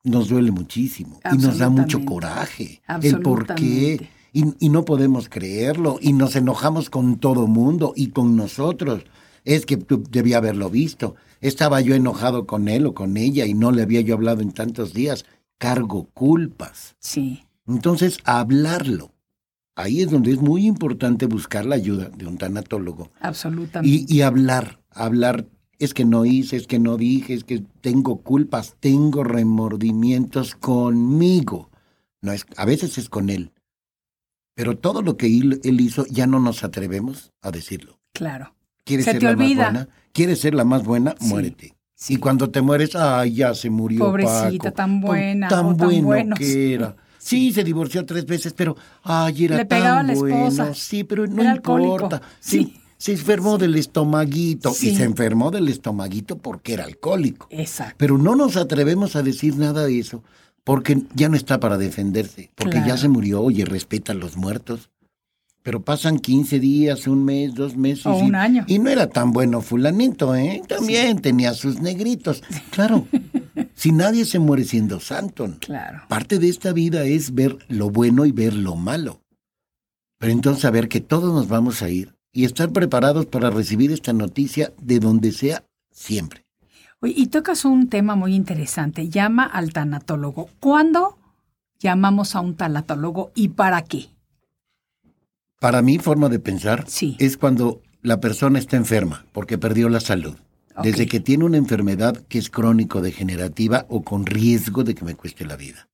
nos 0.03 0.29
duele 0.29 0.51
muchísimo 0.51 1.19
y 1.31 1.37
nos 1.37 1.59
da 1.59 1.69
mucho 1.69 1.97
Absolutamente. 1.99 2.05
coraje 2.05 2.81
el 3.01 3.19
por 3.21 3.53
qué. 3.55 4.09
Y 4.33 4.69
no 4.69 4.83
podemos 4.83 5.29
creerlo 5.29 5.99
y 6.01 6.11
nos 6.13 6.35
enojamos 6.35 6.89
con 6.89 7.19
todo 7.19 7.45
mundo 7.47 7.93
y 7.95 8.07
con 8.09 8.35
nosotros. 8.35 9.03
Es 9.45 9.65
que 9.67 9.77
tú 9.77 10.03
debía 10.09 10.37
haberlo 10.37 10.69
visto. 10.71 11.15
Estaba 11.43 11.81
yo 11.81 11.93
enojado 11.93 12.47
con 12.47 12.69
él 12.69 12.85
o 12.85 12.93
con 12.93 13.17
ella 13.17 13.45
y 13.45 13.53
no 13.53 13.71
le 13.71 13.81
había 13.83 14.01
yo 14.01 14.15
hablado 14.15 14.41
en 14.41 14.51
tantos 14.53 14.93
días. 14.93 15.25
Cargo 15.57 16.09
culpas. 16.13 16.95
sí, 16.99 17.43
Entonces, 17.67 18.17
hablarlo. 18.23 19.11
Ahí 19.75 20.01
es 20.01 20.09
donde 20.11 20.31
es 20.31 20.39
muy 20.39 20.65
importante 20.65 21.25
buscar 21.25 21.65
la 21.65 21.75
ayuda 21.75 22.09
de 22.09 22.27
un 22.27 22.37
tanatólogo 22.37 23.11
absolutamente. 23.19 24.05
y, 24.07 24.17
y 24.17 24.21
hablar, 24.21 24.79
hablar, 24.91 25.47
es 25.79 25.93
que 25.93 26.05
no 26.05 26.25
hice, 26.25 26.57
es 26.57 26.67
que 26.67 26.79
no 26.79 26.95
dije, 26.97 27.33
es 27.33 27.43
que 27.43 27.63
tengo 27.81 28.21
culpas, 28.21 28.75
tengo 28.79 29.23
remordimientos 29.23 30.55
conmigo. 30.55 31.69
No 32.21 32.31
es, 32.31 32.45
a 32.55 32.65
veces 32.65 32.97
es 32.97 33.09
con 33.09 33.29
él. 33.29 33.51
Pero 34.55 34.77
todo 34.77 35.01
lo 35.01 35.17
que 35.17 35.25
él, 35.27 35.59
él 35.63 35.81
hizo 35.81 36.05
ya 36.05 36.27
no 36.27 36.39
nos 36.39 36.63
atrevemos 36.63 37.31
a 37.41 37.51
decirlo. 37.51 37.99
claro. 38.13 38.52
¿Quieres 38.83 39.05
Se 39.05 39.11
ser 39.11 39.19
te 39.19 39.25
la 39.25 39.31
olvida. 39.31 39.63
más 39.63 39.73
buena? 39.73 39.89
¿Quieres 40.11 40.39
ser 40.39 40.53
la 40.53 40.63
más 40.63 40.83
buena? 40.83 41.15
Sí, 41.19 41.27
Muérete. 41.27 41.75
sí. 41.95 42.13
Y 42.13 42.17
cuando 42.17 42.49
te 42.49 42.61
mueres, 42.61 42.95
ay, 42.95 43.33
ya 43.35 43.53
se 43.53 43.69
murió 43.69 43.99
Pobrecita, 43.99 44.65
Paco. 44.65 44.73
tan 44.73 45.01
buena, 45.01 45.47
Tan 45.47 45.75
tan 45.75 45.77
bueno 45.77 46.03
buenos. 46.07 46.39
que 46.39 46.73
era. 46.73 46.95
Sí, 47.17 47.53
se 47.53 47.63
divorció 47.63 48.05
tres 48.05 48.25
veces, 48.25 48.53
pero 48.53 48.75
ay, 49.03 49.45
era 49.45 49.55
Le 49.57 49.65
pegaba 49.65 49.97
tan 50.01 50.09
a 50.09 50.13
la 50.13 50.19
bueno. 50.19 50.35
esposa. 50.47 50.73
Sí, 50.73 51.03
pero 51.05 51.25
no 51.25 51.41
Era 51.41 51.55
importa. 51.55 52.21
Sí. 52.39 52.79
Se 52.97 53.11
enfermó 53.13 53.57
del 53.57 53.75
estomaguito 53.75 54.69
y 54.81 54.95
se 54.95 55.03
enfermó 55.03 55.51
del 55.51 55.67
estomaguito 55.67 56.37
porque 56.37 56.73
era 56.73 56.85
alcohólico. 56.85 57.47
Exacto. 57.49 57.95
Pero 57.97 58.17
no 58.17 58.35
nos 58.35 58.55
atrevemos 58.55 59.15
a 59.17 59.23
decir 59.23 59.57
nada 59.57 59.85
de 59.85 59.99
eso 59.99 60.23
porque 60.63 61.01
ya 61.13 61.27
no 61.27 61.35
está 61.35 61.59
para 61.59 61.77
defenderse, 61.77 62.51
porque 62.55 62.77
Claro. 62.77 62.87
ya 62.87 62.97
se 62.97 63.09
murió, 63.09 63.41
oye, 63.41 63.65
respeta 63.65 64.13
a 64.13 64.15
los 64.15 64.37
muertos. 64.37 64.89
Pero 65.63 65.81
pasan 65.81 66.19
15 66.19 66.59
días, 66.59 67.07
un 67.07 67.23
mes, 67.23 67.55
dos 67.55 67.77
meses. 67.77 68.05
O 68.05 68.19
y, 68.19 68.23
un 68.23 68.35
año. 68.35 68.65
Y 68.67 68.79
no 68.79 68.89
era 68.89 69.07
tan 69.07 69.31
bueno 69.31 69.61
fulanito, 69.61 70.35
¿eh? 70.35 70.61
También 70.67 71.21
tenía 71.21 71.53
sus 71.53 71.79
negritos. 71.79 72.43
Claro, 72.69 73.07
si 73.73 73.93
nadie 73.93 74.25
se 74.25 74.39
muere 74.39 74.65
siendo 74.65 74.99
santo. 74.99 75.49
Claro. 75.59 76.01
Parte 76.09 76.37
de 76.37 76.49
esta 76.49 76.73
vida 76.73 77.05
es 77.05 77.33
ver 77.33 77.57
lo 77.69 77.89
bueno 77.89 78.25
y 78.25 78.33
ver 78.33 78.53
lo 78.53 78.75
malo. 78.75 79.21
Pero 80.19 80.33
entonces 80.33 80.61
saber 80.61 80.89
que 80.89 80.99
todos 80.99 81.33
nos 81.33 81.47
vamos 81.47 81.81
a 81.81 81.89
ir 81.89 82.13
y 82.33 82.43
estar 82.43 82.71
preparados 82.71 83.25
para 83.25 83.49
recibir 83.49 83.91
esta 83.91 84.11
noticia 84.11 84.73
de 84.81 84.99
donde 84.99 85.31
sea 85.31 85.63
siempre. 85.91 86.45
Oye, 86.99 87.13
y 87.15 87.27
tocas 87.27 87.63
un 87.63 87.87
tema 87.87 88.15
muy 88.15 88.35
interesante. 88.35 89.07
Llama 89.07 89.45
al 89.45 89.71
tanatólogo. 89.71 90.49
¿Cuándo 90.59 91.17
llamamos 91.79 92.35
a 92.35 92.41
un 92.41 92.55
tanatólogo 92.55 93.31
y 93.35 93.49
para 93.49 93.81
qué? 93.83 94.12
Para 95.63 95.81
mi 95.81 95.97
forma 95.97 96.27
de 96.27 96.39
pensar 96.39 96.83
Sí. 96.89 97.15
es 97.19 97.37
cuando 97.37 97.81
la 98.01 98.19
persona 98.19 98.59
está 98.59 98.75
enferma 98.75 99.25
porque 99.31 99.57
perdió 99.57 99.87
la 99.87 100.01
salud. 100.01 100.35
Desde 100.83 101.05
que 101.07 101.21
tiene 101.21 101.45
una 101.45 101.55
enfermedad 101.55 102.17
que 102.27 102.37
es 102.37 102.49
crónico-degenerativa 102.49 103.85
o 103.87 104.01
con 104.03 104.25
riesgo 104.25 104.83
de 104.83 104.93
que 104.93 105.05
me 105.05 105.15
cueste 105.15 105.45
la 105.45 105.55
vida. 105.55 105.87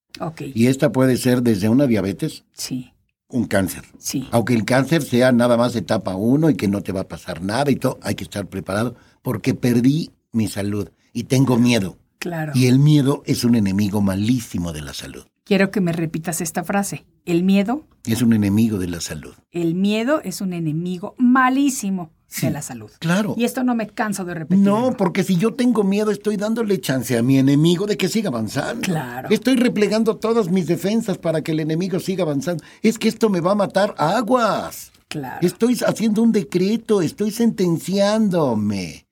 Y 0.55 0.65
esta 0.65 0.91
puede 0.91 1.17
ser 1.17 1.43
desde 1.43 1.69
una 1.69 1.85
diabetes, 1.85 2.45
Sí, 2.51 2.93
un 3.27 3.45
cáncer. 3.45 3.83
sí. 3.99 4.27
Aunque 4.31 4.55
el 4.55 4.65
cáncer 4.65 5.03
sea 5.03 5.31
nada 5.31 5.55
más 5.55 5.75
etapa 5.75 6.15
uno 6.15 6.49
y 6.49 6.55
que 6.55 6.67
no 6.67 6.81
te 6.81 6.91
va 6.91 7.01
a 7.01 7.07
pasar 7.07 7.43
nada 7.43 7.69
y 7.69 7.75
todo, 7.75 7.99
hay 8.01 8.15
que 8.15 8.23
estar 8.23 8.47
preparado 8.47 8.95
porque 9.21 9.53
perdí 9.53 10.09
mi 10.31 10.47
salud 10.47 10.89
y 11.13 11.25
tengo 11.25 11.59
miedo. 11.59 11.95
Claro. 12.17 12.53
Y 12.55 12.65
el 12.65 12.79
miedo 12.79 13.21
es 13.27 13.43
un 13.43 13.53
enemigo 13.53 14.01
malísimo 14.01 14.73
de 14.73 14.81
la 14.81 14.95
salud. 14.95 15.25
Quiero 15.49 15.71
que 15.71 15.81
me 15.81 15.93
repitas 15.93 16.41
esta 16.41 16.63
frase. 16.63 17.05
El 17.25 17.41
miedo, 17.43 17.83
Es 18.05 18.21
un 18.21 18.33
enemigo 18.33 18.77
de 18.77 18.85
la 18.87 19.01
salud. 19.01 19.33
el 19.49 19.73
miedo 19.73 20.21
es 20.23 20.41
un 20.41 20.53
enemigo 20.53 21.15
malísimo 21.17 22.11
Sí. 22.27 22.45
de 22.45 22.51
la 22.51 22.61
salud. 22.61 22.91
Claro. 22.99 23.33
Y 23.35 23.45
esto 23.45 23.63
no 23.63 23.73
me 23.73 23.87
canso 23.87 24.23
de 24.25 24.35
repetir. 24.35 24.63
No, 24.63 24.91
porque 24.95 25.23
si 25.23 25.37
yo 25.37 25.55
tengo 25.55 25.83
miedo 25.83 26.11
estoy 26.11 26.37
dándole 26.37 26.79
chance 26.79 27.17
a 27.17 27.23
mi 27.23 27.39
enemigo 27.39 27.87
de 27.87 27.97
que 27.97 28.09
siga 28.09 28.29
avanzando. 28.29 28.81
Claro. 28.83 29.29
Estoy 29.31 29.55
replegando 29.55 30.17
todas 30.17 30.51
mis 30.51 30.67
defensas 30.67 31.17
para 31.17 31.41
que 31.41 31.53
el 31.53 31.61
enemigo 31.61 31.99
siga 31.99 32.25
avanzando. 32.25 32.63
Es 32.83 32.99
que 32.99 33.07
esto 33.09 33.31
me 33.31 33.41
va 33.41 33.53
a 33.53 33.55
matar 33.55 33.95
aguas. 33.97 34.91
Claro. 35.07 35.39
Estoy 35.41 35.75
haciendo 35.83 36.21
un 36.21 36.31
decreto, 36.31 37.01
estoy 37.01 37.31
sentenciándome. 37.31 39.07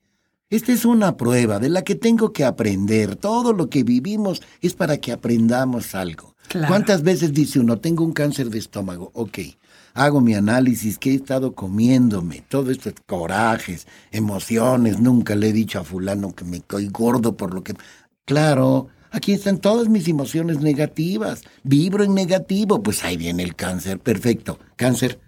Esta 0.49 0.71
es 0.71 0.85
una 0.85 1.17
prueba 1.17 1.59
de 1.59 1.67
la 1.67 1.81
que 1.81 1.95
tengo 1.95 2.31
que 2.31 2.45
aprender. 2.45 3.17
Todo 3.17 3.51
lo 3.51 3.69
que 3.69 3.83
vivimos 3.83 4.41
es 4.61 4.75
para 4.75 4.95
que 4.95 5.11
aprendamos 5.11 5.93
algo. 5.93 6.35
Claro. 6.47 6.69
¿Cuántas 6.69 7.03
veces 7.03 7.33
dice 7.33 7.59
uno, 7.59 7.79
tengo 7.79 8.05
un 8.05 8.13
cáncer 8.13 8.49
de 8.49 8.59
estómago? 8.59 9.11
Ok, 9.13 9.39
hago 9.93 10.21
mi 10.21 10.35
análisis, 10.35 10.97
¿qué 10.99 11.11
he 11.11 11.15
estado 11.15 11.53
comiéndome? 11.53 12.45
Todos 12.47 12.69
estos 12.69 12.93
corajes, 13.05 13.87
emociones. 14.11 15.01
Nunca 15.01 15.35
le 15.35 15.49
he 15.49 15.53
dicho 15.53 15.79
a 15.79 15.83
fulano 15.83 16.33
que 16.33 16.45
me 16.45 16.57
estoy 16.57 16.87
gordo 16.87 17.35
por 17.35 17.53
lo 17.53 17.61
que... 17.61 17.73
Claro, 18.23 18.87
aquí 19.11 19.33
están 19.33 19.57
todas 19.57 19.89
mis 19.89 20.07
emociones 20.07 20.61
negativas. 20.61 21.43
Vibro 21.63 22.05
en 22.05 22.13
negativo. 22.13 22.81
Pues 22.81 23.03
ahí 23.03 23.17
viene 23.17 23.43
el 23.43 23.53
cáncer. 23.53 23.99
Perfecto. 23.99 24.59
Cáncer, 24.77 25.19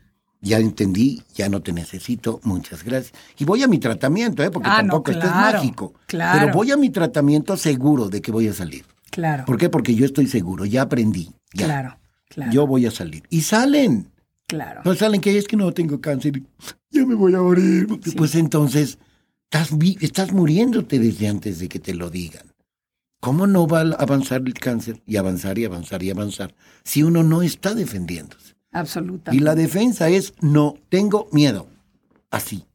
ya 0.41 0.57
entendí, 0.59 1.21
ya 1.35 1.49
no 1.49 1.61
te 1.61 1.73
necesito, 1.73 2.39
muchas 2.43 2.83
gracias. 2.83 3.13
Y 3.37 3.45
voy 3.45 3.63
a 3.63 3.67
mi 3.67 3.79
tratamiento, 3.79 4.43
¿eh? 4.43 4.51
porque 4.51 4.69
Ah, 4.69 4.81
no, 4.81 4.89
tampoco 4.89 5.11
esto 5.11 5.25
es 5.25 5.31
claro, 5.31 5.57
mágico. 5.57 5.93
claro. 6.07 6.39
Pero 6.39 6.53
voy 6.53 6.71
a 6.71 6.77
mi 6.77 6.89
tratamiento 6.89 7.57
seguro 7.57 8.09
de 8.09 8.21
que 8.21 8.31
voy 8.31 8.47
a 8.47 8.53
salir. 8.53 8.85
Claro. 9.11 9.45
¿Por 9.45 9.57
qué? 9.57 9.69
Porque 9.69 9.95
yo 9.95 10.05
estoy 10.05 10.27
seguro, 10.27 10.65
ya 10.65 10.83
aprendí. 10.83 11.31
Ya. 11.53 11.65
Claro. 11.65 11.97
Claro. 12.29 12.51
Yo 12.51 12.67
voy 12.67 12.85
a 12.85 12.91
salir. 12.91 13.23
Y 13.29 13.41
salen. 13.41 14.11
Claro. 14.47 14.81
No 14.85 14.93
salen 14.95 15.19
que 15.19 15.37
es 15.37 15.47
que 15.47 15.57
no 15.57 15.71
tengo 15.73 15.99
cáncer. 15.99 16.41
Ya 16.91 17.05
me 17.05 17.15
voy 17.15 17.33
a 17.35 17.41
morir. 17.41 17.87
Pues 18.15 18.35
entonces, 18.35 18.97
estás, 19.51 19.71
estás 19.99 20.31
muriéndote 20.31 20.99
desde 20.99 21.27
antes 21.27 21.59
de 21.59 21.67
que 21.67 21.79
te 21.79 21.93
lo 21.93 22.09
digan. 22.09 22.53
¿Cómo 23.19 23.47
no 23.47 23.67
va 23.67 23.81
a 23.81 23.95
avanzar 23.95 24.41
el 24.45 24.53
cáncer? 24.53 25.01
Y 25.05 25.17
avanzar 25.17 25.57
y 25.59 25.65
avanzar 25.65 26.01
y 26.03 26.09
avanzar 26.09 26.55
si 26.83 27.03
uno 27.03 27.23
no 27.23 27.41
está 27.41 27.73
defendiéndose. 27.73 28.55
Absolutamente. 28.71 29.35
Y 29.35 29.45
la 29.45 29.55
defensa 29.55 30.09
es, 30.09 30.33
no, 30.41 30.75
tengo 30.89 31.27
miedo. 31.31 31.67
Así. 32.29 32.65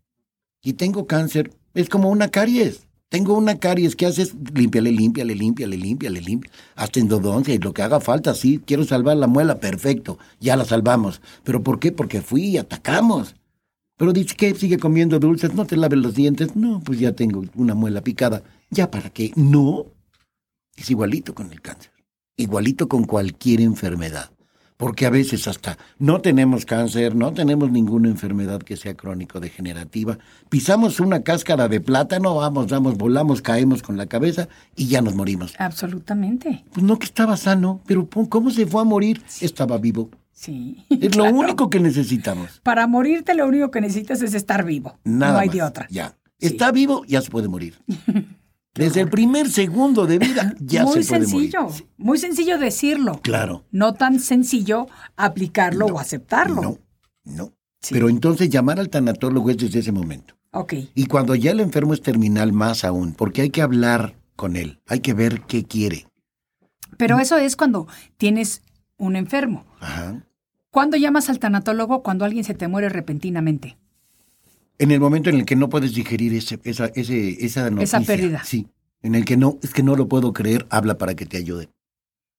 Y 0.63 0.75
tengo 0.75 1.07
cáncer. 1.07 1.53
Es 1.75 1.89
como 1.89 2.11
una 2.11 2.29
caries. 2.29 2.87
Tengo 3.09 3.35
una 3.35 3.59
caries. 3.59 3.95
¿Qué 3.95 4.07
haces? 4.07 4.35
Límpiale, 4.55 4.91
límpiale, 4.91 5.35
límpiale, 5.35 5.77
límpiale, 5.77 6.21
límpiale. 6.21 6.57
Hasta 6.75 7.01
endodoncia 7.01 7.55
y 7.55 7.59
lo 7.59 7.73
que 7.73 7.83
haga 7.83 8.01
falta. 8.01 8.35
Sí, 8.35 8.61
quiero 8.65 8.85
salvar 8.85 9.17
la 9.17 9.27
muela. 9.27 9.61
Perfecto. 9.61 10.19
Ya 10.41 10.57
la 10.57 10.65
salvamos. 10.65 11.21
¿Pero 11.45 11.63
por 11.63 11.79
qué? 11.79 11.93
Porque 11.93 12.23
fui 12.23 12.43
y 12.47 12.59
atacamos. 12.59 13.37
Pero 13.97 14.13
dice 14.13 14.35
que 14.35 14.55
sigue 14.55 14.79
comiendo 14.79 15.21
dulces. 15.21 15.55
No 15.55 15.67
te 15.67 15.77
laves 15.77 15.99
los 15.99 16.15
dientes. 16.15 16.57
No, 16.57 16.81
pues 16.81 16.99
ya 16.99 17.13
tengo 17.13 17.45
una 17.55 17.75
muela 17.75 18.01
picada. 18.01 18.43
¿Ya 18.71 18.91
para 18.91 19.11
qué? 19.11 19.33
No. 19.37 19.87
Es 20.77 20.91
igualito 20.91 21.35
con 21.35 21.53
el 21.53 21.61
cáncer. 21.61 21.93
Igualito 22.37 22.89
con 22.89 23.05
cualquier 23.05 23.61
enfermedad. 23.61 24.34
Porque 24.77 25.07
a 25.07 25.11
veces 25.11 25.47
hasta 25.47 25.79
no 26.01 26.21
tenemos 26.21 26.67
cáncer, 26.67 27.15
no 27.15 27.33
tenemos 27.33 27.71
ninguna 27.71 28.09
enfermedad 28.09 28.61
que 28.61 28.77
sea 28.77 28.95
crónico-degenerativa. 28.97 30.19
Pisamos 30.49 30.99
una 30.99 31.23
cáscara 31.23 31.69
de 31.69 31.81
plátano, 31.81 32.35
vamos, 32.35 32.67
damos, 32.69 32.97
volamos, 32.97 33.41
caemos 33.41 33.83
con 33.83 33.97
la 33.97 34.07
cabeza 34.07 34.49
y 34.75 34.89
ya 34.89 35.01
nos 35.01 35.15
morimos. 35.15 35.55
Absolutamente. 35.61 36.65
Pues 36.73 36.85
no 36.85 36.99
que 36.99 37.07
estaba 37.07 37.37
sano, 37.37 37.81
pero 37.87 38.09
¿cómo 38.29 38.51
se 38.51 38.67
fue 38.67 38.81
a 38.81 38.85
morir? 38.85 39.23
Estaba 39.41 39.79
vivo. 39.79 40.11
Sí. 40.33 40.85
Es 40.91 41.15
lo 41.17 41.23
Claro. 41.23 41.37
único 41.39 41.71
que 41.71 41.79
necesitamos. 41.79 42.61
Para 42.65 42.89
morirte 42.89 43.35
lo 43.35 43.47
único 43.47 43.71
que 43.71 43.81
necesitas 43.81 44.21
es 44.23 44.35
estar 44.35 44.65
vivo. 44.65 44.99
Nada 45.05 45.35
no 45.35 45.39
hay 45.39 45.47
más. 45.49 45.57
de 45.57 45.63
otra. 45.63 45.87
Ya. 45.89 46.17
Sí. 46.41 46.47
Está 46.49 46.73
vivo, 46.73 47.05
ya 47.07 47.23
se 47.23 47.31
puede 47.31 47.47
morir. 47.47 47.79
Desde 48.75 49.03
el 49.03 49.09
primer 49.09 49.49
segundo 49.49 50.07
de 50.07 50.19
vida 50.19 50.55
ya 50.59 50.85
muy 50.85 51.03
se 51.05 51.09
puede 51.09 51.27
sencillo. 51.27 51.63
morir. 51.63 51.87
Muy 51.97 52.19
sencillo 52.19 52.59
decirlo. 52.59 53.21
Claro. 53.23 53.65
No 53.71 53.95
tan 53.95 54.19
sencillo 54.19 54.89
aplicarlo 55.17 55.87
o 55.87 56.01
aceptarlo. 56.01 56.61
No, 56.61 56.79
no. 57.25 57.53
Sí. 57.81 57.95
Pero 57.95 58.09
entonces 58.09 58.49
llamar 58.51 58.81
al 58.81 58.89
tanatólogo 58.89 59.51
es 59.51 59.59
desde 59.59 59.79
ese 59.79 59.93
momento. 59.93 60.35
Ok. 60.51 60.75
Y 60.95 61.07
cuando 61.07 61.35
ya 61.35 61.53
el 61.53 61.61
enfermo 61.61 61.95
es 61.95 62.03
terminal, 62.03 62.53
más 62.53 62.85
aún, 62.85 63.13
porque 63.13 63.43
hay 63.43 63.51
que 63.51 63.63
hablar 63.63 64.17
con 64.37 64.57
él, 64.57 64.81
hay 64.87 65.01
que 65.01 65.15
ver 65.15 65.43
qué 65.43 65.65
quiere. 65.65 66.07
Pero 66.97 67.19
eso 67.21 67.37
es 67.37 67.57
cuando 67.57 67.87
tienes 68.17 68.63
un 68.97 69.17
enfermo. 69.17 69.67
Ajá. 69.81 70.27
¿Cuándo 70.71 70.97
llamas 70.97 71.29
al 71.29 71.39
tanatólogo? 71.39 72.03
Cuando 72.03 72.25
alguien 72.25 72.45
se 72.45 72.55
te 72.55 72.67
muere 72.67 72.89
repentinamente. 72.89 73.79
En 74.79 74.91
el 74.91 75.01
momento 75.01 75.31
en 75.31 75.37
el 75.37 75.45
que 75.45 75.57
no 75.57 75.69
puedes 75.69 75.95
digerir 75.95 76.35
ese, 76.35 76.59
esa, 76.65 76.87
ese, 76.87 77.45
esa 77.45 77.71
noticia. 77.71 78.01
pérdida. 78.01 78.43
Sí. 78.45 78.67
En 79.03 79.15
el 79.15 79.25
que 79.25 79.37
no, 79.37 79.59
es 79.63 79.73
que 79.73 79.83
no 79.83 79.97
lo 79.97 80.09
puedo 80.09 80.33
creer, 80.33 80.67
habla 80.71 80.99
para 80.99 81.15
que 81.15 81.27
te 81.27 81.37
ayude. 81.37 81.69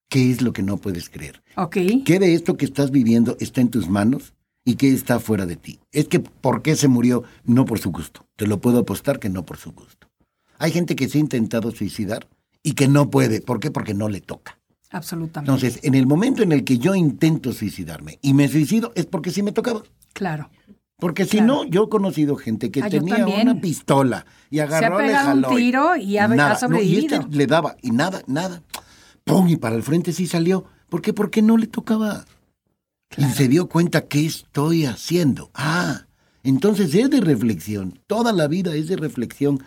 ¿Qué 0.09 0.31
es 0.31 0.41
lo 0.41 0.53
que 0.53 0.63
no 0.63 0.77
puedes 0.77 1.09
creer? 1.09 1.41
Ok. 1.55 1.77
¿Qué 2.05 2.19
de 2.19 2.33
esto 2.33 2.57
que 2.57 2.65
estás 2.65 2.91
viviendo 2.91 3.37
está 3.39 3.61
en 3.61 3.69
tus 3.69 3.89
manos 3.89 4.33
y 4.63 4.75
qué 4.75 4.91
está 4.91 5.19
fuera 5.19 5.45
de 5.45 5.55
ti? 5.55 5.79
Es 5.91 6.07
que 6.07 6.19
¿por 6.19 6.61
qué 6.61 6.75
se 6.75 6.87
murió? 6.87 7.23
No 7.43 7.65
por 7.65 7.79
su 7.79 7.91
gusto. 7.91 8.27
Te 8.35 8.47
lo 8.47 8.59
puedo 8.59 8.79
apostar 8.79 9.19
que 9.19 9.29
no 9.29 9.45
por 9.45 9.57
su 9.57 9.71
gusto. 9.71 10.07
Hay 10.57 10.71
gente 10.71 10.95
que 10.95 11.07
se 11.09 11.17
ha 11.17 11.21
intentado 11.21 11.71
suicidar 11.71 12.27
y 12.63 12.73
que 12.73 12.87
no 12.87 13.09
puede. 13.09 13.41
¿Por 13.41 13.59
qué? 13.59 13.71
Porque 13.71 13.93
no 13.93 14.09
le 14.09 14.21
toca. 14.21 14.59
Absolutamente. 14.91 15.51
Entonces, 15.51 15.83
en 15.83 15.95
el 15.95 16.07
momento 16.07 16.43
en 16.43 16.51
el 16.51 16.63
que 16.63 16.77
yo 16.77 16.95
intento 16.95 17.51
suicidarme 17.51 18.19
y 18.21 18.33
me 18.33 18.47
suicido 18.47 18.91
es 18.95 19.05
porque 19.05 19.31
sí 19.31 19.43
me 19.43 19.51
tocaba. 19.51 19.83
Claro. 20.13 20.49
Porque 20.97 21.25
si 21.25 21.37
Claro. 21.37 21.45
no, 21.47 21.63
yo 21.65 21.83
he 21.85 21.89
conocido 21.89 22.35
gente 22.37 22.71
que 22.71 22.81
Ah, 22.81 22.89
tenía 22.89 23.25
una 23.25 23.59
pistola 23.59 24.25
y 24.49 24.59
agarró, 24.59 24.99
le 24.99 25.09
un 25.11 25.15
jaló. 25.15 25.51
y 25.51 25.55
tiro 25.55 25.95
y 25.97 26.17
ha- 26.17 26.23
ha 26.25 26.27
nada. 26.29 26.57
No, 26.69 26.81
y 26.81 26.97
este 26.97 27.19
le 27.31 27.47
daba 27.47 27.75
y 27.81 27.91
nada, 27.91 28.21
nada. 28.27 28.63
¡Pum! 29.25 29.47
Y 29.49 29.57
para 29.57 29.75
el 29.75 29.83
frente 29.83 30.13
sí 30.13 30.25
salió. 30.27 30.65
¿Por 30.89 31.01
qué? 31.01 31.13
Porque 31.13 31.41
no 31.41 31.57
le 31.57 31.67
tocaba. 31.67 32.25
Y 33.17 33.23
se 33.25 33.47
dio 33.47 33.67
cuenta 33.67 34.07
qué 34.07 34.25
estoy 34.25 34.85
haciendo. 34.85 35.51
Ah, 35.53 36.05
entonces 36.43 36.93
es 36.95 37.09
de 37.09 37.19
reflexión. 37.21 37.99
Toda 38.07 38.31
la 38.33 38.47
vida 38.47 38.73
es 38.75 38.87
de 38.87 38.95
reflexión. 38.95 39.63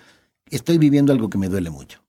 Estoy 0.50 0.78
viviendo 0.78 1.12
algo 1.12 1.28
que 1.28 1.38
me 1.38 1.48
duele 1.48 1.70
mucho. 1.70 2.00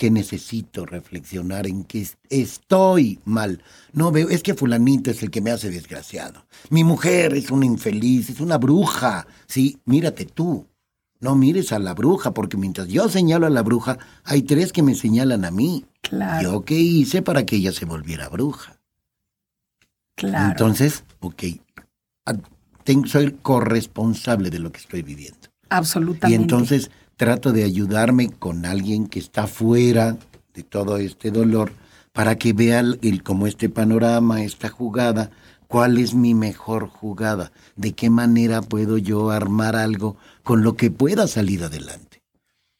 Que 0.00 0.10
necesito 0.10 0.86
reflexionar 0.86 1.66
en 1.66 1.84
que 1.84 2.00
es- 2.00 2.16
estoy 2.30 3.20
mal. 3.26 3.62
No 3.92 4.10
veo, 4.10 4.30
es 4.30 4.42
que 4.42 4.54
fulanito 4.54 5.10
es 5.10 5.22
el 5.22 5.30
que 5.30 5.42
me 5.42 5.50
hace 5.50 5.68
desgraciado. 5.68 6.46
Mi 6.70 6.84
mujer 6.84 7.34
es 7.34 7.50
una 7.50 7.66
infeliz, 7.66 8.30
es 8.30 8.40
una 8.40 8.56
bruja. 8.56 9.26
Sí, 9.46 9.78
mírate 9.84 10.24
tú. 10.24 10.66
No 11.20 11.34
mires 11.34 11.70
a 11.72 11.78
la 11.78 11.92
bruja, 11.92 12.32
porque 12.32 12.56
mientras 12.56 12.88
yo 12.88 13.10
señalo 13.10 13.46
a 13.46 13.50
la 13.50 13.60
bruja, 13.62 13.98
hay 14.24 14.40
tres 14.40 14.72
que 14.72 14.82
me 14.82 14.94
señalan 14.94 15.44
a 15.44 15.50
mí. 15.50 15.84
Claro. 16.00 16.50
¿Yo 16.50 16.64
qué 16.64 16.76
hice 16.76 17.20
para 17.20 17.44
que 17.44 17.56
ella 17.56 17.72
se 17.72 17.84
volviera 17.84 18.30
bruja? 18.30 18.80
Claro. 20.16 20.52
Entonces, 20.52 21.04
ok, 21.20 21.42
soy 23.06 23.32
corresponsable 23.42 24.48
de 24.48 24.60
lo 24.60 24.72
que 24.72 24.80
estoy 24.80 25.02
viviendo. 25.02 25.48
Absolutamente. 25.68 26.30
Y 26.30 26.42
entonces 26.42 26.90
trato 27.20 27.52
de 27.52 27.64
ayudarme 27.64 28.30
con 28.30 28.64
alguien 28.64 29.06
que 29.06 29.18
está 29.18 29.46
fuera 29.46 30.16
de 30.54 30.62
todo 30.62 30.96
este 30.96 31.30
dolor 31.30 31.70
para 32.14 32.38
que 32.38 32.54
vea 32.54 32.80
el, 32.80 32.98
el- 33.02 33.22
como 33.22 33.46
este 33.46 33.68
panorama, 33.68 34.42
esta 34.42 34.70
jugada, 34.70 35.30
cuál 35.68 35.98
es 35.98 36.14
mi 36.14 36.32
mejor 36.32 36.88
jugada, 36.88 37.52
de 37.76 37.92
qué 37.92 38.08
manera 38.08 38.62
puedo 38.62 38.96
yo 38.96 39.28
armar 39.32 39.76
algo 39.76 40.16
con 40.42 40.62
lo 40.62 40.76
que 40.76 40.90
pueda 40.90 41.26
salir 41.28 41.62
adelante. 41.62 42.22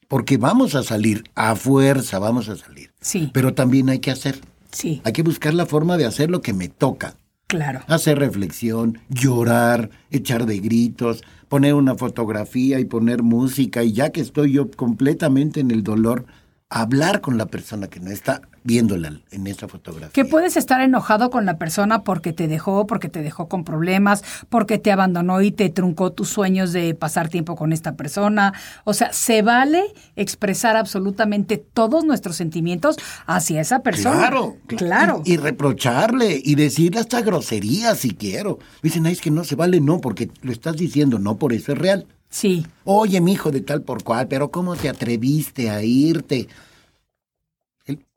Porque 0.09 0.39
vamos 0.39 0.75
a 0.75 0.83
salir, 0.85 1.25
a 1.35 1.55
fuerza 1.55 2.19
vamos 2.19 2.49
a 2.49 2.57
salir. 2.57 2.95
Sí, 3.03 3.31
Pero 3.35 3.53
también 3.53 3.91
hay 3.91 3.99
que 3.99 4.11
hacer, 4.11 4.41
sí, 4.73 5.03
hay 5.05 5.13
que 5.13 5.23
buscar 5.23 5.53
la 5.53 5.67
forma 5.67 5.99
de 5.99 6.07
hacer 6.07 6.31
lo 6.31 6.41
que 6.41 6.55
me 6.55 6.69
toca 6.69 7.15
claro. 7.47 7.81
hacer 7.89 8.19
reflexión, 8.19 9.01
llorar, 9.11 9.91
echar 10.11 10.47
de 10.47 10.61
gritos, 10.61 11.23
poner 11.51 11.75
una 11.75 11.97
fotografía 11.97 12.79
y 12.79 12.85
poner 12.85 13.25
música 13.25 13.83
y 13.83 13.93
ya 13.93 14.11
que 14.11 14.21
estoy 14.21 14.53
yo 14.53 14.71
completamente 14.71 15.59
en 15.59 15.73
el 15.73 15.83
dolor, 15.83 16.25
hablar 16.69 17.21
con 17.21 17.39
la 17.39 17.47
persona 17.47 17.89
que 17.89 17.99
no 17.99 18.13
está 18.13 18.43
viéndola 18.63 19.21
en 19.31 19.47
esa 19.47 19.69
fotografía. 19.69 20.11
Que 20.13 20.25
puedes 20.25 20.57
estar 20.57 20.81
enojado 20.81 21.31
con 21.31 21.47
la 21.47 21.59
persona 21.59 22.03
porque 22.03 22.33
te 22.33 22.49
dejó, 22.49 22.87
porque 22.87 23.09
te 23.09 23.23
dejó 23.23 23.49
con 23.49 23.65
problemas, 23.65 24.23
porque 24.49 24.79
te 24.79 24.93
abandonó 24.93 25.41
y 25.41 25.51
te 25.51 25.71
truncó 25.71 26.13
tus 26.13 26.29
sueños 26.29 26.73
de 26.73 26.95
pasar 26.95 27.29
tiempo 27.29 27.57
con 27.57 27.73
esta 27.73 27.97
persona. 27.97 28.53
O 28.85 28.95
sea, 28.95 29.13
se 29.13 29.43
vale 29.43 29.83
expresar 30.17 30.77
absolutamente 30.77 31.57
todos 31.59 32.05
nuestros 32.05 32.37
sentimientos 32.37 32.97
hacia 33.27 33.61
esa 33.61 33.83
persona. 33.83 34.19
Claro, 34.19 34.57
claro. 34.67 35.23
Y, 35.25 35.35
y 35.35 35.37
reprocharle 35.37 36.41
y 36.43 36.55
decirle 36.55 37.01
hasta 37.01 37.23
groserías 37.23 37.99
si 37.99 38.11
quiero. 38.11 38.59
Dicen, 38.83 39.07
ay, 39.07 39.13
es 39.13 39.21
que 39.21 39.31
no 39.31 39.45
se 39.45 39.57
vale, 39.57 39.81
no, 39.81 40.01
porque 40.01 40.31
lo 40.43 40.53
estás 40.53 40.77
diciendo, 40.77 41.19
no, 41.19 41.39
por 41.39 41.53
eso 41.53 41.73
es 41.73 41.79
real. 41.79 42.07
Sí, 42.29 42.65
Oye, 42.85 43.21
mi 43.21 43.33
hijo 43.33 43.51
de 43.51 43.61
tal 43.61 43.83
por 43.83 44.05
cual, 44.05 44.29
pero 44.29 44.53
¿cómo 44.53 44.77
te 44.77 44.89
atreviste 44.89 45.69
a 45.69 45.83
irte? 45.83 46.47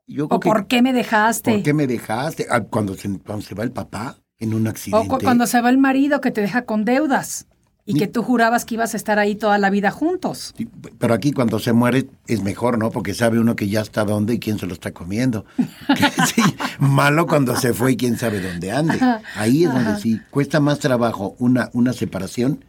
El- 0.06 0.14
yo 0.16 0.28
creo 0.28 0.36
o 0.36 0.40
que- 0.40 0.48
por 0.48 0.66
qué 0.66 0.82
me 0.82 0.92
dejaste. 0.92 1.52
¿Por 1.52 1.62
qué 1.62 1.72
me 1.74 1.86
dejaste? 1.86 2.46
Ah, 2.50 2.60
Cuando 2.60 2.94
se, 2.94 3.08
cuando 3.18 3.44
se 3.44 3.54
va 3.54 3.64
el 3.64 3.72
papá 3.72 4.18
en 4.38 4.54
un 4.54 4.66
O 4.66 4.70
accidente. 4.70 5.08
cu- 5.08 5.18
cuando 5.22 5.46
se 5.46 5.60
va 5.60 5.70
el 5.70 5.78
marido 5.78 6.20
que 6.20 6.30
te 6.30 6.40
deja 6.40 6.62
con 6.64 6.84
deudas 6.84 7.46
y 7.86 7.94
Ni- 7.94 8.00
que 8.00 8.06
tú 8.06 8.22
jurabas 8.22 8.64
que 8.64 8.74
ibas 8.74 8.94
a 8.94 8.96
estar 8.96 9.18
ahí 9.18 9.34
toda 9.34 9.58
la 9.58 9.68
vida 9.70 9.90
juntos. 9.90 10.54
Sí, 10.56 10.68
Pero 10.98 11.12
aquí 11.14 11.32
cuando 11.32 11.58
se 11.58 11.72
muere 11.74 12.08
es 12.26 12.42
mejor, 12.42 12.78
¿no? 12.78 12.90
Porque 12.90 13.12
sabe 13.14 13.38
uno 13.38 13.56
que 13.56 13.68
ya 13.68 13.80
está 13.82 14.04
dónde 14.04 14.34
y 14.34 14.38
quién 14.38 14.58
se 14.58 14.66
lo 14.66 14.72
está 14.72 14.92
comiendo. 14.92 15.44
sí, 16.34 16.42
malo 16.78 17.26
cuando 17.26 17.56
se 17.56 17.72
fue 17.74 17.92
y 17.92 17.96
quién 17.96 18.16
sabe 18.18 18.40
dónde 18.40 18.72
ande. 18.72 18.98
Ahí 19.36 19.64
es 19.64 19.72
donde 19.72 19.96
sí 20.00 20.20
cuesta 20.30 20.60
más 20.60 20.78
trabajo 20.78 21.34
una, 21.38 21.70
una 21.72 21.92
separación 21.92 22.64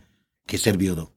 que 0.46 0.58
ser 0.58 0.78
viudo. 0.78 1.12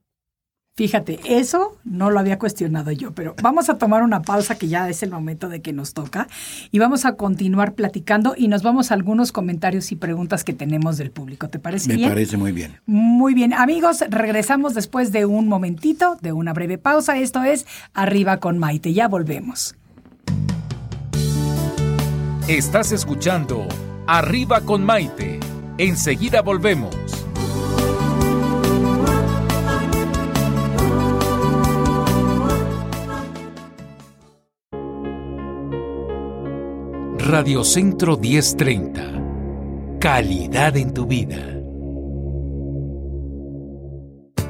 Fíjate, 0.79 1.19
eso 1.25 1.77
no 1.83 2.09
lo 2.09 2.21
había 2.21 2.39
cuestionado 2.39 2.91
yo, 2.93 3.11
pero 3.11 3.35
vamos 3.43 3.69
a 3.69 3.77
tomar 3.77 4.01
una 4.01 4.21
pausa 4.21 4.55
que 4.57 4.69
ya 4.69 4.87
es 4.87 5.03
el 5.03 5.11
momento 5.11 5.49
de 5.49 5.61
que 5.61 5.73
nos 5.73 5.93
toca 5.93 6.29
y 6.71 6.79
vamos 6.79 7.03
a 7.03 7.15
continuar 7.15 7.73
platicando 7.73 8.33
y 8.37 8.47
nos 8.47 8.63
vamos 8.63 8.89
a 8.89 8.93
algunos 8.93 9.33
comentarios 9.33 9.91
y 9.91 9.97
preguntas 9.97 10.45
que 10.45 10.53
tenemos 10.53 10.95
del 10.97 11.11
público. 11.11 11.49
¿Te 11.49 11.59
parece 11.59 11.89
Me 11.89 11.95
bien? 11.95 12.09
parece 12.09 12.37
muy 12.37 12.53
bien. 12.53 12.79
Muy 12.85 13.33
bien, 13.33 13.53
amigos, 13.53 14.05
regresamos 14.09 14.73
después 14.73 15.11
de 15.11 15.25
un 15.25 15.49
momentito, 15.49 16.17
de 16.21 16.31
una 16.31 16.53
breve 16.53 16.77
pausa. 16.77 17.17
Esto 17.17 17.43
es 17.43 17.65
Arriba 17.93 18.37
con 18.37 18.57
Maite. 18.57 18.93
Ya 18.93 19.09
volvemos. 19.09 19.75
Estás 22.47 22.93
escuchando 22.93 23.67
Arriba 24.07 24.61
con 24.61 24.85
Maite. 24.85 25.41
Enseguida 25.77 26.41
volvemos. 26.41 26.95
Radio 37.31 37.63
Centro 37.63 38.17
1030. 38.17 39.99
Calidad 39.99 40.75
en 40.75 40.95
tu 40.95 41.05
vida. 41.05 41.58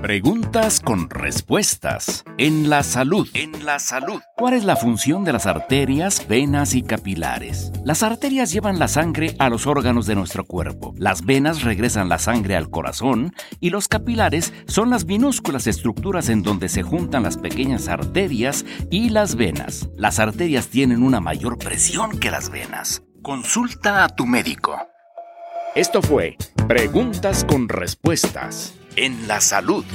Preguntas 0.01 0.79
con 0.79 1.09
respuestas. 1.09 2.23
En 2.37 2.69
la 2.69 2.83
salud. 2.83 3.27
En 3.33 3.65
la 3.65 3.79
salud. 3.79 4.21
¿Cuál 4.37 4.53
es 4.53 4.63
la 4.63 4.77
función 4.77 5.25
de 5.25 5.33
las 5.33 5.45
arterias, 5.45 6.25
venas 6.25 6.73
y 6.73 6.83
capilares? 6.83 7.73
Las 7.83 8.01
arterias 8.01 8.53
llevan 8.53 8.79
la 8.79 8.87
sangre 8.87 9.35
a 9.39 9.49
los 9.49 9.67
órganos 9.67 10.05
de 10.05 10.15
nuestro 10.15 10.45
cuerpo. 10.45 10.93
Las 10.97 11.25
venas 11.25 11.63
regresan 11.63 12.07
la 12.07 12.17
sangre 12.17 12.55
al 12.55 12.69
corazón 12.69 13.33
y 13.59 13.71
los 13.71 13.89
capilares 13.89 14.53
son 14.67 14.89
las 14.89 15.03
minúsculas 15.03 15.67
estructuras 15.67 16.29
en 16.29 16.43
donde 16.43 16.69
se 16.69 16.81
juntan 16.81 17.23
las 17.23 17.37
pequeñas 17.37 17.89
arterias 17.89 18.65
y 18.89 19.09
las 19.09 19.35
venas. 19.35 19.89
Las 19.97 20.19
arterias 20.19 20.69
tienen 20.69 21.03
una 21.03 21.19
mayor 21.19 21.57
presión 21.57 22.19
que 22.19 22.31
las 22.31 22.49
venas. 22.49 23.03
Consulta 23.21 24.05
a 24.05 24.07
tu 24.07 24.25
médico. 24.25 24.79
Esto 25.75 26.01
fue 26.01 26.37
Preguntas 26.67 27.43
con 27.43 27.67
Respuestas 27.67 28.79
en 29.01 29.29
la 29.29 29.39
Salud. 29.39 29.85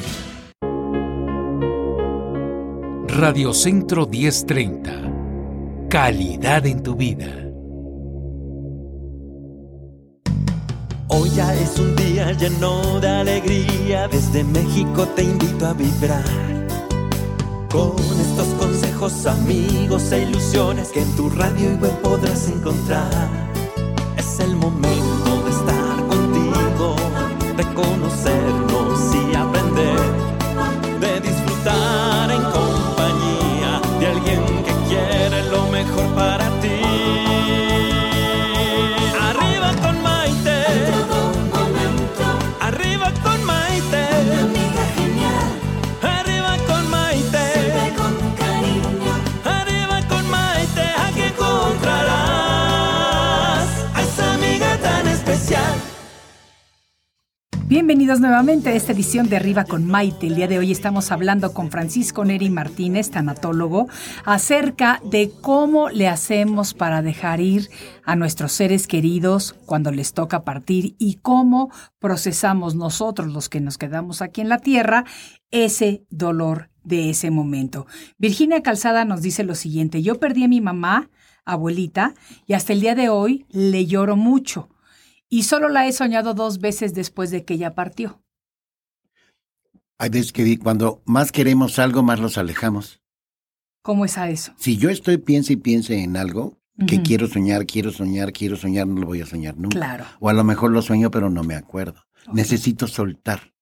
Radio 3.06 3.52
Centro 3.52 4.06
1030. 4.06 5.88
Calidad 5.90 6.64
en 6.64 6.82
tu 6.82 6.96
vida. 6.96 7.26
Hoy 11.08 11.28
ya 11.36 11.54
es 11.54 11.78
un 11.78 11.94
día 11.96 12.32
lleno 12.32 12.98
de 13.00 13.08
alegría, 13.08 14.08
desde 14.08 14.42
México 14.42 15.06
te 15.14 15.24
invito 15.24 15.66
a 15.66 15.74
vibrar. 15.74 16.24
Con 17.70 17.96
estos 17.98 18.48
consejos, 18.58 19.26
amigos 19.26 20.12
e 20.12 20.22
ilusiones 20.22 20.88
que 20.88 21.02
en 21.02 21.16
tu 21.16 21.28
radio 21.28 21.72
y 21.72 21.74
web 21.74 22.00
podrás 22.00 22.48
encontrar. 22.48 23.50
Es 24.16 24.40
el 24.40 24.56
momento 24.56 25.42
de 25.44 25.50
estar 25.50 26.06
contigo, 26.08 26.96
de 27.54 27.74
conocernos 27.74 28.93
de 31.04 31.20
disfrutar 31.20 32.13
Bienvenidos 57.74 58.20
nuevamente 58.20 58.68
a 58.68 58.74
esta 58.74 58.92
edición 58.92 59.28
de 59.28 59.34
Arriba 59.34 59.64
con 59.64 59.84
Maite. 59.84 60.28
El 60.28 60.36
día 60.36 60.46
de 60.46 60.60
hoy 60.60 60.70
estamos 60.70 61.10
hablando 61.10 61.52
con 61.52 61.72
Francisco 61.72 62.24
Neri 62.24 62.48
Martínez, 62.48 63.10
tanatólogo, 63.10 63.88
acerca 64.24 65.00
de 65.04 65.32
cómo 65.40 65.88
le 65.88 66.06
hacemos 66.06 66.72
para 66.72 67.02
dejar 67.02 67.40
ir 67.40 67.68
a 68.04 68.14
nuestros 68.14 68.52
seres 68.52 68.86
queridos 68.86 69.56
cuando 69.66 69.90
les 69.90 70.12
toca 70.12 70.44
partir 70.44 70.94
y 71.00 71.16
cómo 71.16 71.72
procesamos 71.98 72.76
nosotros, 72.76 73.32
los 73.32 73.48
que 73.48 73.60
nos 73.60 73.76
quedamos 73.76 74.22
aquí 74.22 74.40
en 74.40 74.50
la 74.50 74.58
tierra, 74.58 75.04
ese 75.50 76.04
dolor 76.10 76.70
de 76.84 77.10
ese 77.10 77.32
momento. 77.32 77.88
Virginia 78.18 78.62
Calzada 78.62 79.04
nos 79.04 79.20
dice 79.20 79.42
lo 79.42 79.56
siguiente, 79.56 80.00
yo 80.00 80.20
perdí 80.20 80.44
a 80.44 80.48
mi 80.48 80.60
mamá, 80.60 81.10
abuelita, 81.44 82.14
y 82.46 82.52
hasta 82.52 82.72
el 82.72 82.80
día 82.80 82.94
de 82.94 83.08
hoy 83.08 83.46
le 83.50 83.84
lloro 83.86 84.14
mucho 84.14 84.68
y 85.34 85.42
solo 85.42 85.68
la 85.68 85.88
he 85.88 85.92
soñado 85.92 86.32
dos 86.34 86.58
veces 86.60 86.94
después 86.94 87.30
de 87.30 87.44
que 87.44 87.54
ella 87.54 87.74
partió. 87.74 88.22
Hay 89.98 90.10
veces 90.10 90.32
que 90.32 90.58
cuando 90.58 91.02
más 91.06 91.32
queremos 91.32 91.78
algo, 91.78 92.02
más 92.02 92.20
los 92.20 92.38
alejamos. 92.38 93.00
¿Cómo 93.82 94.04
es 94.04 94.16
a 94.16 94.30
eso? 94.30 94.52
Si 94.56 94.76
yo 94.76 94.90
estoy 94.90 95.18
piense 95.18 95.54
y 95.54 95.56
piense 95.56 96.02
en 96.02 96.16
algo 96.16 96.58
que 96.88 97.02
quiero 97.02 97.26
soñar, 97.28 97.66
quiero 97.66 97.90
soñar, 97.92 98.32
quiero 98.32 98.56
soñar, 98.56 98.86
no 98.86 99.00
lo 99.00 99.06
voy 99.06 99.20
a 99.22 99.26
soñar 99.26 99.56
nunca. 99.56 99.76
Claro. 99.78 100.04
O 100.20 100.28
a 100.28 100.32
lo 100.32 100.42
mejor 100.44 100.70
lo 100.72 100.82
sueño, 100.82 101.10
pero 101.10 101.30
no 101.30 101.42
me 101.42 101.54
acuerdo. 101.54 102.04
Necesito 102.32 102.86
soltar. 102.86 103.52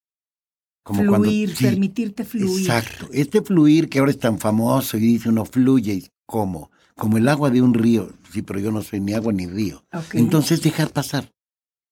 fluir, 0.85 1.09
cuando- 1.09 1.29
sí, 1.31 1.65
permitirte 1.65 2.25
fluir. 2.25 2.61
Exacto. 2.61 3.09
Este 3.13 3.41
fluir 3.41 3.89
que 3.89 3.99
ahora 4.01 4.11
es 4.11 4.19
tan 4.19 4.39
famoso 4.39 4.97
y 4.97 5.01
dice 5.01 5.29
uno 5.29 5.45
fluye, 5.45 6.11
¿cómo? 6.27 6.71
Como 6.97 7.19
el 7.19 7.29
agua 7.29 7.51
de 7.51 7.63
un 7.63 7.73
río. 7.73 8.11
Sí, 8.33 8.43
pero 8.43 8.59
yo 8.59 8.73
no 8.73 8.83
soy 8.83 9.01
ni 9.01 9.13
agua 9.15 9.33
ni 9.33 9.47
río. 9.47 9.85
Entonces 10.13 10.61
dejar 10.61 10.91
pasar. 10.91 11.31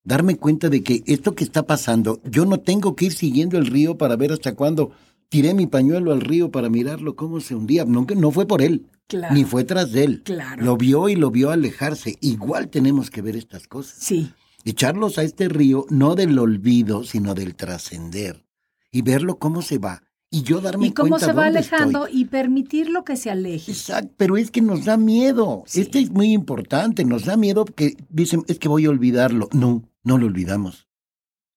Darme 0.03 0.36
cuenta 0.36 0.68
de 0.68 0.82
que 0.82 1.03
esto 1.07 1.34
que 1.34 1.44
está 1.44 1.64
pasando, 1.66 2.20
yo 2.24 2.46
no 2.46 2.61
tengo 2.61 2.96
que 2.96 3.07
ir 3.07 3.12
siguiendo 3.12 3.59
el 3.59 3.66
río 3.66 3.98
para 3.98 4.16
ver 4.16 4.32
hasta 4.32 4.55
cuándo 4.55 4.92
tiré 5.28 5.53
mi 5.55 5.66
pañuelo 5.66 6.12
al 6.12 6.20
río 6.22 6.51
para 6.51 6.68
mirarlo 6.70 7.16
cómo 7.16 7.40
se 7.40 7.55
hundía. 7.55 7.84
No, 7.84 8.07
no 8.16 8.30
fue 8.30 8.46
por 8.46 8.62
él, 8.62 8.86
Claro. 9.07 9.34
ni 9.34 9.44
fue 9.44 9.64
tras 9.64 9.92
de 9.92 10.05
él. 10.05 10.22
Claro. 10.24 10.64
Lo 10.64 10.76
vio 10.76 11.09
y 11.09 11.16
lo 11.16 11.30
vio 11.30 11.51
alejarse. 11.51 12.16
Igual 12.20 12.68
tenemos 12.70 13.11
que 13.11 13.22
ver 13.22 13.36
estas 13.36 13.66
cosas. 13.68 13.96
Sí. 14.01 14.32
echarlos 14.64 15.16
a 15.18 15.22
este 15.22 15.48
río 15.48 15.86
no 15.88 16.14
del 16.14 16.38
olvido, 16.38 17.03
sino 17.05 17.34
del 17.34 17.55
trascender 17.55 18.44
y 18.92 19.01
verlo 19.03 19.38
cómo 19.38 19.62
se 19.62 19.78
va. 19.78 20.03
Y 20.30 20.42
yo 20.42 20.61
darme 20.61 20.88
Y 20.88 20.92
cómo 20.92 21.09
cuenta 21.11 21.26
se 21.26 21.32
va 21.32 21.46
alejando 21.46 22.07
estoy. 22.07 22.20
y 22.20 22.24
permitirlo 22.26 23.03
que 23.05 23.16
se 23.16 23.30
aleje. 23.30 23.72
Exacto, 23.72 24.12
pero 24.16 24.36
es 24.36 24.51
que 24.51 24.61
nos 24.61 24.84
da 24.84 24.96
miedo. 24.96 25.64
Sí. 25.66 25.80
Este 25.80 25.98
es 25.98 26.11
muy 26.11 26.32
importante. 26.32 27.05
Nos 27.05 27.24
da 27.24 27.36
miedo 27.36 27.64
que 27.64 27.96
dicen, 28.11 28.44
es 28.48 28.59
que 28.61 28.68
voy 28.68 28.84
a 28.84 28.90
olvidarlo. 28.90 29.48
No, 29.53 29.82
no 30.03 30.18
lo 30.18 30.26
olvidamos. 30.26 30.88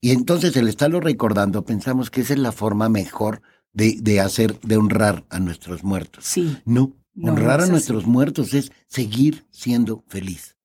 Y 0.02 0.12
entonces 0.12 0.56
el 0.58 0.68
estarlo 0.68 1.00
recordando, 1.00 1.64
pensamos 1.64 2.10
que 2.10 2.22
esa 2.22 2.34
es 2.34 2.40
la 2.40 2.52
forma 2.52 2.90
mejor 2.90 3.42
de, 3.72 3.98
de 4.02 4.20
hacer, 4.20 4.60
de 4.62 4.78
honrar 4.78 5.26
a 5.30 5.40
nuestros 5.40 5.84
muertos. 5.84 6.26
Sí. 6.26 6.58
No, 6.66 6.94
No, 7.14 7.32
honrar 7.32 7.62
a 7.62 7.68
nuestros 7.68 8.06
muertos 8.06 8.54
es 8.54 8.72
seguir 8.88 9.46
siendo 9.50 10.04
feliz. 10.08 10.58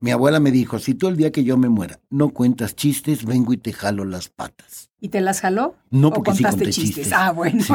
Mi 0.00 0.10
abuela 0.10 0.38
me 0.38 0.50
dijo, 0.50 0.78
si 0.78 0.94
tú 0.94 1.08
el 1.08 1.16
día 1.16 1.32
que 1.32 1.44
yo 1.44 1.56
me 1.56 1.68
muera 1.68 2.00
no 2.10 2.30
cuentas 2.30 2.76
chistes, 2.76 3.24
vengo 3.24 3.52
y 3.52 3.56
te 3.56 3.72
jalo 3.72 4.04
las 4.04 4.28
patas. 4.28 4.87
¿Y 5.00 5.10
te 5.10 5.20
las 5.20 5.40
jaló? 5.40 5.76
No, 5.90 6.08
¿O 6.08 6.12
porque 6.12 6.32
sí 6.32 6.42
contaste 6.42 6.66
chistes? 6.66 6.84
chistes. 6.96 7.12
Ah, 7.12 7.30
bueno. 7.30 7.62
Sí, 7.62 7.74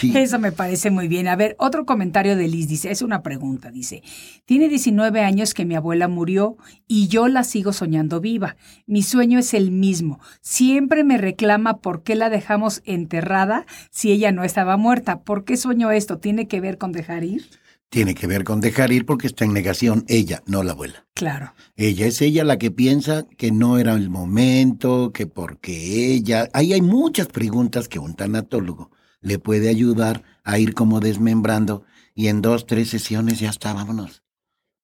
sí. 0.00 0.12
Eso 0.18 0.38
me 0.38 0.52
parece 0.52 0.90
muy 0.90 1.08
bien. 1.08 1.26
A 1.28 1.34
ver, 1.36 1.56
otro 1.58 1.86
comentario 1.86 2.36
de 2.36 2.46
Liz 2.46 2.68
dice, 2.68 2.90
es 2.90 3.00
una 3.00 3.22
pregunta, 3.22 3.70
dice, 3.70 4.02
tiene 4.44 4.68
19 4.68 5.20
años 5.20 5.54
que 5.54 5.64
mi 5.64 5.74
abuela 5.76 6.08
murió 6.08 6.58
y 6.86 7.08
yo 7.08 7.28
la 7.28 7.44
sigo 7.44 7.72
soñando 7.72 8.20
viva. 8.20 8.56
Mi 8.86 9.02
sueño 9.02 9.38
es 9.38 9.54
el 9.54 9.70
mismo. 9.70 10.20
Siempre 10.42 11.04
me 11.04 11.16
reclama 11.16 11.78
por 11.78 12.02
qué 12.02 12.16
la 12.16 12.28
dejamos 12.28 12.82
enterrada 12.84 13.64
si 13.90 14.12
ella 14.12 14.30
no 14.30 14.44
estaba 14.44 14.76
muerta. 14.76 15.20
¿Por 15.20 15.44
qué 15.44 15.56
sueño 15.56 15.90
esto? 15.90 16.18
¿Tiene 16.18 16.48
que 16.48 16.60
ver 16.60 16.76
con 16.76 16.92
dejar 16.92 17.24
ir? 17.24 17.46
Tiene 17.92 18.14
que 18.14 18.26
ver 18.26 18.42
con 18.42 18.62
dejar 18.62 18.90
ir 18.90 19.04
porque 19.04 19.26
está 19.26 19.44
en 19.44 19.52
negación 19.52 20.06
ella, 20.08 20.42
no 20.46 20.62
la 20.62 20.72
abuela. 20.72 21.06
Claro. 21.12 21.52
Ella 21.76 22.06
es 22.06 22.22
ella 22.22 22.42
la 22.42 22.56
que 22.56 22.70
piensa 22.70 23.26
que 23.36 23.52
no 23.52 23.76
era 23.76 23.92
el 23.92 24.08
momento, 24.08 25.12
que 25.12 25.26
porque 25.26 26.06
ella... 26.14 26.48
Ahí 26.54 26.72
hay 26.72 26.80
muchas 26.80 27.26
preguntas 27.26 27.88
que 27.88 27.98
un 27.98 28.14
tanatólogo 28.14 28.90
le 29.20 29.38
puede 29.38 29.68
ayudar 29.68 30.22
a 30.42 30.58
ir 30.58 30.72
como 30.72 31.00
desmembrando 31.00 31.84
y 32.14 32.28
en 32.28 32.40
dos, 32.40 32.64
tres 32.64 32.88
sesiones 32.88 33.40
ya 33.40 33.50
está, 33.50 33.74
vámonos. 33.74 34.22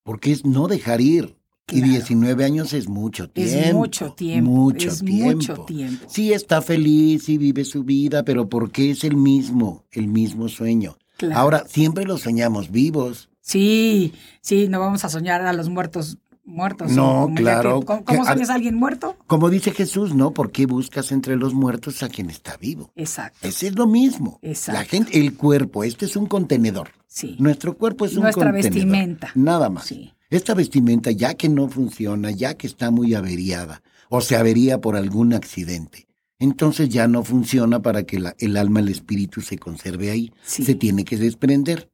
Porque 0.03 0.31
es 0.31 0.45
no 0.45 0.69
dejar 0.69 1.01
ir. 1.01 1.39
Y 1.71 1.79
Claro. 1.81 1.93
19 1.93 2.45
años 2.45 2.75
es 2.75 2.89
mucho 2.91 3.31
tiempo. 3.31 3.59
Es 3.59 3.73
mucho 3.75 4.13
tiempo, 4.13 4.51
Mucho 4.51 4.89
es 4.89 5.03
tiempo. 5.03 5.37
mucho 5.37 5.55
tiempo. 5.65 6.07
Sí 6.11 6.35
está 6.35 6.61
feliz, 6.61 7.25
sí 7.25 7.39
vive 7.39 7.65
su 7.65 7.85
vida, 7.85 8.23
pero 8.23 8.51
porque 8.51 8.91
es 8.91 9.03
el 9.03 9.17
mismo, 9.17 9.87
el 9.93 10.09
mismo 10.09 10.49
sueño. 10.49 10.99
Claro. 11.19 11.39
Ahora, 11.39 11.65
siempre 11.69 12.05
lo 12.05 12.17
soñamos 12.17 12.71
vivos. 12.71 13.29
Sí, 13.43 14.15
sí, 14.41 14.69
no 14.69 14.81
vamos 14.81 15.05
a 15.05 15.11
soñar 15.11 15.43
a 15.43 15.53
los 15.53 15.69
muertos 15.69 16.17
muertos. 16.45 16.93
No, 16.93 17.31
claro. 17.37 17.81
que- 17.81 17.87
¿Cómo, 17.87 18.05
cómo 18.07 18.25
sueñas 18.25 18.49
a 18.49 18.55
alguien 18.55 18.75
muerto? 18.75 19.17
Como 19.27 19.51
dice 19.51 19.71
Jesús, 19.73 20.15
¿no? 20.15 20.33
¿Por 20.33 20.51
qué 20.51 20.65
buscas 20.65 21.13
entre 21.13 21.37
los 21.37 21.53
muertos 21.53 22.03
a 22.03 22.09
quien 22.09 22.31
está 22.31 22.57
vivo? 22.57 22.91
Exacto. 22.97 23.47
Ese 23.47 23.67
es 23.67 23.75
lo 23.77 23.87
mismo. 23.87 24.39
Exacto. 24.41 24.81
La 24.81 24.87
gente, 24.87 25.19
el 25.21 25.35
cuerpo, 25.37 25.85
este 25.85 26.07
es 26.07 26.17
un 26.17 26.25
contenedor. 26.27 26.89
Sí. 27.07 27.37
Nuestro 27.39 27.77
cuerpo 27.77 28.07
es 28.07 28.17
un 28.17 28.23
Nuestra 28.23 28.47
contenedor. 28.47 28.73
vestimenta. 28.73 29.31
Nada 29.35 29.69
más. 29.69 29.85
Sí. 29.87 30.15
Esta 30.31 30.55
vestimenta, 30.55 31.11
ya 31.11 31.35
que 31.35 31.51
no 31.51 31.69
funciona, 31.69 32.31
ya 32.31 32.55
que 32.55 32.67
está 32.67 32.91
muy 32.91 33.15
averiada, 33.15 33.83
o 34.09 34.23
se 34.23 34.37
avería 34.37 34.81
por 34.81 34.97
algún 34.97 35.35
accidente, 35.35 36.08
entonces 36.39 36.89
ya 36.89 37.09
no 37.09 37.25
funciona 37.25 37.81
para 37.83 38.05
que 38.05 38.19
la- 38.21 38.35
el 38.39 38.57
alma, 38.57 38.81
el 38.81 38.89
espíritu 38.89 39.41
se 39.41 39.59
conserve 39.59 40.11
ahí. 40.11 40.33
Sí. 40.45 40.65
Se 40.65 40.75
tiene 40.75 41.05
que 41.05 41.17
desprender. 41.17 41.91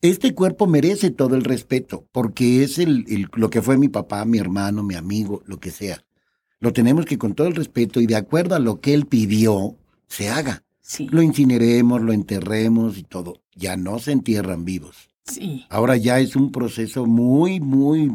Este 0.00 0.34
cuerpo 0.34 0.66
merece 0.66 1.10
todo 1.10 1.36
el 1.36 1.44
respeto, 1.44 2.06
porque 2.10 2.64
es 2.64 2.78
el, 2.78 3.04
el- 3.08 3.28
lo 3.34 3.50
que 3.50 3.62
fue 3.62 3.78
mi 3.78 3.88
papá, 3.88 4.24
mi 4.24 4.38
hermano, 4.38 4.82
mi 4.82 4.94
amigo, 4.94 5.42
lo 5.46 5.60
que 5.60 5.70
sea. 5.70 6.04
Lo 6.58 6.72
tenemos 6.72 7.04
que 7.06 7.18
con 7.18 7.34
todo 7.34 7.46
el 7.48 7.54
respeto 7.54 8.00
y 8.00 8.06
de 8.06 8.16
acuerdo 8.16 8.54
a 8.54 8.58
lo 8.60 8.80
que 8.80 8.94
él 8.94 9.06
pidió, 9.06 9.76
se 10.08 10.28
haga. 10.28 10.64
Sí. 10.80 11.06
Lo 11.10 11.22
incineremos, 11.22 12.00
lo 12.02 12.12
enterremos 12.12 12.98
y 12.98 13.02
todo. 13.04 13.42
Ya 13.54 13.76
no 13.76 13.98
se 13.98 14.12
entierran 14.12 14.64
vivos. 14.64 15.08
Sí. 15.24 15.66
Ahora 15.70 15.96
ya 15.96 16.18
es 16.18 16.34
un 16.34 16.50
proceso 16.50 17.06
muy, 17.06 17.60
muy... 17.60 18.12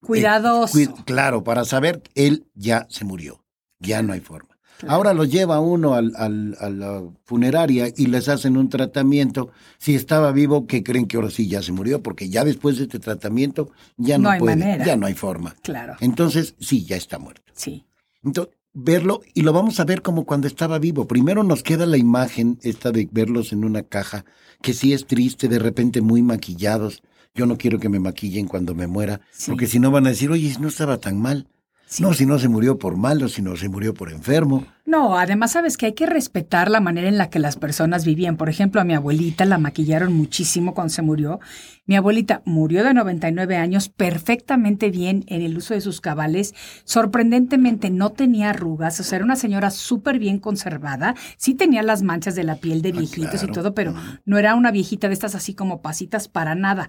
Cuidadoso. 0.00 0.78
eh, 0.78 0.86
cui- 0.88 1.04
claro, 1.04 1.42
para 1.42 1.64
saber, 1.64 2.02
él 2.14 2.46
ya 2.54 2.86
se 2.90 3.04
murió. 3.04 3.44
Ya 3.80 4.02
no 4.02 4.12
hay 4.12 4.20
forma. 4.20 4.57
Ahora 4.86 5.12
lo 5.14 5.24
lleva 5.24 5.58
uno 5.60 5.94
al, 5.94 6.12
al- 6.16 6.56
a 6.60 6.70
la 6.70 7.02
funeraria 7.24 7.88
y 7.96 8.06
les 8.06 8.28
hacen 8.28 8.56
un 8.56 8.68
tratamiento. 8.68 9.50
Si 9.78 9.94
estaba 9.94 10.30
vivo, 10.32 10.66
que 10.66 10.82
creen 10.82 11.06
que 11.06 11.16
ahora 11.16 11.30
sí 11.30 11.48
ya 11.48 11.62
se 11.62 11.72
murió? 11.72 12.02
Porque 12.02 12.28
ya 12.28 12.44
después 12.44 12.76
de 12.78 12.84
este 12.84 12.98
tratamiento 12.98 13.70
ya 13.96 14.18
No 14.18 14.24
no, 14.24 14.30
hay 14.30 14.38
puede, 14.40 14.56
manera. 14.56 14.84
ya 14.84 14.96
no 14.96 15.06
hay 15.06 15.14
forma. 15.14 15.56
Claro. 15.62 15.96
Entonces, 16.00 16.54
sí, 16.60 16.84
ya 16.84 16.96
está 16.96 17.18
muerto. 17.18 17.42
Sí. 17.54 17.84
Entonces, 18.22 18.54
verlo 18.72 19.22
y 19.34 19.42
lo 19.42 19.52
vamos 19.52 19.80
a 19.80 19.84
ver 19.84 20.02
como 20.02 20.24
cuando 20.24 20.46
estaba 20.46 20.78
vivo. 20.78 21.06
Primero 21.08 21.42
nos 21.42 21.62
queda 21.64 21.84
la 21.86 21.96
imagen 21.96 22.58
esta 22.62 22.92
de 22.92 23.08
verlos 23.10 23.52
en 23.52 23.64
una 23.64 23.82
caja, 23.82 24.24
que 24.62 24.72
sí 24.74 24.92
es 24.92 25.06
triste, 25.06 25.48
de 25.48 25.58
repente 25.58 26.00
muy 26.02 26.22
maquillados. 26.22 27.02
Yo 27.34 27.46
no 27.46 27.56
quiero 27.58 27.78
que 27.80 27.88
me 27.88 27.98
maquillen 28.00 28.46
cuando 28.46 28.74
me 28.74 28.86
muera, 28.86 29.20
Sí. 29.32 29.50
porque 29.50 29.66
si 29.66 29.78
no 29.80 29.90
van 29.90 30.06
a 30.06 30.10
decir, 30.10 30.30
oye, 30.30 30.54
no 30.60 30.68
estaba 30.68 30.98
tan 30.98 31.20
mal. 31.20 31.46
Sí. 31.88 32.02
No, 32.02 32.12
si 32.12 32.26
no 32.26 32.38
se 32.38 32.48
murió 32.48 32.78
por 32.78 32.98
malo, 32.98 33.28
si 33.28 33.40
no 33.40 33.56
se 33.56 33.70
murió 33.70 33.94
por 33.94 34.12
enfermo. 34.12 34.66
No, 34.84 35.18
además 35.18 35.52
sabes 35.52 35.76
que 35.76 35.86
hay 35.86 35.92
que 35.92 36.06
respetar 36.06 36.70
la 36.70 36.80
manera 36.80 37.08
en 37.08 37.18
la 37.18 37.28
que 37.28 37.38
las 37.38 37.56
personas 37.56 38.04
vivían. 38.06 38.36
Por 38.36 38.48
ejemplo, 38.48 38.80
a 38.80 38.84
mi 38.84 38.94
abuelita 38.94 39.44
la 39.44 39.58
maquillaron 39.58 40.12
muchísimo 40.14 40.72
cuando 40.74 40.92
se 40.94 41.02
murió. 41.02 41.40
Mi 41.84 41.96
abuelita 41.96 42.40
murió 42.46 42.84
de 42.84 42.94
99 42.94 43.56
años 43.56 43.88
perfectamente 43.88 44.90
bien 44.90 45.24
en 45.28 45.42
el 45.42 45.56
uso 45.56 45.72
de 45.72 45.80
sus 45.80 46.00
cabales. 46.00 46.54
Sorprendentemente 46.84 47.90
no 47.90 48.12
tenía 48.12 48.50
arrugas, 48.50 49.00
o 49.00 49.02
sea, 49.02 49.16
era 49.16 49.24
una 49.24 49.36
señora 49.36 49.70
súper 49.70 50.18
bien 50.18 50.38
conservada. 50.38 51.14
Sí 51.36 51.54
tenía 51.54 51.82
las 51.82 52.02
manchas 52.02 52.34
de 52.34 52.44
la 52.44 52.56
piel 52.56 52.82
de 52.82 52.92
viejitos 52.92 53.42
y 53.42 53.46
claro. 53.46 53.52
todo, 53.52 53.74
pero 53.74 53.94
no 54.26 54.38
era 54.38 54.54
una 54.54 54.70
viejita 54.70 55.08
de 55.08 55.14
estas 55.14 55.34
así 55.34 55.54
como 55.54 55.82
pasitas 55.82 56.28
para 56.28 56.54
nada. 56.54 56.88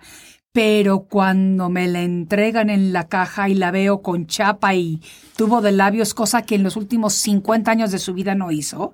Pero 0.52 1.02
cuando 1.02 1.70
me 1.70 1.88
la 1.88 2.02
entregan 2.02 2.70
en 2.70 2.92
la 2.92 3.08
caja 3.08 3.50
y 3.50 3.56
la 3.56 3.70
veo 3.72 4.02
con 4.02 4.26
chapa 4.26 4.74
y 4.74 5.02
tubo 5.36 5.62
de 5.62 5.72
labios, 5.72 6.14
cosa 6.14 6.42
que 6.42 6.56
en 6.56 6.64
los 6.64 6.76
últimos 6.76 7.14
50 7.14 7.70
años 7.70 7.92
de 7.92 8.00
su 8.00 8.14
vida 8.16 8.34
no 8.34 8.52
hizo, 8.52 8.94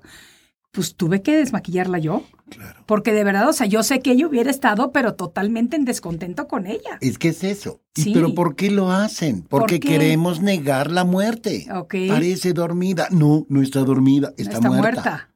pues 0.72 0.96
tuve 0.96 1.22
que 1.22 1.38
desmaquillarla 1.38 2.00
yo. 2.00 2.24
Claro. 2.50 2.84
Porque 2.86 3.14
de 3.14 3.24
verdad, 3.24 3.48
o 3.50 3.54
sea, 3.54 3.66
yo 3.68 3.82
sé 3.84 4.02
que 4.02 4.12
ella 4.12 4.28
hubiera 4.28 4.52
estado, 4.52 4.92
pero 4.92 5.16
totalmente 5.16 5.78
en 5.78 5.86
descontento 5.86 6.48
con 6.48 6.68
ella. 6.68 6.98
Es 7.00 7.18
que 7.18 7.30
es 7.30 7.44
eso. 7.46 7.80
¿Y 7.96 8.02
Sí. 8.02 8.12
pero 8.14 8.36
por 8.36 8.56
qué 8.58 8.70
lo 8.70 8.92
hacen? 8.92 9.42
¿Por 9.42 9.62
Porque 9.62 9.80
queremos 9.80 10.42
negar 10.42 10.92
la 10.92 11.06
muerte. 11.06 11.66
Ok. 11.74 11.96
Parece 12.10 12.52
dormida. 12.54 13.08
No, 13.12 13.46
no 13.48 13.62
está 13.62 13.80
dormida, 13.80 14.34
está, 14.38 14.56
Está 14.58 14.68
muerta. 14.70 14.82
muerta. 14.82 15.30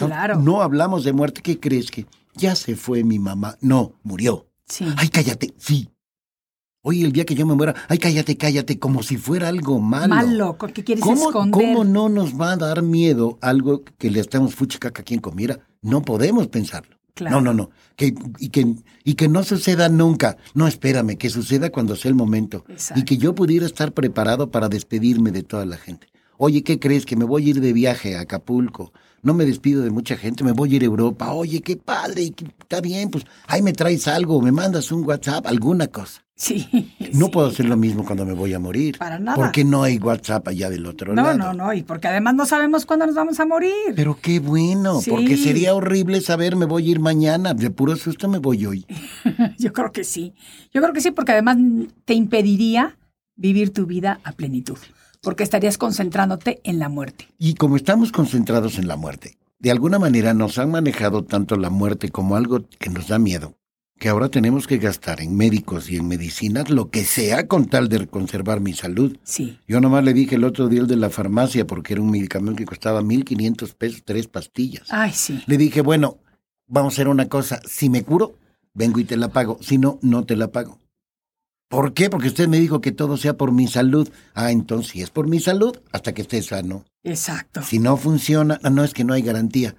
No, 0.00 0.06
Claro. 0.06 0.38
No 0.38 0.62
hablamos 0.62 1.04
de 1.04 1.12
muerte. 1.12 1.42
¿Qué 1.42 1.58
crees 1.60 1.90
que? 1.90 2.06
Ya 2.36 2.54
se 2.54 2.76
fue 2.76 3.02
mi 3.04 3.18
mamá. 3.18 3.56
No, 3.60 3.92
murió. 4.04 4.46
Sí. 4.74 4.84
Ay, 4.96 5.08
cállate, 5.08 5.54
sí. 5.56 5.88
Oye, 6.82 7.04
el 7.04 7.12
día 7.12 7.24
que 7.24 7.36
yo 7.36 7.46
me 7.46 7.54
muera, 7.54 7.76
ay, 7.88 7.98
cállate, 7.98 8.36
cállate, 8.36 8.80
como 8.80 9.04
si 9.04 9.16
fuera 9.16 9.46
algo 9.46 9.78
malo. 9.78 10.08
Malo, 10.08 10.58
¿qué 10.74 10.82
quieres 10.82 11.04
¿Cómo, 11.04 11.28
esconder? 11.28 11.52
¿Cómo 11.52 11.84
no 11.84 12.08
nos 12.08 12.38
va 12.38 12.52
a 12.52 12.56
dar 12.56 12.82
miedo 12.82 13.38
algo 13.40 13.84
que 13.98 14.10
le 14.10 14.18
estamos 14.18 14.56
fuchicaca 14.56 15.02
a 15.02 15.04
quien 15.04 15.20
comiera? 15.20 15.60
No 15.80 16.02
podemos 16.02 16.48
pensarlo. 16.48 16.96
Claro. 17.14 17.36
No, 17.36 17.52
no, 17.52 17.54
no. 17.54 17.70
Que, 17.94 18.16
y, 18.40 18.48
que, 18.48 18.74
y 19.04 19.14
que 19.14 19.28
no 19.28 19.44
suceda 19.44 19.88
nunca. 19.88 20.36
No, 20.54 20.66
espérame, 20.66 21.16
que 21.16 21.30
suceda 21.30 21.70
cuando 21.70 21.94
sea 21.94 22.08
el 22.08 22.16
momento. 22.16 22.64
Exacto. 22.68 23.00
Y 23.00 23.04
que 23.04 23.16
yo 23.16 23.36
pudiera 23.36 23.66
estar 23.66 23.92
preparado 23.92 24.50
para 24.50 24.68
despedirme 24.68 25.30
de 25.30 25.44
toda 25.44 25.64
la 25.66 25.76
gente. 25.76 26.08
Oye, 26.36 26.64
¿qué 26.64 26.80
crees? 26.80 27.06
Que 27.06 27.14
me 27.14 27.24
voy 27.24 27.46
a 27.46 27.50
ir 27.50 27.60
de 27.60 27.72
viaje 27.72 28.16
a 28.16 28.22
Acapulco. 28.22 28.92
No 29.24 29.34
me 29.34 29.44
despido 29.44 29.82
de 29.82 29.90
mucha 29.90 30.16
gente, 30.16 30.44
me 30.44 30.52
voy 30.52 30.72
a 30.72 30.76
ir 30.76 30.82
a 30.82 30.86
Europa. 30.86 31.32
Oye, 31.32 31.60
qué 31.62 31.76
padre, 31.76 32.32
está 32.60 32.80
bien, 32.80 33.10
pues 33.10 33.24
ahí 33.48 33.62
me 33.62 33.72
traes 33.72 34.06
algo, 34.06 34.40
me 34.40 34.52
mandas 34.52 34.92
un 34.92 35.04
WhatsApp, 35.04 35.46
alguna 35.46 35.88
cosa. 35.88 36.20
Sí. 36.36 36.66
No 37.12 37.26
sí. 37.26 37.32
puedo 37.32 37.46
hacer 37.46 37.64
lo 37.66 37.76
mismo 37.76 38.04
cuando 38.04 38.26
me 38.26 38.32
voy 38.32 38.52
a 38.54 38.58
morir. 38.58 38.98
Para 38.98 39.18
nada. 39.20 39.36
Porque 39.36 39.64
no 39.64 39.82
hay 39.84 39.98
WhatsApp 39.98 40.48
allá 40.48 40.68
del 40.68 40.84
otro 40.84 41.14
No, 41.14 41.22
lado. 41.22 41.38
no, 41.38 41.52
no, 41.54 41.72
y 41.72 41.82
porque 41.84 42.08
además 42.08 42.34
no 42.34 42.44
sabemos 42.44 42.84
cuándo 42.86 43.06
nos 43.06 43.14
vamos 43.14 43.38
a 43.40 43.46
morir. 43.46 43.72
Pero 43.94 44.18
qué 44.20 44.40
bueno, 44.40 45.00
Sí. 45.00 45.10
porque 45.10 45.36
sería 45.36 45.74
horrible 45.74 46.20
saber 46.20 46.56
me 46.56 46.66
voy 46.66 46.88
a 46.88 46.90
ir 46.90 47.00
mañana. 47.00 47.54
De 47.54 47.70
puro 47.70 47.94
susto 47.96 48.28
me 48.28 48.38
voy 48.38 48.66
hoy. 48.66 48.84
Yo 49.58 49.72
creo 49.72 49.92
que 49.92 50.02
sí. 50.04 50.34
Yo 50.72 50.82
creo 50.82 50.92
que 50.92 51.00
sí, 51.00 51.12
porque 51.12 51.32
además 51.32 51.56
te 52.04 52.14
impediría 52.14 52.98
vivir 53.36 53.72
tu 53.72 53.86
vida 53.86 54.20
a 54.24 54.32
plenitud. 54.32 54.78
Porque 55.24 55.42
estarías 55.42 55.78
concentrándote 55.78 56.60
en 56.64 56.78
la 56.78 56.88
muerte. 56.88 57.28
Y 57.38 57.54
como 57.54 57.76
estamos 57.76 58.12
concentrados 58.12 58.78
en 58.78 58.86
la 58.86 58.96
muerte, 58.96 59.38
de 59.58 59.70
alguna 59.70 59.98
manera 59.98 60.34
nos 60.34 60.58
han 60.58 60.70
manejado 60.70 61.24
tanto 61.24 61.56
la 61.56 61.70
muerte 61.70 62.10
como 62.10 62.36
algo 62.36 62.68
que 62.78 62.90
nos 62.90 63.08
da 63.08 63.18
miedo, 63.18 63.56
que 63.98 64.08
ahora 64.08 64.28
tenemos 64.28 64.66
que 64.66 64.78
gastar 64.78 65.20
en 65.20 65.36
médicos 65.36 65.90
y 65.90 65.96
en 65.96 66.06
medicinas 66.06 66.68
lo 66.68 66.90
que 66.90 67.04
sea 67.04 67.46
con 67.46 67.66
tal 67.66 67.88
de 67.88 68.06
conservar 68.06 68.60
mi 68.60 68.74
salud. 68.74 69.16
Sí. 69.22 69.58
Yo 69.66 69.80
nomás 69.80 70.04
le 70.04 70.12
dije 70.12 70.34
el 70.34 70.44
otro 70.44 70.68
día 70.68 70.80
el 70.80 70.86
de 70.86 70.96
la 70.96 71.10
farmacia, 71.10 71.66
porque 71.66 71.94
era 71.94 72.02
un 72.02 72.10
medicamento 72.10 72.56
que 72.56 72.66
costaba 72.66 73.00
1.500 73.00 73.74
pesos, 73.74 74.02
tres 74.04 74.28
pastillas. 74.28 74.86
Ay, 74.90 75.12
sí. 75.12 75.42
Le 75.46 75.56
dije, 75.56 75.80
bueno, 75.80 76.18
vamos 76.66 76.92
a 76.92 76.96
hacer 76.96 77.08
una 77.08 77.28
cosa, 77.28 77.60
si 77.66 77.88
me 77.88 78.02
curo, 78.02 78.34
vengo 78.74 79.00
y 79.00 79.04
te 79.04 79.16
la 79.16 79.28
pago, 79.28 79.58
si 79.62 79.78
no, 79.78 79.98
no 80.02 80.24
te 80.24 80.36
la 80.36 80.48
pago. 80.48 80.78
¿Por 81.68 81.92
qué? 81.92 82.10
Porque 82.10 82.28
usted 82.28 82.48
me 82.48 82.60
dijo 82.60 82.80
que 82.80 82.92
todo 82.92 83.16
sea 83.16 83.36
por 83.36 83.52
mi 83.52 83.66
salud. 83.66 84.08
Ah, 84.34 84.52
entonces 84.52 84.92
si 84.92 85.02
es 85.02 85.10
por 85.10 85.28
mi 85.28 85.40
salud, 85.40 85.76
hasta 85.92 86.12
que 86.12 86.22
esté 86.22 86.42
sano. 86.42 86.84
Exacto. 87.02 87.62
Si 87.62 87.78
no 87.78 87.96
funciona, 87.96 88.60
no, 88.70 88.84
es 88.84 88.94
que 88.94 89.04
no 89.04 89.12
hay 89.12 89.22
garantía. 89.22 89.74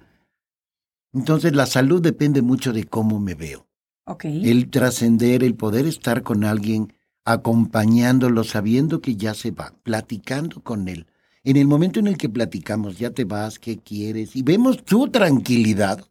Entonces 1.12 1.54
la 1.54 1.66
salud 1.66 2.02
depende 2.02 2.42
mucho 2.42 2.72
de 2.72 2.84
cómo 2.84 3.18
me 3.18 3.34
veo. 3.34 3.66
Ok. 4.04 4.24
El 4.26 4.70
trascender, 4.70 5.42
el 5.42 5.54
poder 5.54 5.86
estar 5.86 6.22
con 6.22 6.44
alguien, 6.44 6.92
acompañándolo, 7.24 8.44
sabiendo 8.44 9.00
que 9.00 9.16
ya 9.16 9.34
se 9.34 9.50
va, 9.50 9.74
platicando 9.82 10.62
con 10.62 10.88
él. 10.88 11.06
En 11.42 11.56
el 11.56 11.66
momento 11.66 12.00
en 12.00 12.08
el 12.08 12.18
que 12.18 12.28
platicamos, 12.28 12.98
ya 12.98 13.10
te 13.10 13.24
vas, 13.24 13.58
¿qué 13.58 13.78
quieres? 13.78 14.36
Y 14.36 14.42
vemos 14.42 14.84
tu 14.84 15.08
tranquilidad, 15.08 16.04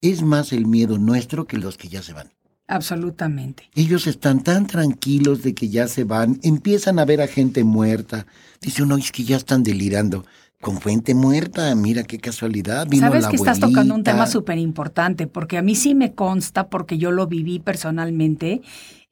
es 0.00 0.22
más 0.22 0.52
el 0.52 0.66
miedo 0.66 0.98
nuestro 0.98 1.46
que 1.46 1.58
los 1.58 1.76
que 1.76 1.88
ya 1.88 2.02
se 2.02 2.12
van. 2.12 2.35
Absolutamente. 2.68 3.70
Ellos 3.74 4.06
están 4.06 4.42
tan 4.42 4.66
tranquilos 4.66 5.42
de 5.42 5.54
que 5.54 5.68
ya 5.68 5.86
se 5.86 6.04
van, 6.04 6.40
empiezan 6.42 6.98
a 6.98 7.04
ver 7.04 7.20
a 7.20 7.28
gente 7.28 7.62
muerta. 7.62 8.26
Dice 8.60 8.82
uno, 8.82 8.96
es 8.96 9.12
que 9.12 9.24
ya 9.24 9.36
están 9.36 9.62
delirando. 9.62 10.24
Con 10.60 10.80
fuente 10.80 11.14
muerta, 11.14 11.72
mira 11.74 12.02
qué 12.02 12.18
casualidad. 12.18 12.88
Vino 12.88 13.06
Sabes 13.06 13.24
la 13.24 13.28
que 13.30 13.36
estás 13.36 13.60
tocando 13.60 13.94
un 13.94 14.02
tema 14.02 14.26
súper 14.26 14.58
importante, 14.58 15.26
porque 15.26 15.58
a 15.58 15.62
mí 15.62 15.74
sí 15.74 15.94
me 15.94 16.14
consta, 16.14 16.68
porque 16.68 16.96
yo 16.96 17.10
lo 17.12 17.26
viví 17.26 17.60
personalmente, 17.60 18.62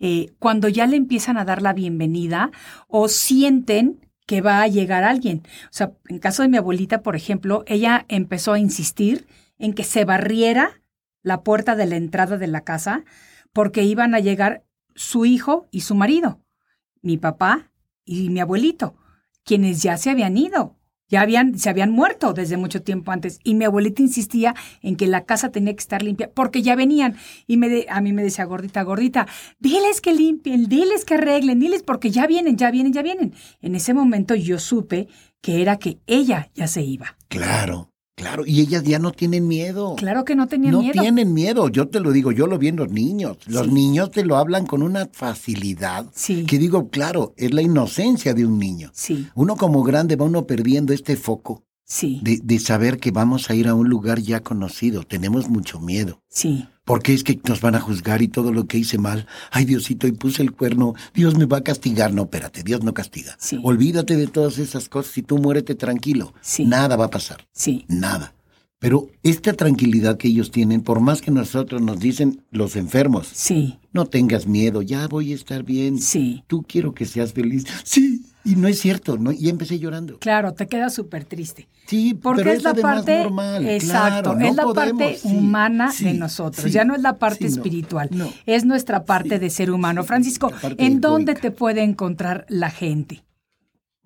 eh, 0.00 0.32
cuando 0.38 0.68
ya 0.68 0.86
le 0.86 0.96
empiezan 0.96 1.36
a 1.36 1.44
dar 1.44 1.60
la 1.60 1.74
bienvenida 1.74 2.50
o 2.88 3.08
sienten 3.08 4.00
que 4.26 4.40
va 4.40 4.62
a 4.62 4.68
llegar 4.68 5.04
alguien. 5.04 5.42
O 5.66 5.72
sea, 5.72 5.92
en 6.08 6.18
caso 6.18 6.42
de 6.42 6.48
mi 6.48 6.56
abuelita, 6.56 7.02
por 7.02 7.14
ejemplo, 7.14 7.62
ella 7.66 8.06
empezó 8.08 8.54
a 8.54 8.58
insistir 8.58 9.26
en 9.58 9.74
que 9.74 9.84
se 9.84 10.06
barriera 10.06 10.80
la 11.22 11.42
puerta 11.42 11.76
de 11.76 11.86
la 11.86 11.96
entrada 11.96 12.38
de 12.38 12.46
la 12.46 12.62
casa 12.62 13.04
porque 13.54 13.84
iban 13.84 14.14
a 14.14 14.20
llegar 14.20 14.66
su 14.94 15.24
hijo 15.24 15.66
y 15.70 15.80
su 15.80 15.94
marido, 15.94 16.42
mi 17.00 17.16
papá 17.16 17.72
y 18.04 18.28
mi 18.28 18.40
abuelito, 18.40 18.96
quienes 19.44 19.82
ya 19.82 19.96
se 19.96 20.10
habían 20.10 20.36
ido, 20.36 20.78
ya 21.08 21.20
habían, 21.20 21.58
se 21.58 21.68
habían 21.70 21.90
muerto 21.90 22.32
desde 22.32 22.56
mucho 22.56 22.82
tiempo 22.82 23.12
antes. 23.12 23.38
Y 23.44 23.54
mi 23.54 23.64
abuelita 23.66 24.02
insistía 24.02 24.54
en 24.82 24.96
que 24.96 25.06
la 25.06 25.24
casa 25.24 25.50
tenía 25.50 25.74
que 25.74 25.80
estar 25.80 26.02
limpia 26.02 26.30
porque 26.32 26.62
ya 26.62 26.74
venían. 26.76 27.16
Y 27.46 27.56
me 27.58 27.68
de- 27.68 27.86
a 27.90 28.00
mí 28.00 28.12
me 28.12 28.22
decía, 28.22 28.44
gordita, 28.46 28.82
gordita, 28.82 29.26
diles 29.58 30.00
que 30.00 30.12
limpien, 30.14 30.66
diles 30.68 31.04
que 31.04 31.14
arreglen, 31.14 31.60
diles 31.60 31.82
porque 31.82 32.10
ya 32.10 32.26
vienen, 32.26 32.56
ya 32.56 32.70
vienen, 32.70 32.92
ya 32.92 33.02
vienen. 33.02 33.34
En 33.60 33.74
ese 33.74 33.94
momento 33.94 34.34
yo 34.34 34.58
supe 34.58 35.08
que 35.40 35.60
era 35.62 35.78
que 35.78 36.00
ella 36.06 36.50
ya 36.54 36.66
se 36.66 36.82
iba. 36.82 37.16
Claro, 37.28 37.92
claro. 38.14 38.44
Y 38.46 38.60
ellas 38.60 38.82
ya 38.84 38.98
no 38.98 39.12
tienen 39.12 39.46
miedo. 39.48 39.94
Claro 39.96 40.24
que 40.24 40.34
no 40.36 40.46
tenía 40.46 40.70
no 40.70 40.80
miedo. 40.80 41.00
tienen 41.00 41.32
miedo. 41.32 41.68
Yo 41.68 41.88
te 41.88 42.00
lo 42.00 42.12
digo, 42.12 42.32
yo 42.32 42.46
lo 42.46 42.58
vi 42.58 42.68
en 42.68 42.76
los 42.76 42.90
niños. 42.90 43.38
Los 43.46 43.66
Sí. 43.66 43.72
niños 43.72 44.10
te 44.10 44.24
lo 44.24 44.36
hablan 44.36 44.66
con 44.66 44.82
una 44.82 45.08
facilidad 45.12 46.06
Sí. 46.14 46.44
que 46.46 46.58
digo, 46.58 46.88
claro, 46.88 47.34
es 47.36 47.52
la 47.52 47.62
inocencia 47.62 48.34
de 48.34 48.46
un 48.46 48.58
niño. 48.58 48.90
Sí, 48.94 49.26
Uno 49.34 49.56
como 49.56 49.82
grande 49.82 50.16
va 50.16 50.24
uno 50.26 50.46
perdiendo 50.46 50.92
este 50.92 51.16
foco 51.16 51.64
sí, 51.84 52.20
de, 52.22 52.40
de 52.42 52.58
saber 52.58 52.98
que 52.98 53.10
vamos 53.10 53.50
a 53.50 53.54
ir 53.54 53.68
a 53.68 53.74
un 53.74 53.88
lugar 53.88 54.20
ya 54.20 54.40
conocido. 54.40 55.02
Tenemos 55.02 55.48
mucho 55.48 55.80
miedo. 55.80 56.20
sí. 56.28 56.66
Porque 56.84 57.14
es 57.14 57.24
que 57.24 57.40
nos 57.48 57.60
van 57.60 57.74
a 57.74 57.80
juzgar 57.80 58.20
y 58.22 58.28
todo 58.28 58.52
lo 58.52 58.66
que 58.66 58.78
hice 58.78 58.98
mal. 58.98 59.26
Ay, 59.50 59.64
Diosito, 59.64 60.06
y 60.06 60.12
puse 60.12 60.42
el 60.42 60.52
cuerno. 60.52 60.94
Dios 61.14 61.36
me 61.36 61.46
va 61.46 61.58
a 61.58 61.64
castigar. 61.64 62.12
No, 62.12 62.22
espérate, 62.24 62.62
Dios 62.62 62.82
no 62.82 62.92
castiga. 62.92 63.36
Sí. 63.38 63.58
Olvídate 63.62 64.16
de 64.16 64.26
todas 64.26 64.58
esas 64.58 64.88
cosas 64.88 65.16
y 65.18 65.22
tú 65.22 65.38
muérete 65.38 65.74
tranquilo. 65.74 66.34
Sí. 66.42 66.66
Nada 66.66 66.96
va 66.96 67.06
a 67.06 67.10
pasar. 67.10 67.46
Sí, 67.52 67.84
Nada. 67.88 68.34
Pero 68.80 69.08
esta 69.22 69.54
tranquilidad 69.54 70.18
que 70.18 70.28
ellos 70.28 70.50
tienen, 70.50 70.82
por 70.82 71.00
más 71.00 71.22
que 71.22 71.30
nosotros 71.30 71.80
nos 71.80 72.00
dicen 72.00 72.42
los 72.50 72.76
enfermos, 72.76 73.28
sí, 73.32 73.78
no 73.94 74.04
tengas 74.04 74.46
miedo, 74.46 74.82
ya 74.82 75.08
voy 75.08 75.32
a 75.32 75.34
estar 75.36 75.62
bien. 75.62 75.98
sí. 75.98 76.44
Tú 76.48 76.66
quiero 76.68 76.92
que 76.92 77.06
seas 77.06 77.32
feliz. 77.32 77.64
Sí, 77.84 78.26
y 78.44 78.56
no 78.56 78.68
es 78.68 78.78
cierto, 78.78 79.16
¿no? 79.18 79.32
Y 79.32 79.48
empecé 79.48 79.78
llorando. 79.78 80.18
Claro, 80.18 80.52
te 80.52 80.66
queda 80.66 80.90
súper 80.90 81.24
triste. 81.24 81.68
Sí, 81.86 82.14
Porque 82.14 82.42
pero 82.42 82.54
es 82.54 82.62
la 82.62 82.74
parte, 82.74 83.24
normal. 83.24 83.66
exacto, 83.66 84.32
claro, 84.32 84.38
no 84.38 84.46
es 84.46 84.54
la 84.56 84.62
podemos, 84.64 85.02
parte 85.02 85.18
sí, 85.18 85.28
humana 85.28 85.92
sí, 85.92 86.04
de 86.04 86.14
nosotros, 86.14 86.64
sí, 86.64 86.70
ya 86.70 86.84
no 86.84 86.94
es 86.94 87.02
la 87.02 87.18
parte 87.18 87.44
no, 87.44 87.50
espiritual, 87.50 88.08
no. 88.12 88.30
es 88.46 88.64
nuestra 88.64 89.04
parte 89.04 89.38
de 89.38 89.50
ser 89.50 89.70
humano. 89.70 90.04
Francisco, 90.04 90.50
¿en 90.78 91.00
dónde 91.00 91.32
egoica. 91.32 91.42
te 91.42 91.50
puede 91.50 91.82
encontrar 91.82 92.46
la 92.48 92.70
gente? 92.70 93.24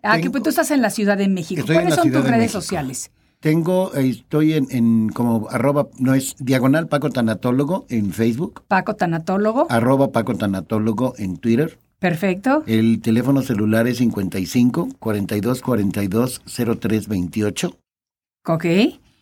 Ah, 0.03 0.19
que 0.21 0.31
pues 0.31 0.43
tú 0.43 0.51
estás 0.51 0.71
en 0.71 0.81
la 0.83 0.91
Ciudad 0.91 1.17
de 1.19 1.29
México. 1.29 1.63
¿Cuáles 1.67 1.95
son 1.95 2.11
tus 2.11 2.23
de 2.23 2.31
redes 2.31 2.39
México. 2.41 2.61
sociales? 2.61 3.11
Tengo, 3.41 3.95
eh, 3.95 4.09
estoy 4.09 4.55
en, 4.55 4.67
en 4.71 5.09
como 5.11 5.49
arroba, 5.51 5.89
no 5.99 6.15
es 6.15 6.35
diagonal 6.39 6.89
Paco 6.89 7.11
Tanatólogo 7.11 7.87
en 7.89 8.13
Facebook, 8.13 8.63
Paco 8.67 8.95
Tanatólogo. 8.97 9.67
arroba 9.71 10.11
Paco 10.11 10.35
Tanatólogo 10.37 11.15
en 11.19 11.37
Twitter. 11.37 11.79
Perfecto. 11.99 12.63
El 12.67 13.01
teléfono 13.01 13.43
celular 13.43 13.89
es 13.89 13.99
55 13.99 14.89
42 14.99 15.63
42 15.63 16.43
03 16.81 17.09
28. 17.09 17.77
Ok. 18.47 18.65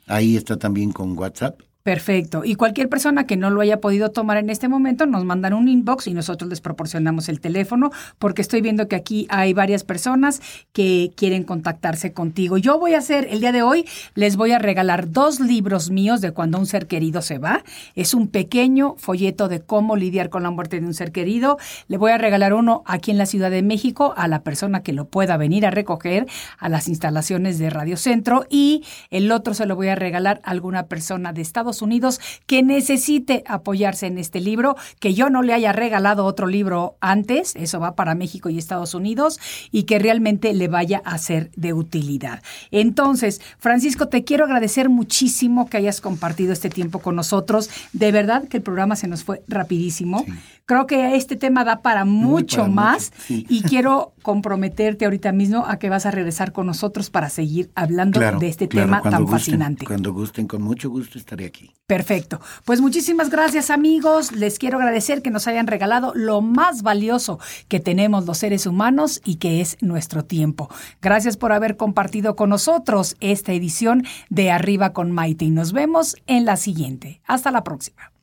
Ahí 0.06 0.36
está 0.36 0.58
también 0.58 0.92
con 0.92 1.18
WhatsApp. 1.18 1.60
Perfecto. 1.86 2.44
Y 2.44 2.56
cualquier 2.56 2.88
persona 2.88 3.28
que 3.28 3.36
no 3.36 3.48
lo 3.48 3.60
haya 3.60 3.80
podido 3.80 4.10
tomar 4.10 4.38
en 4.38 4.50
este 4.50 4.66
momento, 4.66 5.06
nos 5.06 5.24
mandan 5.24 5.52
un 5.52 5.68
inbox 5.68 6.08
y 6.08 6.14
nosotros 6.14 6.50
les 6.50 6.60
proporcionamos 6.60 7.28
el 7.28 7.38
teléfono, 7.38 7.92
porque 8.18 8.42
estoy 8.42 8.60
viendo 8.60 8.88
que 8.88 8.96
aquí 8.96 9.28
hay 9.30 9.54
varias 9.54 9.84
personas 9.84 10.42
que 10.72 11.12
quieren 11.14 11.44
contactarse 11.44 12.12
contigo. 12.12 12.58
Yo 12.58 12.80
voy 12.80 12.94
a 12.94 12.98
hacer, 12.98 13.28
el 13.30 13.38
día 13.38 13.52
de 13.52 13.62
hoy, 13.62 13.84
les 14.16 14.34
voy 14.34 14.50
a 14.50 14.58
regalar 14.58 15.12
dos 15.12 15.38
libros 15.38 15.90
míos 15.90 16.20
de 16.20 16.32
cuando 16.32 16.58
un 16.58 16.66
ser 16.66 16.88
querido 16.88 17.22
se 17.22 17.38
va. 17.38 17.62
Es 17.94 18.14
un 18.14 18.26
pequeño 18.26 18.96
folleto 18.98 19.46
de 19.46 19.60
cómo 19.60 19.94
lidiar 19.94 20.28
con 20.28 20.42
la 20.42 20.50
muerte 20.50 20.80
de 20.80 20.86
un 20.86 20.94
ser 20.94 21.12
querido. 21.12 21.56
Le 21.86 21.98
voy 21.98 22.10
a 22.10 22.18
regalar 22.18 22.52
uno 22.52 22.82
aquí 22.86 23.12
en 23.12 23.18
la 23.18 23.26
Ciudad 23.26 23.52
de 23.52 23.62
México 23.62 24.12
a 24.16 24.26
la 24.26 24.42
persona 24.42 24.82
que 24.82 24.92
lo 24.92 25.04
pueda 25.04 25.36
venir 25.36 25.64
a 25.64 25.70
recoger 25.70 26.26
a 26.58 26.68
las 26.68 26.88
instalaciones 26.88 27.60
de 27.60 27.70
Radio 27.70 27.96
Centro 27.96 28.44
y 28.50 28.82
el 29.10 29.30
otro 29.30 29.54
se 29.54 29.66
lo 29.66 29.76
voy 29.76 29.86
a 29.86 29.94
regalar 29.94 30.40
a 30.42 30.50
alguna 30.50 30.86
persona 30.86 31.32
de 31.32 31.42
Estados 31.42 31.75
Unidos 31.82 32.20
que 32.46 32.62
necesite 32.62 33.44
apoyarse 33.46 34.06
en 34.06 34.18
este 34.18 34.40
libro, 34.40 34.76
que 35.00 35.14
yo 35.14 35.30
no 35.30 35.42
le 35.42 35.54
haya 35.54 35.72
regalado 35.72 36.24
otro 36.24 36.46
libro 36.46 36.96
antes, 37.00 37.54
eso 37.56 37.80
va 37.80 37.94
para 37.94 38.14
México 38.14 38.48
y 38.48 38.58
Estados 38.58 38.94
Unidos, 38.94 39.40
y 39.70 39.84
que 39.84 39.98
realmente 39.98 40.52
le 40.54 40.68
vaya 40.68 41.02
a 41.04 41.18
ser 41.18 41.50
de 41.56 41.72
utilidad. 41.72 42.42
Entonces, 42.70 43.40
Francisco, 43.58 44.08
te 44.08 44.24
quiero 44.24 44.44
agradecer 44.44 44.88
muchísimo 44.88 45.68
que 45.68 45.76
hayas 45.76 46.00
compartido 46.00 46.52
este 46.52 46.70
tiempo 46.70 47.00
con 47.00 47.16
nosotros. 47.16 47.70
De 47.92 48.12
verdad 48.12 48.48
que 48.48 48.58
el 48.58 48.62
programa 48.62 48.96
se 48.96 49.08
nos 49.08 49.24
fue 49.24 49.42
rapidísimo. 49.48 50.24
Creo 50.66 50.86
que 50.86 51.14
este 51.14 51.36
tema 51.36 51.64
da 51.64 51.80
para 51.80 52.04
mucho 52.04 52.62
para 52.62 52.68
más 52.68 53.12
mucho, 53.12 53.22
sí. 53.26 53.46
y 53.48 53.62
quiero 53.68 54.12
comprometerte 54.22 55.04
ahorita 55.04 55.30
mismo 55.30 55.64
a 55.64 55.78
que 55.78 55.88
vas 55.88 56.06
a 56.06 56.10
regresar 56.10 56.52
con 56.52 56.66
nosotros 56.66 57.08
para 57.08 57.28
seguir 57.28 57.70
hablando 57.76 58.18
Claro, 58.18 58.40
de 58.40 58.48
este 58.48 58.66
claro, 58.66 58.88
tema 58.88 59.02
tan 59.02 59.22
gusten, 59.22 59.38
fascinante. 59.38 59.86
Cuando 59.86 60.12
gusten, 60.12 60.48
con 60.48 60.62
mucho 60.62 60.90
gusto 60.90 61.18
estaré 61.18 61.46
aquí. 61.46 61.70
Perfecto. 61.86 62.40
Pues 62.64 62.80
muchísimas 62.80 63.30
gracias 63.30 63.70
amigos. 63.70 64.32
Les 64.32 64.58
quiero 64.58 64.78
agradecer 64.78 65.22
que 65.22 65.30
nos 65.30 65.46
hayan 65.46 65.68
regalado 65.68 66.12
lo 66.16 66.40
más 66.40 66.82
valioso 66.82 67.38
que 67.68 67.78
tenemos 67.78 68.26
los 68.26 68.38
seres 68.38 68.66
humanos 68.66 69.20
y 69.24 69.36
que 69.36 69.60
es 69.60 69.76
nuestro 69.80 70.24
tiempo. 70.24 70.68
Gracias 71.00 71.36
por 71.36 71.52
haber 71.52 71.76
compartido 71.76 72.34
con 72.34 72.50
nosotros 72.50 73.16
esta 73.20 73.52
edición 73.52 74.04
de 74.30 74.50
Arriba 74.50 74.92
con 74.92 75.12
Maite 75.12 75.44
y 75.44 75.50
nos 75.50 75.72
vemos 75.72 76.16
en 76.26 76.44
la 76.44 76.56
siguiente. 76.56 77.20
Hasta 77.24 77.52
la 77.52 77.62
próxima. 77.62 78.15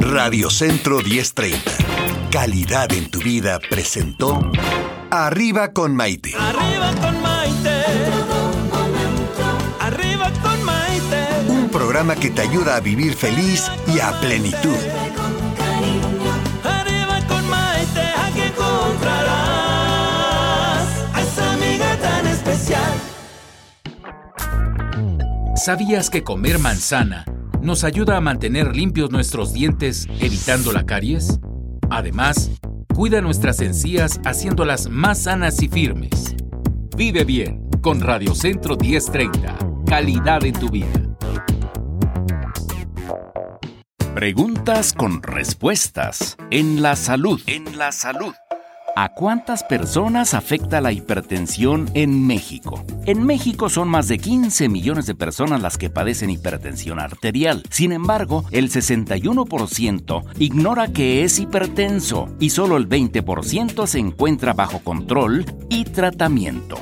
Radio 0.00 0.50
Centro 0.50 1.00
1030. 1.02 1.70
Calidad 2.30 2.92
en 2.92 3.08
tu 3.10 3.20
vida 3.20 3.60
presentó 3.60 4.40
Arriba 5.10 5.72
con 5.72 5.94
Maite. 5.94 6.34
Arriba 6.36 6.90
con 7.00 7.22
Maite. 7.22 7.84
Arriba 9.78 10.32
con 10.42 10.64
Maite. 10.64 11.28
Un 11.48 11.68
programa 11.68 12.16
que 12.16 12.30
te 12.30 12.42
ayuda 12.42 12.74
a 12.74 12.80
vivir 12.80 13.14
feliz 13.14 13.70
y 13.86 14.00
a 14.00 14.10
plenitud. 14.20 14.76
Arriba 16.64 17.20
con 17.28 17.48
Maite, 17.48 18.00
aquí 18.00 18.40
encontrarás 18.40 19.28
a 21.14 21.22
esa 21.22 21.52
amiga 21.52 21.96
tan 21.98 22.26
especial. 22.26 22.92
¿Sabías 25.54 26.10
que 26.10 26.24
comer 26.24 26.58
manzana 26.58 27.24
nos 27.62 27.84
ayuda 27.84 28.16
a 28.16 28.20
mantener 28.20 28.74
limpios 28.74 29.10
nuestros 29.10 29.52
dientes 29.52 30.08
evitando 30.20 30.72
la 30.72 30.84
caries? 30.84 31.38
Además, 31.90 32.50
cuida 32.94 33.20
nuestras 33.20 33.60
encías 33.60 34.20
haciéndolas 34.24 34.90
más 34.90 35.22
sanas 35.22 35.62
y 35.62 35.68
firmes. 35.68 36.34
Vive 36.96 37.24
bien 37.24 37.68
con 37.80 38.00
Radio 38.00 38.34
Centro 38.34 38.76
1030. 38.76 39.56
Calidad 39.86 40.44
en 40.44 40.54
tu 40.54 40.68
vida. 40.68 40.88
Preguntas 44.14 44.92
con 44.92 45.22
respuestas 45.22 46.36
en 46.50 46.82
la 46.82 46.96
salud. 46.96 47.40
En 47.46 47.78
la 47.78 47.92
salud. 47.92 48.34
¿A 48.94 49.08
cuántas 49.08 49.64
personas 49.64 50.34
afecta 50.34 50.82
la 50.82 50.92
hipertensión 50.92 51.90
en 51.94 52.26
México? 52.26 52.84
En 53.06 53.24
México 53.24 53.70
son 53.70 53.88
más 53.88 54.06
de 54.06 54.18
15 54.18 54.68
millones 54.68 55.06
de 55.06 55.14
personas 55.14 55.62
las 55.62 55.78
que 55.78 55.88
padecen 55.88 56.28
hipertensión 56.28 57.00
arterial. 57.00 57.62
Sin 57.70 57.92
embargo, 57.92 58.44
el 58.50 58.70
61% 58.70 60.24
ignora 60.38 60.88
que 60.88 61.24
es 61.24 61.38
hipertenso 61.38 62.28
y 62.38 62.50
solo 62.50 62.76
el 62.76 62.86
20% 62.86 63.86
se 63.86 63.98
encuentra 63.98 64.52
bajo 64.52 64.80
control 64.80 65.46
y 65.70 65.84
tratamiento. 65.84 66.76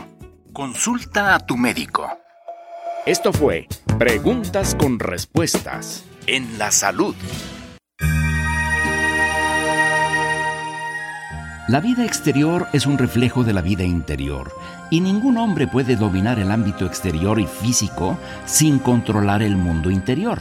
Consulta 0.52 1.36
a 1.36 1.46
tu 1.46 1.56
médico. 1.56 2.08
Esto 3.06 3.32
fue 3.32 3.68
Preguntas 3.98 4.74
con 4.74 4.98
Respuestas 4.98 6.04
en 6.26 6.58
la 6.58 6.72
Salud. 6.72 7.14
La 11.70 11.78
vida 11.78 12.04
exterior 12.04 12.66
es 12.72 12.84
un 12.84 12.98
reflejo 12.98 13.44
de 13.44 13.52
la 13.52 13.60
vida 13.60 13.84
interior 13.84 14.52
y 14.90 15.00
ningún 15.00 15.38
hombre 15.38 15.68
puede 15.68 15.94
dominar 15.94 16.40
el 16.40 16.50
ámbito 16.50 16.84
exterior 16.84 17.38
y 17.38 17.46
físico 17.46 18.18
sin 18.44 18.80
controlar 18.80 19.40
el 19.40 19.56
mundo 19.56 19.88
interior. 19.88 20.40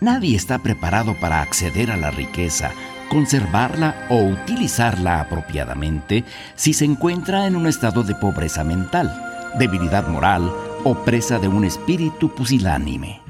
Nadie 0.00 0.36
está 0.36 0.58
preparado 0.58 1.18
para 1.18 1.40
acceder 1.40 1.90
a 1.90 1.96
la 1.96 2.10
riqueza, 2.10 2.72
conservarla 3.08 4.06
o 4.10 4.22
utilizarla 4.22 5.20
apropiadamente 5.20 6.24
si 6.56 6.74
se 6.74 6.84
encuentra 6.84 7.46
en 7.46 7.56
un 7.56 7.66
estado 7.66 8.02
de 8.02 8.14
pobreza 8.14 8.62
mental, 8.62 9.10
debilidad 9.58 10.06
moral 10.08 10.52
o 10.84 10.94
presa 11.06 11.38
de 11.38 11.48
un 11.48 11.64
espíritu 11.64 12.34
pusilánime. 12.34 13.22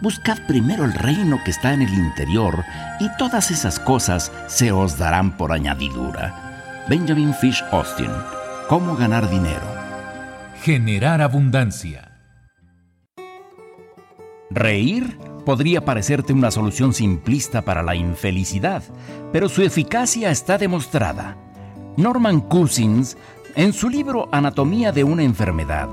Buscad 0.00 0.38
primero 0.46 0.84
el 0.84 0.94
reino 0.94 1.40
que 1.44 1.50
está 1.50 1.72
en 1.72 1.82
el 1.82 1.92
interior 1.92 2.64
y 3.00 3.08
todas 3.18 3.50
esas 3.50 3.80
cosas 3.80 4.30
se 4.46 4.70
os 4.70 4.96
darán 4.96 5.36
por 5.36 5.50
añadidura. 5.50 6.47
Benjamin 6.88 7.34
Fish 7.34 7.62
Austin. 7.70 8.10
¿Cómo 8.66 8.96
ganar 8.96 9.28
dinero? 9.28 9.66
Generar 10.62 11.20
abundancia. 11.20 12.12
Reír 14.48 15.18
podría 15.44 15.84
parecerte 15.84 16.32
una 16.32 16.50
solución 16.50 16.94
simplista 16.94 17.60
para 17.60 17.82
la 17.82 17.94
infelicidad, 17.94 18.82
pero 19.34 19.50
su 19.50 19.60
eficacia 19.60 20.30
está 20.30 20.56
demostrada. 20.56 21.36
Norman 21.98 22.40
Cousins, 22.40 23.18
en 23.54 23.74
su 23.74 23.90
libro 23.90 24.30
Anatomía 24.32 24.90
de 24.90 25.04
una 25.04 25.24
enfermedad, 25.24 25.90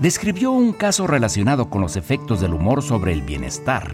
describió 0.00 0.50
un 0.50 0.72
caso 0.72 1.06
relacionado 1.06 1.70
con 1.70 1.82
los 1.82 1.94
efectos 1.94 2.40
del 2.40 2.54
humor 2.54 2.82
sobre 2.82 3.12
el 3.12 3.22
bienestar. 3.22 3.92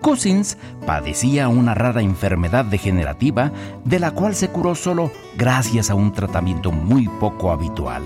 Cousins 0.00 0.56
padecía 0.86 1.48
una 1.48 1.74
rara 1.74 2.00
enfermedad 2.02 2.64
degenerativa 2.64 3.52
de 3.84 3.98
la 3.98 4.12
cual 4.12 4.34
se 4.34 4.48
curó 4.48 4.74
solo 4.74 5.12
gracias 5.36 5.90
a 5.90 5.94
un 5.94 6.12
tratamiento 6.12 6.72
muy 6.72 7.08
poco 7.20 7.52
habitual. 7.52 8.02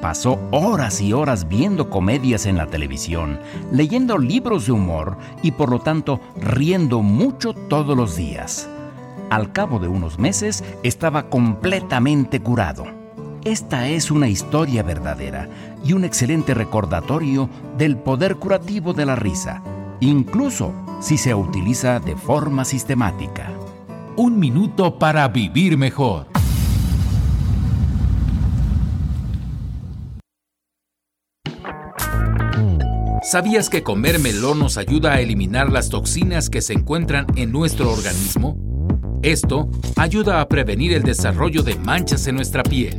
Pasó 0.00 0.38
horas 0.52 1.00
y 1.00 1.12
horas 1.12 1.48
viendo 1.48 1.90
comedias 1.90 2.46
en 2.46 2.56
la 2.56 2.66
televisión, 2.66 3.40
leyendo 3.72 4.16
libros 4.16 4.66
de 4.66 4.72
humor 4.72 5.16
y 5.42 5.52
por 5.52 5.70
lo 5.70 5.80
tanto 5.80 6.20
riendo 6.36 7.02
mucho 7.02 7.52
todos 7.52 7.96
los 7.96 8.14
días. 8.14 8.68
Al 9.30 9.52
cabo 9.52 9.78
de 9.78 9.88
unos 9.88 10.18
meses 10.18 10.62
estaba 10.82 11.28
completamente 11.28 12.40
curado. 12.40 12.86
Esta 13.44 13.88
es 13.88 14.10
una 14.10 14.28
historia 14.28 14.82
verdadera 14.82 15.48
y 15.84 15.94
un 15.94 16.04
excelente 16.04 16.54
recordatorio 16.54 17.48
del 17.76 17.96
poder 17.96 18.36
curativo 18.36 18.92
de 18.92 19.06
la 19.06 19.16
risa, 19.16 19.62
incluso 20.00 20.72
si 21.00 21.18
se 21.18 21.34
utiliza 21.34 22.00
de 22.00 22.16
forma 22.16 22.64
sistemática. 22.64 23.52
Un 24.16 24.38
minuto 24.38 24.98
para 24.98 25.28
vivir 25.28 25.76
mejor. 25.76 26.26
¿Sabías 33.22 33.68
que 33.68 33.82
comer 33.82 34.18
melón 34.18 34.58
nos 34.58 34.78
ayuda 34.78 35.12
a 35.12 35.20
eliminar 35.20 35.70
las 35.70 35.90
toxinas 35.90 36.48
que 36.48 36.62
se 36.62 36.72
encuentran 36.72 37.26
en 37.36 37.52
nuestro 37.52 37.92
organismo? 37.92 38.56
Esto 39.22 39.68
ayuda 39.96 40.40
a 40.40 40.48
prevenir 40.48 40.94
el 40.94 41.02
desarrollo 41.02 41.62
de 41.62 41.74
manchas 41.74 42.26
en 42.26 42.36
nuestra 42.36 42.62
piel. 42.62 42.96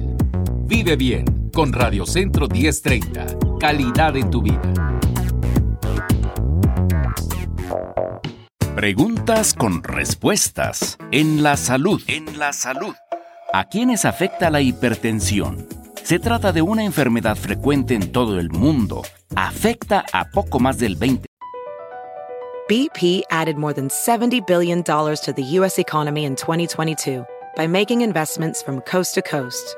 Vive 0.66 0.96
bien 0.98 1.50
con 1.52 1.74
Radio 1.74 2.06
Centro 2.06 2.48
1030. 2.48 3.26
Calidad 3.60 4.16
en 4.18 4.30
tu 4.30 4.44
vida. 4.44 4.62
Preguntas 8.80 9.54
con 9.54 9.84
respuestas 9.84 10.98
en 11.12 11.44
la 11.44 11.58
salud. 11.58 12.02
En 12.08 12.40
la 12.40 12.54
salud. 12.54 12.96
¿A 13.52 13.66
quiénes 13.66 14.06
afecta 14.06 14.50
la 14.50 14.62
hipertensión? 14.62 15.68
Se 16.02 16.18
trata 16.18 16.54
de 16.54 16.62
una 16.62 16.86
enfermedad 16.86 17.36
frecuente 17.36 17.94
en 17.94 18.14
todo 18.14 18.40
el 18.40 18.50
mundo. 18.52 19.02
Afecta 19.36 20.06
a 20.14 20.30
poco 20.30 20.62
más 20.62 20.78
del 20.78 20.96
20. 20.96 21.28
BP 22.70 23.26
added 23.30 23.58
more 23.58 23.74
than 23.74 23.90
$70 23.90 24.48
billion 24.48 24.82
to 24.82 25.34
the 25.36 25.44
U.S. 25.58 25.78
economy 25.78 26.24
in 26.24 26.38
2022 26.38 27.26
by 27.58 27.68
making 27.68 28.00
investments 28.00 28.64
from 28.64 28.80
coast 28.84 29.14
to 29.16 29.22
coast. 29.22 29.76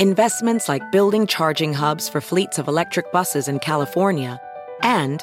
Investments 0.00 0.68
like 0.68 0.90
building 0.90 1.24
charging 1.28 1.72
hubs 1.72 2.08
for 2.08 2.20
fleets 2.20 2.58
of 2.58 2.66
electric 2.66 3.12
buses 3.12 3.46
in 3.46 3.60
California 3.60 4.40
and 4.82 5.22